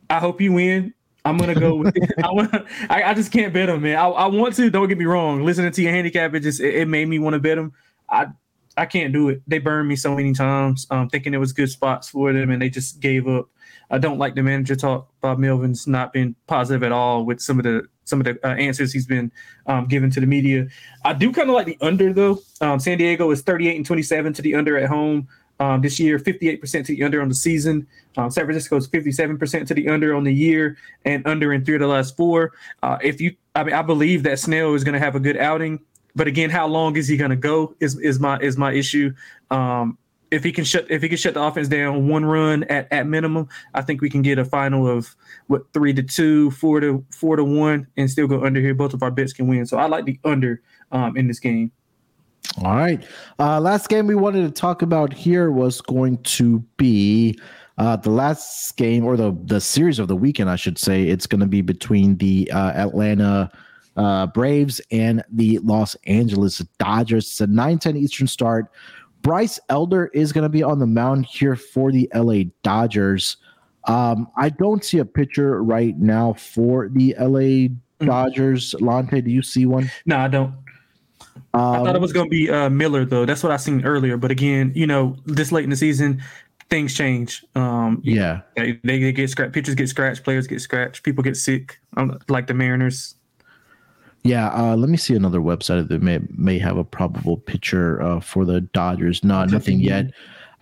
I 0.09 0.21
hope 0.21 0.41
you 0.41 0.53
win. 0.53 0.95
I'm 1.25 1.37
gonna 1.37 1.55
go 1.55 1.75
with. 1.75 1.97
It. 1.97 2.13
I, 2.25 2.31
wanna, 2.31 2.65
I, 2.89 3.03
I 3.03 3.15
just 3.15 3.33
can't 3.33 3.53
bet 3.53 3.67
them, 3.67 3.83
man. 3.83 3.97
I, 3.97 4.07
I 4.07 4.27
want 4.27 4.55
to. 4.57 4.71
Don't 4.71 4.89
get 4.89 4.99
me 4.99 5.05
wrong. 5.07 5.43
Listening 5.43 5.73
to 5.73 5.83
your 5.83 5.93
handicap, 5.93 6.33
it 6.35 6.41
just 6.41 6.61
it, 6.61 6.75
it 6.75 6.89
made 6.89 7.09
me 7.09 7.19
want 7.19 7.35
to 7.35 7.41
bet 7.41 7.57
them. 7.57 7.73
I 8.09 8.29
I 8.77 8.87
can't 8.87 9.13
do 9.13 9.29
it. 9.31 9.43
They 9.47 9.59
burned 9.59 9.89
me 9.89 9.97
so 9.97 10.15
many 10.15 10.33
times, 10.33 10.87
um, 10.91 11.09
thinking 11.09 11.35
it 11.35 11.39
was 11.39 11.53
good 11.53 11.71
spots 11.71 12.09
for 12.09 12.33
them, 12.33 12.51
and 12.51 12.61
they 12.61 12.71
just 12.71 13.01
gave 13.01 13.27
up. 13.29 13.49
I 13.95 13.99
don't 13.99 14.19
like 14.19 14.35
the 14.35 14.43
manager 14.43 14.75
talk. 14.75 15.09
Bob 15.21 15.39
Melvin's 15.39 15.87
not 15.87 16.13
been 16.13 16.35
positive 16.49 16.83
at 16.83 16.91
all 16.91 17.25
with 17.25 17.41
some 17.41 17.61
of 17.61 17.65
the 17.65 17.87
some 18.03 18.21
of 18.21 18.25
the 18.25 18.39
uh, 18.45 18.55
answers 18.55 18.93
he's 18.93 19.07
been 19.07 19.31
um, 19.67 19.87
given 19.87 20.11
to 20.11 20.21
the 20.21 20.27
media. 20.27 20.67
I 21.05 21.13
do 21.13 21.31
kind 21.33 21.49
of 21.49 21.55
like 21.55 21.67
the 21.67 21.79
under 21.81 22.13
though. 22.13 22.41
Um, 22.61 22.81
San 22.81 22.99
Diego 22.99 23.31
is 23.31 23.43
38 23.43 23.77
and 23.77 23.87
27 23.87 24.33
to 24.33 24.43
the 24.43 24.57
under 24.57 24.77
at 24.77 24.89
home 24.89 25.29
um, 25.61 25.81
this 25.81 26.01
year, 26.01 26.19
58% 26.19 26.61
to 26.87 26.97
the 26.97 27.05
under 27.05 27.23
on 27.23 27.29
the 27.29 27.37
season. 27.37 27.87
Um, 28.17 28.33
San 28.33 28.45
Francisco 28.45 28.77
is 28.77 28.89
57% 28.89 29.69
to 29.69 29.75
the 29.75 29.89
under 29.89 30.13
on 30.13 30.25
the 30.25 30.35
year 30.35 30.77
and 31.05 31.25
under 31.25 31.53
in 31.53 31.65
three 31.65 31.77
of 31.77 31.81
the 31.81 31.87
last 31.87 32.17
four. 32.17 32.53
Uh, 32.83 32.99
if 33.01 33.21
you, 33.21 33.37
I 33.55 33.63
mean, 33.63 33.75
I 33.75 33.83
believe 33.83 34.25
that 34.25 34.41
Snell 34.41 34.75
is 34.75 34.83
going 34.83 34.95
to 34.95 34.99
have 34.99 35.15
a 35.15 35.21
good 35.21 35.37
outing. 35.37 35.79
But 36.17 36.27
again, 36.27 36.51
how 36.51 36.67
long 36.67 36.97
is 36.97 37.07
he 37.07 37.17
going 37.17 37.31
to 37.31 37.37
go? 37.37 37.75
Is 37.81 37.99
is 37.99 38.21
my 38.21 38.39
is 38.39 38.57
my 38.57 38.73
issue. 38.73 39.13
Um, 39.51 39.99
if 40.35 40.43
he 40.43 40.51
can 40.51 40.65
shut 40.65 40.91
if 40.91 41.01
he 41.01 41.09
can 41.09 41.17
shut 41.17 41.35
the 41.35 41.43
offense 41.43 41.69
down 41.69 42.09
one 42.09 42.25
run 42.25 42.65
at, 42.65 42.93
at 42.93 43.07
minimum, 43.07 43.49
I 43.75 43.83
think 43.83 44.01
we 44.01 44.11
can 44.11 44.21
get 44.21 44.39
a 44.39 44.45
final 44.45 44.87
of 44.89 45.15
what 45.47 45.73
three 45.73 45.95
to 45.95 46.03
two, 46.03 46.51
four 46.51 46.81
to 46.81 47.05
four 47.11 47.37
to 47.37 47.45
one, 47.45 47.87
and 47.97 48.11
still 48.11 48.27
go 48.27 48.45
under 48.45 48.61
here. 48.61 48.75
Both 48.75 48.95
of 48.95 49.03
our 49.03 49.11
bets 49.11 49.33
can 49.33 49.47
win. 49.47 49.65
So 49.65 49.79
I 49.79 49.87
like 49.87 50.05
the 50.05 50.19
under 50.25 50.61
um, 50.91 51.17
in 51.17 51.29
this 51.29 51.39
game. 51.39 51.71
All 52.63 52.75
right. 52.75 53.03
Uh, 53.39 53.61
last 53.61 53.89
game 53.89 54.07
we 54.07 54.15
wanted 54.15 54.43
to 54.43 54.51
talk 54.51 54.83
about 54.83 55.13
here 55.13 55.51
was 55.51 55.81
going 55.81 56.19
to 56.25 56.59
be 56.77 57.39
uh, 57.79 57.97
the 57.97 58.11
last 58.11 58.77
game 58.77 59.05
or 59.05 59.17
the 59.17 59.37
the 59.45 59.61
series 59.61 60.01
of 60.01 60.09
the 60.09 60.17
weekend, 60.17 60.51
I 60.51 60.57
should 60.57 60.79
say. 60.79 61.05
It's 61.05 61.27
going 61.27 61.41
to 61.41 61.47
be 61.47 61.63
between 61.63 62.17
the 62.17 62.51
uh, 62.51 62.73
Atlanta 62.73 63.53
uh, 63.97 64.27
Braves 64.27 64.81
and 64.91 65.23
the 65.31 65.59
Los 65.59 65.95
Angeles 66.07 66.59
Dodgers. 66.79 67.27
It's 67.27 67.41
a 67.41 67.47
9 67.47 67.79
10 67.79 67.97
Eastern 67.97 68.27
start. 68.27 68.67
Bryce 69.25 69.59
Elder 69.71 70.11
is 70.13 70.33
going 70.33 70.43
to 70.43 70.51
be 70.51 70.63
on 70.63 70.79
the 70.79 70.87
mound 70.87 71.25
here 71.25 71.57
for 71.57 71.91
the 71.91 72.09
LA 72.15 72.51
Dodgers. 72.63 73.39
Um, 73.89 74.29
I 74.37 74.51
don't 74.51 74.85
see 74.85 74.99
a 74.99 75.05
pitcher 75.05 75.63
right 75.63 75.99
now 75.99 76.35
for 76.35 76.91
the 76.91 77.15
LA 77.19 77.41
mm-hmm. 77.41 78.07
Dodgers. 78.07 78.75
Lonte, 78.81 79.25
do 79.25 79.31
you 79.31 79.43
see 79.43 79.65
one? 79.65 79.91
No, 80.05 80.19
I 80.19 80.29
don't. 80.29 80.55
Um, 81.55 81.61
I 81.63 81.85
thought 81.85 81.97
it 81.97 82.03
was 82.03 82.13
going 82.13 82.27
to 82.27 82.31
be 82.31 82.51
uh, 82.51 82.69
Miller, 82.69 83.07
though. 83.07 83.25
That's 83.25 83.43
what 83.43 83.51
I 83.51 83.57
seen 83.57 83.83
earlier. 83.85 84.19
But 84.19 84.31
again, 84.31 84.73
you 84.75 84.87
know, 84.87 85.17
this 85.25 85.51
late 85.51 85.65
in 85.65 85.71
the 85.71 85.77
season, 85.77 86.23
things 86.69 86.95
change. 86.95 87.47
Um, 87.55 88.03
yeah, 88.05 88.43
they, 88.57 88.79
they 88.85 89.11
get 89.11 89.31
scratched. 89.31 89.55
Pitchers 89.55 89.75
get 89.75 89.89
scratched. 89.89 90.23
Players 90.23 90.47
get 90.47 90.61
scratched. 90.61 91.03
People 91.03 91.25
get 91.25 91.39
sick. 91.39 91.81
Um, 91.97 92.19
like 92.29 92.47
the 92.47 92.55
Mariners. 92.55 93.15
Yeah, 94.25 94.49
uh, 94.55 94.75
let 94.75 94.89
me 94.89 94.97
see 94.97 95.15
another 95.15 95.41
website 95.41 95.87
that 95.89 96.03
may 96.03 96.19
may 96.31 96.59
have 96.59 96.79
a 96.79 96.85
probable 96.85 97.37
pitcher 97.37 98.01
uh, 98.01 98.21
for 98.21 98.47
the 98.47 98.63
Dodgers. 98.63 99.23
No, 99.23 99.45
nothing 99.45 99.81
yet. 99.81 100.07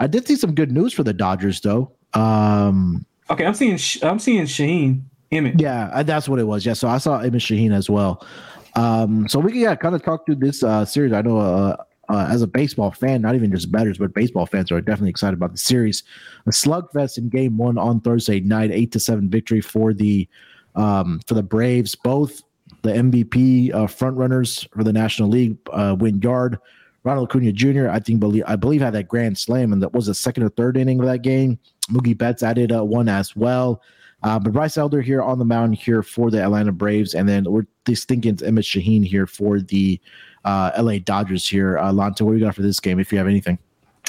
I 0.00 0.08
did 0.08 0.26
see 0.26 0.34
some 0.34 0.52
good 0.52 0.72
news 0.72 0.92
for 0.92 1.04
the 1.04 1.12
Dodgers 1.12 1.60
though. 1.60 1.92
Um, 2.14 3.06
okay, 3.30 3.46
I'm 3.46 3.54
seeing 3.54 3.78
I'm 4.02 4.18
seeing 4.18 4.46
Sheehan 4.46 5.08
Emmet. 5.30 5.60
Yeah, 5.60 5.90
uh, 5.92 6.02
that's 6.02 6.28
what 6.28 6.40
it 6.40 6.44
was. 6.44 6.66
Yeah, 6.66 6.72
so 6.72 6.88
I 6.88 6.98
saw 6.98 7.20
Emmet 7.20 7.40
Sheehan 7.40 7.72
as 7.72 7.88
well. 7.88 8.26
Um, 8.74 9.28
so 9.28 9.38
we 9.38 9.52
can 9.52 9.60
yeah, 9.60 9.76
kind 9.76 9.94
of 9.94 10.02
talk 10.02 10.26
through 10.26 10.36
this 10.36 10.64
uh, 10.64 10.84
series. 10.84 11.12
I 11.12 11.22
know 11.22 11.38
uh, 11.38 11.76
uh, 12.08 12.28
as 12.30 12.42
a 12.42 12.48
baseball 12.48 12.90
fan, 12.90 13.22
not 13.22 13.36
even 13.36 13.52
just 13.52 13.70
batters, 13.70 13.96
but 13.96 14.12
baseball 14.12 14.46
fans 14.46 14.72
are 14.72 14.80
definitely 14.80 15.10
excited 15.10 15.34
about 15.34 15.52
the 15.52 15.58
series. 15.58 16.02
A 16.46 16.50
slugfest 16.50 17.16
in 17.16 17.28
Game 17.28 17.56
One 17.58 17.78
on 17.78 18.00
Thursday 18.00 18.40
night, 18.40 18.72
eight 18.72 18.90
to 18.92 19.00
seven 19.00 19.30
victory 19.30 19.60
for 19.60 19.94
the 19.94 20.28
um, 20.74 21.20
for 21.26 21.34
the 21.34 21.42
Braves. 21.44 21.94
Both 21.94 22.42
the 22.82 22.90
MVP 22.90 23.74
uh, 23.74 23.86
front 23.86 24.16
runners 24.16 24.66
for 24.72 24.84
the 24.84 24.92
National 24.92 25.28
League, 25.28 25.56
uh, 25.72 25.96
Win 25.98 26.20
Yard, 26.20 26.58
Ronald 27.04 27.28
Acuna 27.30 27.52
Jr. 27.52 27.88
I 27.88 27.98
think 27.98 28.20
believe 28.20 28.44
I 28.46 28.56
believe 28.56 28.80
had 28.80 28.94
that 28.94 29.08
grand 29.08 29.38
slam, 29.38 29.72
and 29.72 29.82
that 29.82 29.92
was 29.92 30.06
the 30.06 30.14
second 30.14 30.44
or 30.44 30.48
third 30.50 30.76
inning 30.76 31.00
of 31.00 31.06
that 31.06 31.22
game. 31.22 31.58
Mookie 31.90 32.16
Betts 32.16 32.42
added 32.42 32.72
uh, 32.72 32.84
one 32.84 33.08
as 33.08 33.34
well. 33.34 33.82
Uh, 34.22 34.38
but 34.38 34.52
Bryce 34.52 34.76
Elder 34.76 35.00
here 35.00 35.20
on 35.20 35.40
the 35.40 35.44
mound 35.44 35.74
here 35.74 36.02
for 36.02 36.30
the 36.30 36.40
Atlanta 36.40 36.70
Braves, 36.70 37.14
and 37.14 37.28
then 37.28 37.44
we're 37.44 37.66
just 37.86 38.06
thinking 38.06 38.38
Emmet 38.44 38.64
Sheehan 38.64 39.02
here 39.02 39.26
for 39.26 39.60
the 39.60 40.00
uh, 40.44 40.70
LA 40.78 40.98
Dodgers 40.98 41.48
here. 41.48 41.78
Uh, 41.78 41.92
what 41.92 42.16
do 42.16 42.32
you 42.32 42.38
got 42.38 42.54
for 42.54 42.62
this 42.62 42.78
game? 42.78 43.00
If 43.00 43.10
you 43.10 43.18
have 43.18 43.26
anything. 43.26 43.58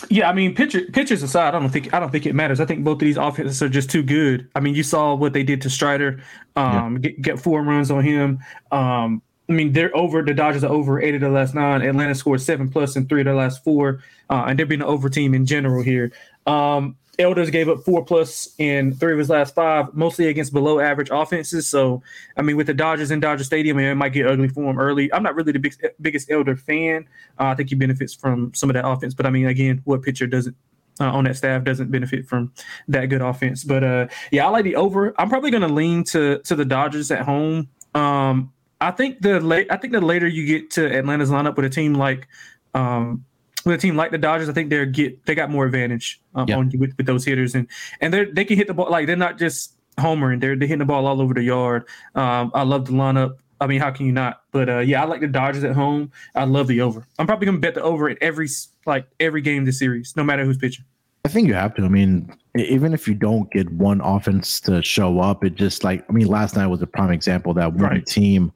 Yeah, 0.09 0.29
I 0.29 0.33
mean, 0.33 0.53
pitcher, 0.53 0.81
pitchers 0.91 1.23
aside, 1.23 1.55
I 1.55 1.59
don't 1.59 1.69
think 1.69 1.93
I 1.93 1.99
don't 1.99 2.11
think 2.11 2.25
it 2.25 2.33
matters. 2.33 2.59
I 2.59 2.65
think 2.65 2.83
both 2.83 2.95
of 2.95 2.99
these 2.99 3.17
offenses 3.17 3.61
are 3.61 3.69
just 3.69 3.89
too 3.89 4.03
good. 4.03 4.49
I 4.55 4.59
mean, 4.59 4.75
you 4.75 4.83
saw 4.83 5.13
what 5.15 5.33
they 5.33 5.43
did 5.43 5.61
to 5.61 5.69
Strider, 5.69 6.21
um, 6.55 6.95
yeah. 6.95 6.99
get, 6.99 7.21
get 7.21 7.39
four 7.39 7.61
runs 7.61 7.89
on 7.89 8.03
him. 8.03 8.39
Um, 8.71 9.21
I 9.49 9.53
mean, 9.53 9.73
they're 9.73 9.95
over. 9.95 10.21
The 10.21 10.33
Dodgers 10.33 10.63
are 10.63 10.71
over 10.71 11.01
eight 11.01 11.15
of 11.15 11.21
the 11.21 11.29
last 11.29 11.53
nine. 11.53 11.81
Atlanta 11.81 12.15
scored 12.15 12.41
seven 12.41 12.69
plus 12.69 12.95
in 12.95 13.07
three 13.07 13.21
of 13.21 13.27
the 13.27 13.33
last 13.33 13.63
four, 13.63 14.01
uh, 14.29 14.45
and 14.47 14.57
they're 14.57 14.65
being 14.65 14.81
an 14.81 14.87
over 14.87 15.09
team 15.09 15.33
in 15.33 15.45
general 15.45 15.83
here. 15.83 16.11
Um, 16.47 16.97
Elders 17.19 17.51
gave 17.51 17.69
up 17.69 17.83
four 17.83 18.03
plus 18.03 18.55
in 18.57 18.93
three 18.93 19.13
of 19.13 19.19
his 19.19 19.29
last 19.29 19.53
five, 19.53 19.93
mostly 19.93 20.27
against 20.27 20.51
below 20.51 20.79
average 20.79 21.09
offenses. 21.11 21.67
So, 21.67 22.01
I 22.37 22.41
mean, 22.41 22.57
with 22.57 22.67
the 22.67 22.73
Dodgers 22.73 23.11
in 23.11 23.19
Dodger 23.19 23.43
Stadium, 23.43 23.77
it 23.77 23.93
might 23.95 24.13
get 24.13 24.25
ugly 24.25 24.47
for 24.47 24.69
him 24.69 24.79
early. 24.79 25.13
I'm 25.13 25.21
not 25.21 25.35
really 25.35 25.51
the 25.51 25.59
big, 25.59 25.75
biggest 26.01 26.31
Elder 26.31 26.55
fan. 26.55 27.07
Uh, 27.39 27.45
I 27.45 27.55
think 27.55 27.69
he 27.69 27.75
benefits 27.75 28.15
from 28.15 28.51
some 28.55 28.69
of 28.69 28.73
that 28.73 28.87
offense. 28.87 29.13
But 29.13 29.27
I 29.27 29.29
mean, 29.29 29.45
again, 29.45 29.81
what 29.85 30.01
pitcher 30.01 30.25
doesn't 30.25 30.55
uh, 30.99 31.05
on 31.05 31.25
that 31.25 31.37
staff 31.37 31.63
doesn't 31.63 31.91
benefit 31.91 32.27
from 32.27 32.51
that 32.87 33.05
good 33.07 33.21
offense? 33.21 33.63
But 33.63 33.83
uh, 33.83 34.07
yeah, 34.31 34.47
I 34.47 34.49
like 34.49 34.63
the 34.63 34.75
over. 34.75 35.13
I'm 35.19 35.29
probably 35.29 35.51
going 35.51 35.61
to 35.61 35.73
lean 35.73 36.03
to 36.05 36.39
to 36.39 36.55
the 36.55 36.65
Dodgers 36.65 37.11
at 37.11 37.21
home. 37.21 37.69
Um, 37.93 38.51
I 38.81 38.89
think 38.89 39.21
the 39.21 39.39
late, 39.39 39.67
I 39.69 39.77
think 39.77 39.93
the 39.93 40.01
later 40.01 40.27
you 40.27 40.47
get 40.47 40.71
to 40.71 40.97
Atlanta's 40.97 41.29
lineup 41.29 41.55
with 41.55 41.65
a 41.65 41.69
team 41.69 41.93
like 41.93 42.27
um, 42.73 43.23
with 43.65 43.75
a 43.75 43.77
team 43.77 43.95
like 43.95 44.11
the 44.11 44.17
Dodgers, 44.17 44.49
I 44.49 44.53
think 44.53 44.69
they're 44.69 44.85
get 44.85 45.25
they 45.25 45.35
got 45.35 45.49
more 45.49 45.65
advantage 45.65 46.21
um, 46.35 46.47
yeah. 46.47 46.57
on 46.57 46.71
you 46.71 46.79
with, 46.79 46.95
with 46.97 47.05
those 47.05 47.25
hitters, 47.25 47.55
and 47.55 47.67
and 48.01 48.13
they 48.13 48.25
they 48.25 48.45
can 48.45 48.57
hit 48.57 48.67
the 48.67 48.73
ball 48.73 48.89
like 48.89 49.07
they're 49.07 49.15
not 49.15 49.37
just 49.37 49.75
homering, 49.97 50.41
they're 50.41 50.55
they're 50.55 50.67
hitting 50.67 50.79
the 50.79 50.85
ball 50.85 51.05
all 51.05 51.21
over 51.21 51.33
the 51.33 51.43
yard. 51.43 51.85
Um, 52.15 52.51
I 52.53 52.63
love 52.63 52.85
the 52.85 52.93
lineup. 52.93 53.37
I 53.61 53.67
mean, 53.67 53.79
how 53.79 53.91
can 53.91 54.05
you 54.05 54.11
not? 54.11 54.41
But 54.51 54.69
uh, 54.69 54.79
yeah, 54.79 55.01
I 55.01 55.05
like 55.05 55.21
the 55.21 55.27
Dodgers 55.27 55.63
at 55.63 55.73
home. 55.73 56.11
I 56.35 56.43
love 56.43 56.67
the 56.67 56.81
over. 56.81 57.07
I'm 57.17 57.25
probably 57.25 57.45
gonna 57.45 57.59
bet 57.59 57.75
the 57.75 57.81
over 57.81 58.09
at 58.09 58.17
every 58.21 58.49
like 58.85 59.07
every 59.19 59.41
game 59.41 59.65
this 59.65 59.79
series, 59.79 60.15
no 60.15 60.23
matter 60.23 60.43
who's 60.43 60.57
pitching. 60.57 60.85
I 61.25 61.29
think 61.29 61.47
you 61.47 61.53
have 61.53 61.73
to. 61.75 61.83
I 61.83 61.87
mean, 61.87 62.35
even 62.55 62.93
if 62.93 63.07
you 63.07 63.13
don't 63.13 63.49
get 63.51 63.71
one 63.71 64.01
offense 64.01 64.59
to 64.61 64.83
show 64.83 65.19
up, 65.19 65.45
it 65.45 65.55
just 65.55 65.83
like 65.83 66.03
I 66.09 66.11
mean, 66.11 66.27
last 66.27 66.55
night 66.55 66.67
was 66.67 66.81
a 66.81 66.87
prime 66.87 67.11
example 67.11 67.53
that 67.53 67.73
one 67.73 67.81
right. 67.83 68.05
team 68.05 68.51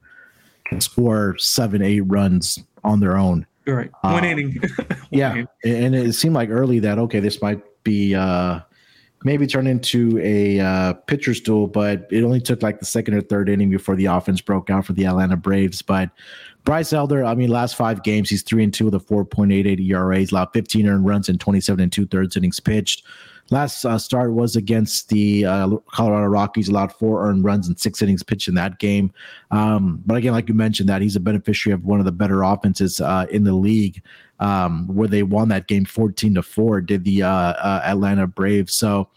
can 0.66 0.80
score 0.80 1.36
seven, 1.38 1.80
eight 1.80 2.00
runs 2.00 2.58
on 2.84 3.00
their 3.00 3.16
own 3.16 3.46
right. 3.66 3.90
One 4.02 4.18
um, 4.18 4.24
inning. 4.24 4.60
yeah. 5.10 5.44
And 5.64 5.94
it 5.94 6.14
seemed 6.14 6.34
like 6.34 6.50
early 6.50 6.78
that, 6.80 6.98
okay, 6.98 7.20
this 7.20 7.40
might 7.40 7.60
be 7.84 8.14
uh, 8.14 8.60
maybe 9.24 9.46
turn 9.46 9.66
into 9.66 10.18
a 10.22 10.60
uh, 10.60 10.92
pitcher's 10.92 11.40
duel, 11.40 11.66
but 11.66 12.06
it 12.10 12.22
only 12.22 12.40
took 12.40 12.62
like 12.62 12.78
the 12.78 12.86
second 12.86 13.14
or 13.14 13.20
third 13.20 13.48
inning 13.48 13.70
before 13.70 13.96
the 13.96 14.06
offense 14.06 14.40
broke 14.40 14.70
out 14.70 14.86
for 14.86 14.92
the 14.92 15.06
Atlanta 15.06 15.36
Braves. 15.36 15.82
But 15.82 16.10
Bryce 16.64 16.92
Elder, 16.92 17.24
I 17.24 17.34
mean, 17.34 17.50
last 17.50 17.76
five 17.76 18.02
games, 18.02 18.30
he's 18.30 18.42
three 18.42 18.62
and 18.62 18.72
two 18.72 18.86
with 18.86 18.94
a 18.94 19.00
4.88 19.00 19.80
ERA. 19.80 20.18
He's 20.18 20.32
allowed 20.32 20.52
15 20.52 20.88
earned 20.88 21.06
runs 21.06 21.28
and 21.28 21.40
27 21.40 21.82
and 21.82 21.92
two 21.92 22.06
thirds 22.06 22.36
innings 22.36 22.60
pitched. 22.60 23.04
Last 23.50 23.84
uh, 23.84 23.98
start 23.98 24.32
was 24.32 24.56
against 24.56 25.08
the 25.08 25.44
uh, 25.44 25.76
Colorado 25.92 26.26
Rockies, 26.26 26.68
allowed 26.68 26.92
four 26.92 27.26
earned 27.26 27.44
runs 27.44 27.68
and 27.68 27.78
six 27.78 28.02
innings 28.02 28.22
pitched 28.22 28.48
in 28.48 28.54
that 28.54 28.78
game. 28.78 29.12
Um, 29.50 30.02
but 30.06 30.16
again, 30.16 30.32
like 30.32 30.48
you 30.48 30.54
mentioned, 30.54 30.88
that 30.88 31.02
he's 31.02 31.16
a 31.16 31.20
beneficiary 31.20 31.74
of 31.74 31.84
one 31.84 31.98
of 31.98 32.04
the 32.04 32.12
better 32.12 32.42
offenses 32.42 33.00
uh, 33.00 33.26
in 33.30 33.44
the 33.44 33.54
league, 33.54 34.02
um, 34.40 34.86
where 34.88 35.08
they 35.08 35.22
won 35.22 35.48
that 35.48 35.66
game 35.66 35.84
fourteen 35.84 36.34
to 36.34 36.42
four. 36.42 36.80
Did 36.80 37.04
the 37.04 37.22
uh, 37.22 37.28
uh, 37.30 37.82
Atlanta 37.84 38.26
Braves 38.26 38.74
so? 38.74 39.08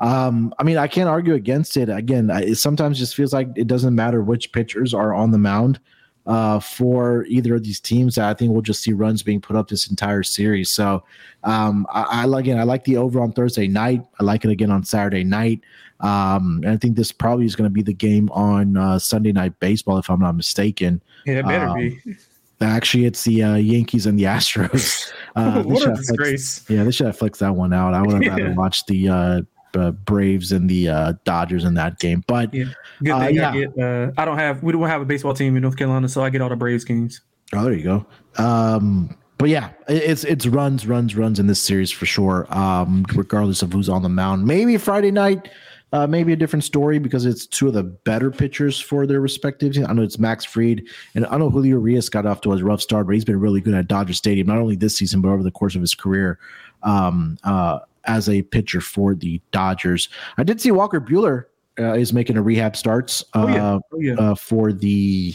Um, 0.00 0.52
I 0.58 0.64
mean, 0.64 0.76
I 0.76 0.88
can't 0.88 1.08
argue 1.08 1.34
against 1.34 1.76
it. 1.76 1.88
Again, 1.88 2.28
it 2.30 2.56
sometimes 2.56 2.98
just 2.98 3.14
feels 3.14 3.32
like 3.32 3.48
it 3.56 3.68
doesn't 3.68 3.94
matter 3.94 4.22
which 4.22 4.52
pitchers 4.52 4.92
are 4.92 5.14
on 5.14 5.30
the 5.30 5.38
mound 5.38 5.78
uh, 6.26 6.58
for 6.60 7.24
either 7.26 7.54
of 7.54 7.62
these 7.62 7.80
teams. 7.80 8.18
I 8.18 8.34
think 8.34 8.52
we'll 8.52 8.62
just 8.62 8.82
see 8.82 8.92
runs 8.92 9.22
being 9.22 9.40
put 9.40 9.56
up 9.56 9.68
this 9.68 9.88
entire 9.88 10.22
series. 10.22 10.70
So 10.70 11.04
um, 11.42 11.86
I, 11.90 12.24
I 12.24 12.38
again, 12.38 12.58
I 12.58 12.62
like 12.62 12.84
the 12.84 12.96
over 12.96 13.20
on 13.20 13.32
Thursday 13.32 13.68
night. 13.68 14.04
I 14.20 14.24
like 14.24 14.44
it 14.44 14.50
again 14.50 14.70
on 14.70 14.84
Saturday 14.84 15.24
night. 15.24 15.60
Um, 16.00 16.60
and 16.64 16.72
I 16.72 16.76
think 16.76 16.96
this 16.96 17.12
probably 17.12 17.46
is 17.46 17.56
going 17.56 17.68
to 17.68 17.72
be 17.72 17.82
the 17.82 17.94
game 17.94 18.28
on 18.30 18.76
uh, 18.76 18.98
Sunday 18.98 19.32
night 19.32 19.58
baseball, 19.60 19.98
if 19.98 20.10
I'm 20.10 20.20
not 20.20 20.36
mistaken. 20.36 21.00
Yeah, 21.24 21.38
it 21.38 21.46
better 21.46 21.68
um, 21.68 21.78
be. 21.78 22.16
Actually, 22.60 23.04
it's 23.04 23.24
the 23.24 23.42
uh, 23.42 23.54
Yankees 23.56 24.06
and 24.06 24.18
the 24.18 24.24
Astros. 24.24 25.12
Uh, 25.36 25.64
what 25.64 25.82
a 25.82 25.92
disgrace! 25.94 26.60
Flex, 26.60 26.70
yeah, 26.70 26.84
they 26.84 26.92
should 26.92 27.08
have 27.08 27.18
flexed 27.18 27.40
that 27.40 27.52
one 27.52 27.72
out. 27.72 27.92
I 27.92 28.02
would 28.02 28.12
have 28.12 28.22
yeah. 28.38 28.44
rather 28.44 28.54
watched 28.54 28.86
the 28.86 29.44
uh, 29.76 29.90
Braves 29.92 30.52
and 30.52 30.68
the 30.68 30.88
uh, 30.88 31.12
Dodgers 31.24 31.64
in 31.64 31.74
that 31.74 31.98
game. 31.98 32.24
But 32.26 32.52
yeah, 32.52 32.64
good 33.02 33.12
uh, 33.12 33.20
thing 33.20 33.34
yeah. 33.36 33.50
I 33.50 33.52
get. 33.52 33.78
Uh, 33.78 34.12
I 34.16 34.24
don't 34.24 34.38
have. 34.38 34.62
We 34.62 34.72
don't 34.72 34.82
have 34.82 35.02
a 35.02 35.04
baseball 35.04 35.34
team 35.34 35.56
in 35.56 35.62
North 35.62 35.76
Carolina, 35.76 36.08
so 36.08 36.22
I 36.22 36.30
get 36.30 36.40
all 36.40 36.48
the 36.48 36.56
Braves 36.56 36.84
games. 36.84 37.20
Oh, 37.52 37.64
there 37.64 37.72
you 37.72 37.82
go. 37.82 38.06
Um, 38.36 39.16
but 39.38 39.48
yeah, 39.48 39.70
it's 39.88 40.24
it's 40.24 40.46
runs, 40.46 40.86
runs, 40.86 41.16
runs 41.16 41.38
in 41.38 41.46
this 41.46 41.60
series 41.60 41.90
for 41.90 42.06
sure. 42.06 42.46
Um, 42.50 43.04
regardless 43.14 43.62
of 43.62 43.72
who's 43.72 43.88
on 43.88 44.02
the 44.02 44.08
mound, 44.08 44.46
maybe 44.46 44.76
Friday 44.76 45.10
night. 45.10 45.48
Uh, 45.92 46.08
maybe 46.08 46.32
a 46.32 46.36
different 46.36 46.64
story 46.64 46.98
because 46.98 47.24
it's 47.24 47.46
two 47.46 47.68
of 47.68 47.72
the 47.72 47.84
better 47.84 48.28
pitchers 48.28 48.80
for 48.80 49.06
their 49.06 49.20
respective 49.20 49.74
teams. 49.74 49.86
I 49.86 49.92
know 49.92 50.02
it's 50.02 50.18
Max 50.18 50.44
Fried, 50.44 50.82
and 51.14 51.24
I 51.26 51.38
know 51.38 51.50
Julio 51.50 51.78
Urias 51.78 52.08
got 52.08 52.26
off 52.26 52.40
to 52.40 52.52
a 52.52 52.56
rough 52.56 52.80
start, 52.80 53.06
but 53.06 53.14
he's 53.14 53.24
been 53.24 53.38
really 53.38 53.60
good 53.60 53.74
at 53.74 53.86
Dodger 53.86 54.12
Stadium, 54.12 54.48
not 54.48 54.58
only 54.58 54.74
this 54.74 54.96
season 54.96 55.20
but 55.20 55.28
over 55.28 55.44
the 55.44 55.52
course 55.52 55.76
of 55.76 55.80
his 55.80 55.94
career. 55.94 56.40
Um, 56.82 57.38
uh, 57.44 57.78
as 58.06 58.28
a 58.28 58.42
pitcher 58.42 58.80
for 58.80 59.14
the 59.14 59.40
Dodgers. 59.50 60.08
I 60.38 60.44
did 60.44 60.60
see 60.60 60.70
Walker 60.70 61.00
Buehler 61.00 61.44
uh, 61.78 61.94
is 61.94 62.12
making 62.12 62.36
a 62.36 62.42
rehab 62.42 62.76
starts 62.76 63.24
uh, 63.34 63.42
oh, 63.42 63.48
yeah. 63.48 63.64
Uh, 63.64 63.80
oh, 63.92 64.00
yeah. 64.00 64.14
Uh, 64.14 64.34
for 64.34 64.72
the 64.72 65.34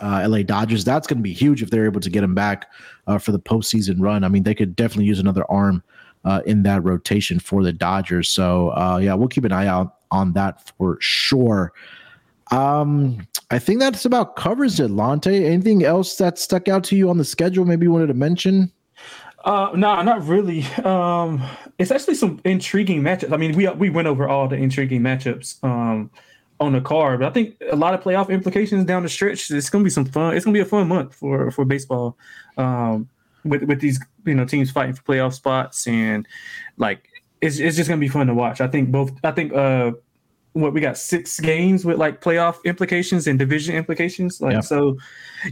uh, 0.00 0.26
LA 0.28 0.42
Dodgers. 0.42 0.84
That's 0.84 1.06
going 1.06 1.18
to 1.18 1.22
be 1.22 1.32
huge 1.32 1.62
if 1.62 1.70
they're 1.70 1.86
able 1.86 2.00
to 2.00 2.10
get 2.10 2.22
him 2.22 2.34
back 2.34 2.70
uh, 3.06 3.18
for 3.18 3.32
the 3.32 3.38
postseason 3.38 3.96
run. 3.98 4.24
I 4.24 4.28
mean, 4.28 4.42
they 4.42 4.54
could 4.54 4.76
definitely 4.76 5.06
use 5.06 5.20
another 5.20 5.44
arm 5.50 5.82
in 6.44 6.64
that 6.64 6.82
rotation 6.82 7.38
for 7.38 7.62
the 7.62 7.72
Dodgers. 7.72 8.28
So 8.28 8.98
yeah, 9.00 9.14
we'll 9.14 9.28
keep 9.28 9.44
an 9.44 9.52
eye 9.52 9.68
out 9.68 9.98
on 10.10 10.32
that 10.32 10.72
for 10.76 10.98
sure. 11.00 11.72
Um, 12.50 13.26
I 13.50 13.58
think 13.58 13.80
that's 13.80 14.04
about 14.04 14.36
covers 14.36 14.80
it, 14.80 14.90
Lonte. 14.90 15.26
Anything 15.26 15.84
else 15.84 16.16
that 16.16 16.38
stuck 16.38 16.68
out 16.68 16.84
to 16.84 16.96
you 16.96 17.10
on 17.10 17.18
the 17.18 17.24
schedule? 17.24 17.64
Maybe 17.64 17.86
you 17.86 17.92
wanted 17.92 18.08
to 18.08 18.14
mention? 18.14 18.72
Uh, 19.44 19.70
no, 19.74 19.94
nah, 19.94 20.02
not 20.02 20.26
really. 20.26 20.64
Um, 20.84 21.42
it's 21.78 21.90
actually 21.90 22.14
some 22.14 22.40
intriguing 22.44 23.02
matchups. 23.02 23.32
I 23.32 23.36
mean, 23.36 23.54
we 23.56 23.68
we 23.68 23.90
went 23.90 24.08
over 24.08 24.28
all 24.28 24.48
the 24.48 24.56
intriguing 24.56 25.02
matchups 25.02 25.62
um, 25.62 26.10
on 26.60 26.72
the 26.72 26.80
card, 26.80 27.20
but 27.20 27.28
I 27.28 27.30
think 27.30 27.56
a 27.70 27.76
lot 27.76 27.94
of 27.94 28.02
playoff 28.02 28.30
implications 28.30 28.84
down 28.84 29.02
the 29.02 29.08
stretch. 29.08 29.50
It's 29.50 29.70
gonna 29.70 29.84
be 29.84 29.90
some 29.90 30.06
fun. 30.06 30.36
It's 30.36 30.44
gonna 30.44 30.54
be 30.54 30.60
a 30.60 30.64
fun 30.64 30.88
month 30.88 31.14
for 31.14 31.50
for 31.50 31.64
baseball. 31.64 32.16
Um, 32.56 33.08
with 33.44 33.62
with 33.64 33.80
these 33.80 34.00
you 34.24 34.34
know 34.34 34.44
teams 34.44 34.70
fighting 34.70 34.94
for 34.94 35.02
playoff 35.02 35.32
spots 35.32 35.86
and 35.86 36.26
like 36.78 37.08
it's 37.40 37.58
it's 37.58 37.76
just 37.76 37.88
gonna 37.88 38.00
be 38.00 38.08
fun 38.08 38.26
to 38.26 38.34
watch. 38.34 38.60
I 38.60 38.68
think 38.68 38.90
both. 38.90 39.12
I 39.24 39.30
think 39.30 39.52
uh 39.52 39.92
what 40.56 40.72
we 40.72 40.80
got 40.80 40.96
six 40.96 41.38
games 41.38 41.84
with 41.84 41.98
like 41.98 42.22
playoff 42.22 42.64
implications 42.64 43.26
and 43.26 43.38
division 43.38 43.76
implications. 43.76 44.40
Like 44.40 44.54
yeah. 44.54 44.60
so, 44.60 44.96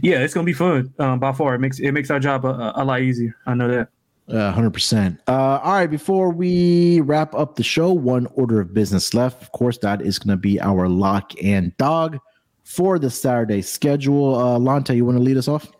yeah, 0.01 0.17
it's 0.17 0.33
gonna 0.33 0.45
be 0.45 0.53
fun. 0.53 0.93
Um, 0.97 1.19
by 1.19 1.31
far, 1.31 1.55
it 1.55 1.59
makes 1.59 1.79
it 1.79 1.91
makes 1.91 2.09
our 2.09 2.19
job 2.19 2.43
a, 2.43 2.73
a 2.75 2.83
lot 2.83 3.01
easier. 3.01 3.35
I 3.45 3.53
know 3.53 3.67
that. 3.69 3.89
Hundred 4.27 4.67
uh, 4.67 4.69
percent. 4.71 5.21
Uh, 5.27 5.59
all 5.61 5.73
right, 5.73 5.89
before 5.89 6.31
we 6.31 7.01
wrap 7.01 7.35
up 7.35 7.55
the 7.55 7.63
show, 7.63 7.93
one 7.93 8.27
order 8.33 8.59
of 8.59 8.73
business 8.73 9.13
left. 9.13 9.43
Of 9.43 9.51
course, 9.51 9.77
that 9.79 10.01
is 10.01 10.17
going 10.17 10.35
to 10.35 10.37
be 10.37 10.59
our 10.59 10.89
lock 10.89 11.31
and 11.43 11.75
dog 11.77 12.17
for 12.63 12.97
the 12.97 13.11
Saturday 13.11 13.61
schedule. 13.61 14.35
Uh, 14.35 14.57
Lonte, 14.57 14.95
you 14.95 15.05
want 15.05 15.17
to 15.17 15.23
lead 15.23 15.37
us 15.37 15.47
off? 15.47 15.71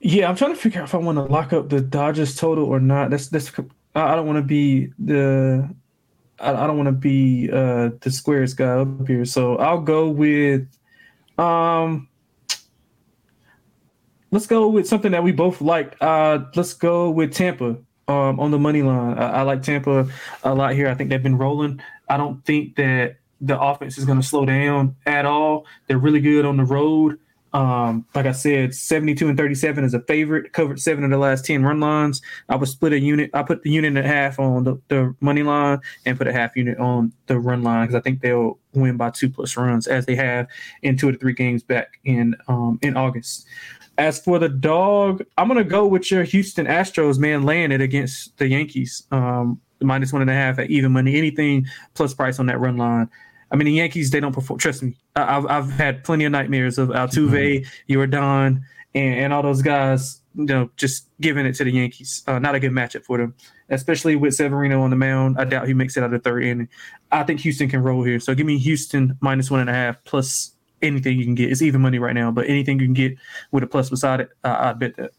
Yeah, 0.00 0.28
I'm 0.28 0.36
trying 0.36 0.54
to 0.54 0.60
figure 0.60 0.80
out 0.80 0.84
if 0.84 0.94
I 0.94 0.98
want 0.98 1.16
to 1.16 1.24
lock 1.24 1.52
up 1.52 1.68
the 1.68 1.82
Dodgers 1.82 2.34
total 2.34 2.64
or 2.64 2.80
not. 2.80 3.10
That's 3.10 3.28
that's. 3.28 3.52
I 3.94 4.14
don't 4.14 4.26
want 4.26 4.38
to 4.38 4.42
be 4.42 4.92
the 4.98 5.68
I, 6.38 6.50
I 6.50 6.66
don't 6.66 6.76
want 6.76 6.88
to 6.88 6.92
be 6.92 7.50
uh, 7.50 7.90
the 8.00 8.10
squares 8.10 8.54
guy 8.54 8.80
up 8.80 9.06
here, 9.06 9.24
so 9.24 9.56
I'll 9.56 9.80
go 9.80 10.08
with 10.08 10.66
um. 11.38 12.08
Let's 14.30 14.46
go 14.46 14.68
with 14.68 14.86
something 14.88 15.12
that 15.12 15.22
we 15.22 15.32
both 15.32 15.60
like. 15.60 15.96
Uh, 16.00 16.40
let's 16.54 16.74
go 16.74 17.10
with 17.10 17.32
Tampa 17.32 17.76
um, 18.08 18.40
on 18.40 18.50
the 18.50 18.58
money 18.58 18.82
line. 18.82 19.18
I, 19.18 19.38
I 19.38 19.42
like 19.42 19.62
Tampa 19.62 20.08
a 20.42 20.54
lot 20.54 20.74
here. 20.74 20.88
I 20.88 20.94
think 20.94 21.10
they've 21.10 21.22
been 21.22 21.38
rolling. 21.38 21.80
I 22.08 22.16
don't 22.16 22.44
think 22.44 22.76
that 22.76 23.16
the 23.40 23.60
offense 23.60 23.98
is 23.98 24.04
going 24.04 24.20
to 24.20 24.26
slow 24.26 24.44
down 24.44 24.96
at 25.06 25.26
all. 25.26 25.66
They're 25.86 25.98
really 25.98 26.20
good 26.20 26.44
on 26.44 26.56
the 26.56 26.64
road. 26.64 27.18
Um, 27.52 28.04
like 28.14 28.26
I 28.26 28.32
said, 28.32 28.74
72 28.74 29.28
and 29.28 29.38
37 29.38 29.84
is 29.84 29.94
a 29.94 30.00
favorite, 30.00 30.52
covered 30.52 30.78
seven 30.78 31.04
of 31.04 31.10
the 31.10 31.16
last 31.16 31.46
10 31.46 31.62
run 31.62 31.80
lines. 31.80 32.20
I 32.50 32.56
would 32.56 32.68
split 32.68 32.92
a 32.92 33.00
unit. 33.00 33.30
I 33.32 33.42
put 33.44 33.62
the 33.62 33.70
unit 33.70 33.88
and 33.88 33.98
a 33.98 34.06
half 34.06 34.38
on 34.38 34.64
the, 34.64 34.76
the 34.88 35.14
money 35.20 35.42
line 35.42 35.78
and 36.04 36.18
put 36.18 36.26
a 36.26 36.34
half 36.34 36.54
unit 36.54 36.78
on 36.78 37.12
the 37.28 37.38
run 37.38 37.62
line 37.62 37.86
because 37.86 37.98
I 37.98 38.02
think 38.02 38.20
they'll 38.20 38.58
win 38.74 38.98
by 38.98 39.08
two 39.08 39.30
plus 39.30 39.56
runs 39.56 39.86
as 39.86 40.04
they 40.04 40.16
have 40.16 40.48
in 40.82 40.98
two 40.98 41.10
to 41.10 41.16
three 41.16 41.32
games 41.32 41.62
back 41.62 41.98
in 42.04 42.36
um, 42.48 42.78
in 42.82 42.94
August. 42.94 43.46
As 43.98 44.20
for 44.20 44.38
the 44.38 44.48
dog, 44.48 45.24
I'm 45.38 45.48
gonna 45.48 45.64
go 45.64 45.86
with 45.86 46.10
your 46.10 46.22
Houston 46.22 46.66
Astros 46.66 47.18
man 47.18 47.44
laying 47.44 47.72
it 47.72 47.80
against 47.80 48.36
the 48.38 48.48
Yankees. 48.48 49.04
Um, 49.10 49.60
minus 49.80 50.12
one 50.12 50.22
and 50.22 50.30
a 50.30 50.34
half 50.34 50.58
at 50.58 50.70
even 50.70 50.92
money. 50.92 51.16
Anything 51.16 51.66
plus 51.94 52.14
price 52.14 52.38
on 52.38 52.46
that 52.46 52.60
run 52.60 52.76
line. 52.76 53.10
I 53.50 53.56
mean, 53.56 53.66
the 53.66 53.72
Yankees, 53.72 54.10
they 54.10 54.20
don't 54.20 54.32
perform. 54.32 54.58
Trust 54.58 54.82
me, 54.82 54.96
I've, 55.14 55.46
I've 55.46 55.70
had 55.70 56.02
plenty 56.02 56.24
of 56.24 56.32
nightmares 56.32 56.78
of 56.78 56.88
Altuve, 56.88 57.64
mm-hmm. 57.64 57.92
Yordan, 57.92 58.60
and, 58.94 59.14
and 59.14 59.32
all 59.32 59.42
those 59.42 59.62
guys, 59.62 60.20
you 60.34 60.46
know, 60.46 60.70
just 60.76 61.08
giving 61.20 61.46
it 61.46 61.54
to 61.54 61.64
the 61.64 61.70
Yankees. 61.70 62.24
Uh, 62.26 62.38
not 62.38 62.56
a 62.56 62.60
good 62.60 62.72
matchup 62.72 63.04
for 63.04 63.18
them, 63.18 63.34
especially 63.68 64.16
with 64.16 64.34
Severino 64.34 64.82
on 64.82 64.90
the 64.90 64.96
mound. 64.96 65.36
I 65.38 65.44
doubt 65.44 65.68
he 65.68 65.74
makes 65.74 65.96
it 65.96 66.00
out 66.00 66.06
of 66.06 66.12
the 66.12 66.18
third 66.18 66.42
inning. 66.42 66.68
I 67.12 67.22
think 67.22 67.40
Houston 67.40 67.68
can 67.68 67.82
roll 67.82 68.02
here. 68.02 68.18
So 68.18 68.34
give 68.34 68.46
me 68.46 68.58
Houston 68.58 69.16
minus 69.20 69.50
one 69.50 69.60
and 69.60 69.70
a 69.70 69.74
half 69.74 70.02
plus 70.04 70.55
anything 70.82 71.18
you 71.18 71.24
can 71.24 71.34
get. 71.34 71.50
It's 71.50 71.62
even 71.62 71.80
money 71.80 71.98
right 71.98 72.14
now, 72.14 72.30
but 72.30 72.48
anything 72.48 72.78
you 72.78 72.86
can 72.86 72.94
get 72.94 73.16
with 73.50 73.62
a 73.62 73.66
plus 73.66 73.90
beside 73.90 74.20
it, 74.20 74.30
uh, 74.44 74.56
I'd 74.60 74.78
bet 74.78 74.96
that. 74.96 75.12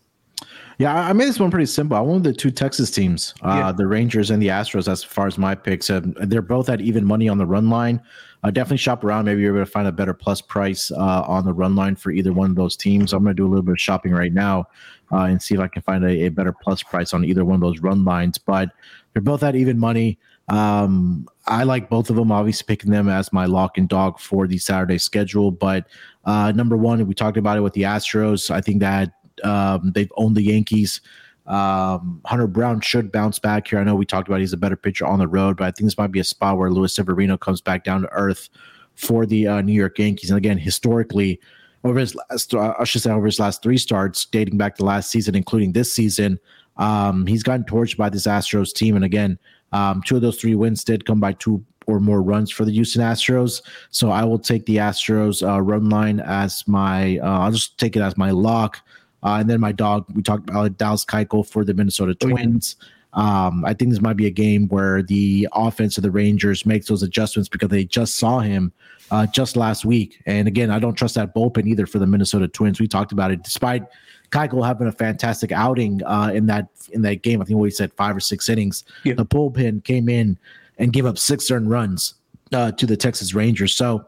Yeah, 0.80 0.94
I 0.94 1.12
made 1.14 1.28
this 1.28 1.40
one 1.40 1.50
pretty 1.50 1.66
simple. 1.66 1.98
I 1.98 2.02
wanted 2.02 2.24
the 2.24 2.34
two 2.34 2.52
Texas 2.52 2.92
teams, 2.92 3.34
uh, 3.42 3.62
yeah. 3.64 3.72
the 3.72 3.88
Rangers 3.88 4.30
and 4.30 4.40
the 4.40 4.50
Astros, 4.50 4.88
as 4.88 5.04
far 5.04 5.26
as 5.26 5.36
my 5.40 5.56
picks. 5.56 5.90
Uh, 5.90 6.02
they're 6.22 6.44
both 6.44 6.70
at 6.70 6.82
even 6.82 7.04
money 7.04 7.28
on 7.28 7.40
the 7.40 7.48
run 7.48 7.70
line. 7.70 8.00
Uh, 8.44 8.52
definitely 8.52 8.78
shop 8.78 9.04
around. 9.04 9.26
Maybe 9.26 9.42
you're 9.42 9.56
able 9.56 9.66
to 9.66 9.72
find 9.72 9.88
a 9.88 9.92
better 9.92 10.14
plus 10.14 10.40
price 10.40 10.92
uh, 10.92 11.24
on 11.28 11.46
the 11.46 11.54
run 11.54 11.76
line 11.76 11.96
for 11.96 12.12
either 12.12 12.32
one 12.32 12.52
of 12.52 12.56
those 12.56 12.78
teams. 12.78 13.12
I'm 13.12 13.24
going 13.24 13.36
to 13.36 13.42
do 13.42 13.48
a 13.48 13.50
little 13.50 13.64
bit 13.64 13.72
of 13.72 13.80
shopping 13.80 14.12
right 14.12 14.32
now 14.32 14.68
uh, 15.12 15.24
and 15.24 15.42
see 15.42 15.56
if 15.56 15.62
I 15.62 15.68
can 15.68 15.82
find 15.82 16.04
a, 16.04 16.26
a, 16.26 16.30
better 16.30 16.54
plus 16.54 16.84
price 16.84 17.14
on 17.14 17.26
either 17.26 17.44
one 17.44 17.56
of 17.56 17.62
those 17.62 17.80
run 17.80 18.06
lines. 18.06 18.38
But 18.38 18.70
they're 19.14 19.22
both 19.24 19.42
at 19.42 19.56
even 19.56 19.80
money. 19.80 20.20
Um, 20.50 21.28
I 21.46 21.64
like 21.64 21.90
both 21.90 22.10
of 22.10 22.16
them. 22.16 22.32
Obviously, 22.32 22.66
picking 22.66 22.92
them 22.92 23.10
as 23.10 23.34
my 23.34 23.46
lock 23.46 23.78
and 23.78 23.88
dog 23.88 24.20
for 24.20 24.48
the 24.48 24.58
Saturday 24.58 24.98
schedule. 24.98 25.52
But 25.52 25.88
uh, 26.26 26.52
number 26.54 26.78
one, 26.78 27.06
we 27.06 27.14
talked 27.14 27.38
about 27.38 27.58
it 27.58 27.62
with 27.62 27.74
the 27.74 27.84
Astros. 27.84 28.50
I 28.50 28.62
think 28.62 28.80
that 28.80 29.12
um, 29.44 29.92
they've 29.94 30.12
owned 30.16 30.36
the 30.36 30.44
Yankees. 30.44 31.02
Um, 31.46 32.22
Hunter 32.26 32.48
Brown 32.48 32.82
should 32.82 33.12
bounce 33.12 33.40
back 33.40 33.68
here. 33.68 33.80
I 33.80 33.84
know 33.84 33.96
we 33.96 34.06
talked 34.06 34.28
about 34.28 34.42
he's 34.42 34.54
a 34.54 34.58
better 34.58 34.76
pitcher 34.76 35.06
on 35.06 35.20
the 35.20 35.28
road, 35.28 35.58
but 35.58 35.66
I 35.66 35.72
think 35.72 35.88
this 35.88 35.98
might 35.98 36.12
be 36.12 36.20
a 36.20 36.26
spot 36.26 36.58
where 36.58 36.70
Luis 36.70 36.94
Severino 36.94 37.38
comes 37.38 37.62
back 37.62 37.84
down 37.84 38.02
to 38.02 38.10
earth 38.12 38.50
for 38.96 39.26
the 39.26 39.48
uh, 39.48 39.62
New 39.62 39.74
York 39.74 39.98
Yankees. 39.98 40.30
And 40.30 40.38
again, 40.38 40.58
historically, 40.58 41.40
over 41.84 42.00
his 42.00 42.16
last, 42.16 42.54
uh, 42.54 42.74
I 42.78 42.84
should 42.84 43.02
say, 43.02 43.12
over 43.12 43.26
his 43.26 43.40
last 43.40 43.64
three 43.64 43.78
starts, 43.78 44.26
dating 44.26 44.58
back 44.58 44.76
to 44.78 44.86
last 44.86 45.10
season, 45.10 45.36
including 45.36 45.72
this 45.72 45.94
season, 45.94 46.40
um, 46.76 47.26
he's 47.26 47.44
gotten 47.44 47.64
torched 47.64 47.96
by 47.96 48.10
this 48.10 48.28
Astros 48.28 48.74
team. 48.74 48.96
And 48.96 49.06
again, 49.06 49.40
um, 49.72 50.02
two 50.06 50.16
of 50.16 50.22
those 50.22 50.40
three 50.40 50.56
wins 50.56 50.84
did 50.84 51.06
come 51.06 51.20
by 51.20 51.34
two 51.34 51.64
or 51.88 52.00
more 52.00 52.22
runs 52.22 52.52
for 52.52 52.66
the 52.66 52.72
Houston 52.72 53.02
Astros. 53.02 53.62
So 53.92 54.12
I 54.12 54.24
will 54.24 54.40
take 54.40 54.66
the 54.66 54.78
Astros 54.78 55.48
uh, 55.48 55.62
run 55.62 55.90
line 55.90 56.20
as 56.20 56.68
my, 56.68 57.18
uh, 57.20 57.40
I'll 57.40 57.52
just 57.52 57.78
take 57.78 57.96
it 57.96 58.02
as 58.02 58.18
my 58.18 58.32
lock. 58.32 58.82
Uh, 59.24 59.38
and 59.40 59.50
then 59.50 59.60
my 59.60 59.72
dog, 59.72 60.06
we 60.14 60.22
talked 60.22 60.50
about 60.50 60.78
Dallas 60.78 61.06
Keuchel 61.06 61.50
for 61.50 61.64
the 61.66 61.74
Minnesota 61.74 62.14
Twins. 62.14 62.76
Um, 63.14 63.66
I 63.66 63.74
think 63.74 63.92
this 63.92 64.02
might 64.02 64.18
be 64.18 64.28
a 64.28 64.32
game 64.32 64.68
where 64.68 65.02
the 65.02 65.48
offense 65.54 65.98
of 65.98 66.04
the 66.04 66.12
Rangers 66.12 66.66
makes 66.66 66.88
those 66.88 67.04
adjustments 67.04 67.50
because 67.50 67.70
they 67.70 67.84
just 67.84 68.16
saw 68.16 68.40
him 68.40 68.72
uh, 69.10 69.26
just 69.26 69.56
last 69.56 69.86
week. 69.86 70.22
And 70.26 70.48
again, 70.48 70.70
I 70.70 70.80
don't 70.80 70.94
trust 70.94 71.16
that 71.16 71.34
bullpen 71.34 71.66
either 71.68 71.88
for 71.88 72.00
the 72.00 72.06
Minnesota 72.06 72.48
Twins. 72.48 72.80
We 72.80 72.88
talked 72.88 73.12
about 73.12 73.32
it. 73.32 73.44
Despite 73.44 73.84
Keuchel 74.32 74.66
having 74.66 74.88
a 74.88 74.92
fantastic 74.92 75.52
outing 75.52 76.04
uh, 76.04 76.32
in 76.34 76.46
that 76.48 76.68
in 76.92 77.02
that 77.04 77.22
game. 77.22 77.42
I 77.42 77.46
think 77.46 77.60
we 77.60 77.72
said 77.72 77.94
five 77.94 78.16
or 78.16 78.20
six 78.20 78.50
innings. 78.50 78.84
Yeah. 79.04 79.14
The 79.16 79.26
bullpen 79.26 79.84
came 79.84 80.10
in 80.10 80.38
and 80.78 80.94
gave 80.94 81.06
up 81.06 81.18
six 81.18 81.50
earned 81.50 81.70
runs 81.70 82.16
uh, 82.54 82.72
to 82.74 82.86
the 82.86 82.98
Texas 82.98 83.34
Rangers. 83.34 83.76
So 83.76 84.06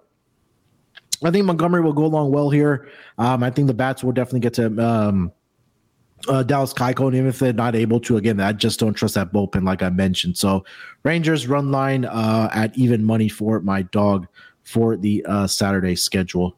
I 1.23 1.31
think 1.31 1.45
Montgomery 1.45 1.81
will 1.81 1.93
go 1.93 2.05
along 2.05 2.31
well 2.31 2.49
here. 2.49 2.87
Um, 3.17 3.43
I 3.43 3.49
think 3.49 3.67
the 3.67 3.73
bats 3.73 4.03
will 4.03 4.13
definitely 4.13 4.41
get 4.41 4.53
to 4.55 4.85
um, 4.85 5.31
uh, 6.27 6.43
Dallas 6.43 6.73
Keuchel, 6.73 7.07
and 7.07 7.15
even 7.15 7.27
if 7.27 7.39
they're 7.39 7.53
not 7.53 7.75
able 7.75 7.99
to, 8.01 8.17
again, 8.17 8.39
I 8.39 8.53
just 8.53 8.79
don't 8.79 8.93
trust 8.93 9.15
that 9.15 9.33
bullpen, 9.33 9.65
like 9.65 9.83
I 9.83 9.89
mentioned. 9.89 10.37
So 10.37 10.65
Rangers 11.03 11.47
run 11.47 11.71
line 11.71 12.05
uh, 12.05 12.49
at 12.53 12.77
even 12.77 13.03
money 13.03 13.29
for 13.29 13.59
my 13.61 13.83
dog 13.83 14.27
for 14.63 14.95
the 14.95 15.25
uh, 15.25 15.47
Saturday 15.47 15.95
schedule. 15.95 16.55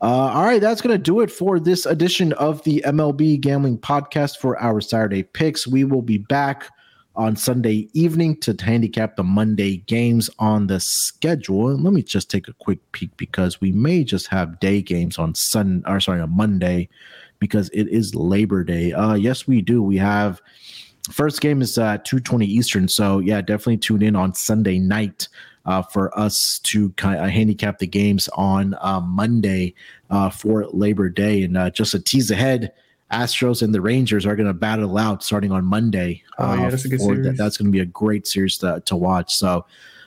Uh, 0.00 0.30
all 0.32 0.44
right, 0.44 0.60
that's 0.60 0.80
going 0.80 0.96
to 0.96 1.02
do 1.02 1.20
it 1.20 1.30
for 1.30 1.58
this 1.58 1.84
edition 1.84 2.32
of 2.34 2.62
the 2.62 2.82
MLB 2.86 3.40
Gambling 3.40 3.78
Podcast 3.78 4.38
for 4.38 4.56
our 4.60 4.80
Saturday 4.80 5.24
picks. 5.24 5.66
We 5.66 5.82
will 5.82 6.02
be 6.02 6.18
back 6.18 6.70
on 7.16 7.34
Sunday 7.34 7.88
evening 7.94 8.36
to 8.36 8.54
handicap 8.60 9.16
the 9.16 9.24
Monday 9.24 9.78
games 9.88 10.30
on 10.38 10.68
the 10.68 10.78
schedule. 10.78 11.76
Let 11.76 11.92
me 11.92 12.02
just 12.04 12.30
take 12.30 12.46
a 12.46 12.52
quick 12.52 12.78
peek 12.92 13.10
because 13.16 13.60
we 13.60 13.72
may 13.72 14.04
just 14.04 14.28
have 14.28 14.60
day 14.60 14.82
games 14.82 15.18
on 15.18 15.34
Sun 15.34 15.82
or 15.84 15.98
sorry, 15.98 16.20
on 16.20 16.30
Monday 16.30 16.88
because 17.40 17.68
it 17.70 17.88
is 17.88 18.14
Labor 18.14 18.62
Day. 18.62 18.92
Uh 18.92 19.14
yes, 19.14 19.48
we 19.48 19.62
do. 19.62 19.82
We 19.82 19.96
have 19.96 20.40
first 21.10 21.40
game 21.40 21.60
is 21.60 21.76
uh 21.76 21.98
220 22.04 22.46
Eastern. 22.46 22.86
So 22.86 23.18
yeah, 23.18 23.40
definitely 23.40 23.78
tune 23.78 24.02
in 24.02 24.14
on 24.14 24.32
Sunday 24.32 24.78
night 24.78 25.26
uh, 25.68 25.82
for 25.82 26.18
us 26.18 26.58
to 26.60 26.88
kind 26.92 27.20
of 27.20 27.28
handicap 27.28 27.78
the 27.78 27.86
games 27.86 28.26
on 28.32 28.74
uh, 28.80 29.00
Monday 29.00 29.74
uh, 30.08 30.30
for 30.30 30.66
Labor 30.68 31.10
Day. 31.10 31.42
And 31.42 31.58
uh, 31.58 31.68
just 31.68 31.92
a 31.92 32.00
tease 32.00 32.30
ahead, 32.30 32.72
Astros 33.12 33.60
and 33.60 33.74
the 33.74 33.82
Rangers 33.82 34.24
are 34.24 34.34
going 34.34 34.46
to 34.46 34.54
battle 34.54 34.96
out 34.96 35.22
starting 35.22 35.52
on 35.52 35.66
Monday. 35.66 36.22
Oh, 36.38 36.54
yeah, 36.54 36.66
uh, 36.66 36.70
that's 36.70 36.86
a 36.86 36.88
good 36.88 37.02
series. 37.02 37.36
That's 37.36 37.58
going 37.58 37.66
to 37.66 37.72
be 37.72 37.80
a 37.80 37.86
great 37.86 38.26
series 38.26 38.56
to, 38.58 38.82
to 38.86 38.96
watch. 38.96 39.36
So, 39.36 39.66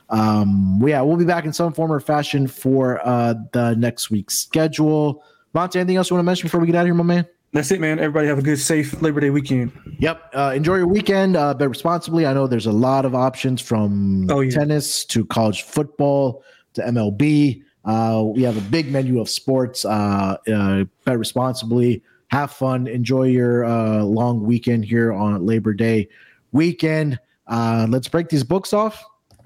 um, 0.10 0.82
yeah, 0.84 1.00
we'll 1.02 1.16
be 1.16 1.26
back 1.26 1.46
in 1.46 1.54
some 1.54 1.74
form 1.74 1.92
or 1.92 2.00
fashion 2.00 2.48
for 2.48 3.00
uh, 3.08 3.36
the 3.54 3.76
next 3.76 4.10
week's 4.10 4.40
schedule. 4.40 5.24
Monty, 5.54 5.78
anything 5.78 5.98
else 5.98 6.10
you 6.10 6.16
want 6.16 6.24
to 6.24 6.26
mention 6.26 6.48
before 6.48 6.60
we 6.60 6.66
get 6.66 6.76
out 6.76 6.82
of 6.82 6.88
here, 6.88 6.96
my 6.96 7.04
man? 7.04 7.28
That's 7.54 7.70
it, 7.72 7.82
man. 7.82 8.00
Everybody 8.00 8.28
have 8.28 8.40
a 8.40 8.42
good, 8.42 8.60
safe 8.60 9.02
Labor 9.02 9.20
Day 9.20 9.30
weekend. 9.30 9.74
Yep. 10.00 10.32
Uh, 10.34 10.54
enjoy 10.56 10.78
your 10.78 10.88
weekend, 10.88 11.36
uh, 11.36 11.54
but 11.54 11.68
responsibly. 11.68 12.26
I 12.26 12.34
know 12.34 12.48
there's 12.48 12.66
a 12.66 12.72
lot 12.72 13.04
of 13.04 13.14
options 13.14 13.60
from 13.62 14.30
Oh, 14.32 14.40
yeah. 14.40 14.52
tennis 14.52 15.04
to 15.06 15.26
college 15.26 15.64
football 15.64 16.44
to 16.76 16.82
MLB. 16.82 17.62
Uh, 17.84 18.24
we 18.34 18.44
have 18.44 18.56
a 18.58 18.62
big 18.70 18.90
menu 18.90 19.20
of 19.20 19.30
sports. 19.30 19.84
Uh, 19.84 20.38
uh, 20.54 20.86
bet 21.04 21.20
responsibly. 21.20 22.02
Have 22.28 22.52
fun. 22.52 22.88
Enjoy 22.88 23.24
your 23.24 23.66
uh, 23.66 24.02
long 24.04 24.44
weekend 24.44 24.86
here 24.86 25.12
on 25.12 25.46
Labor 25.46 25.74
Day 25.74 26.08
weekend. 26.54 27.20
Uh, 27.48 27.86
let's 27.90 28.08
break 28.08 28.30
these 28.30 28.46
books 28.46 28.72
off 28.72 29.04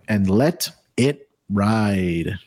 and 0.08 0.30
let 0.30 0.70
it 0.96 1.28
ride. 1.50 2.38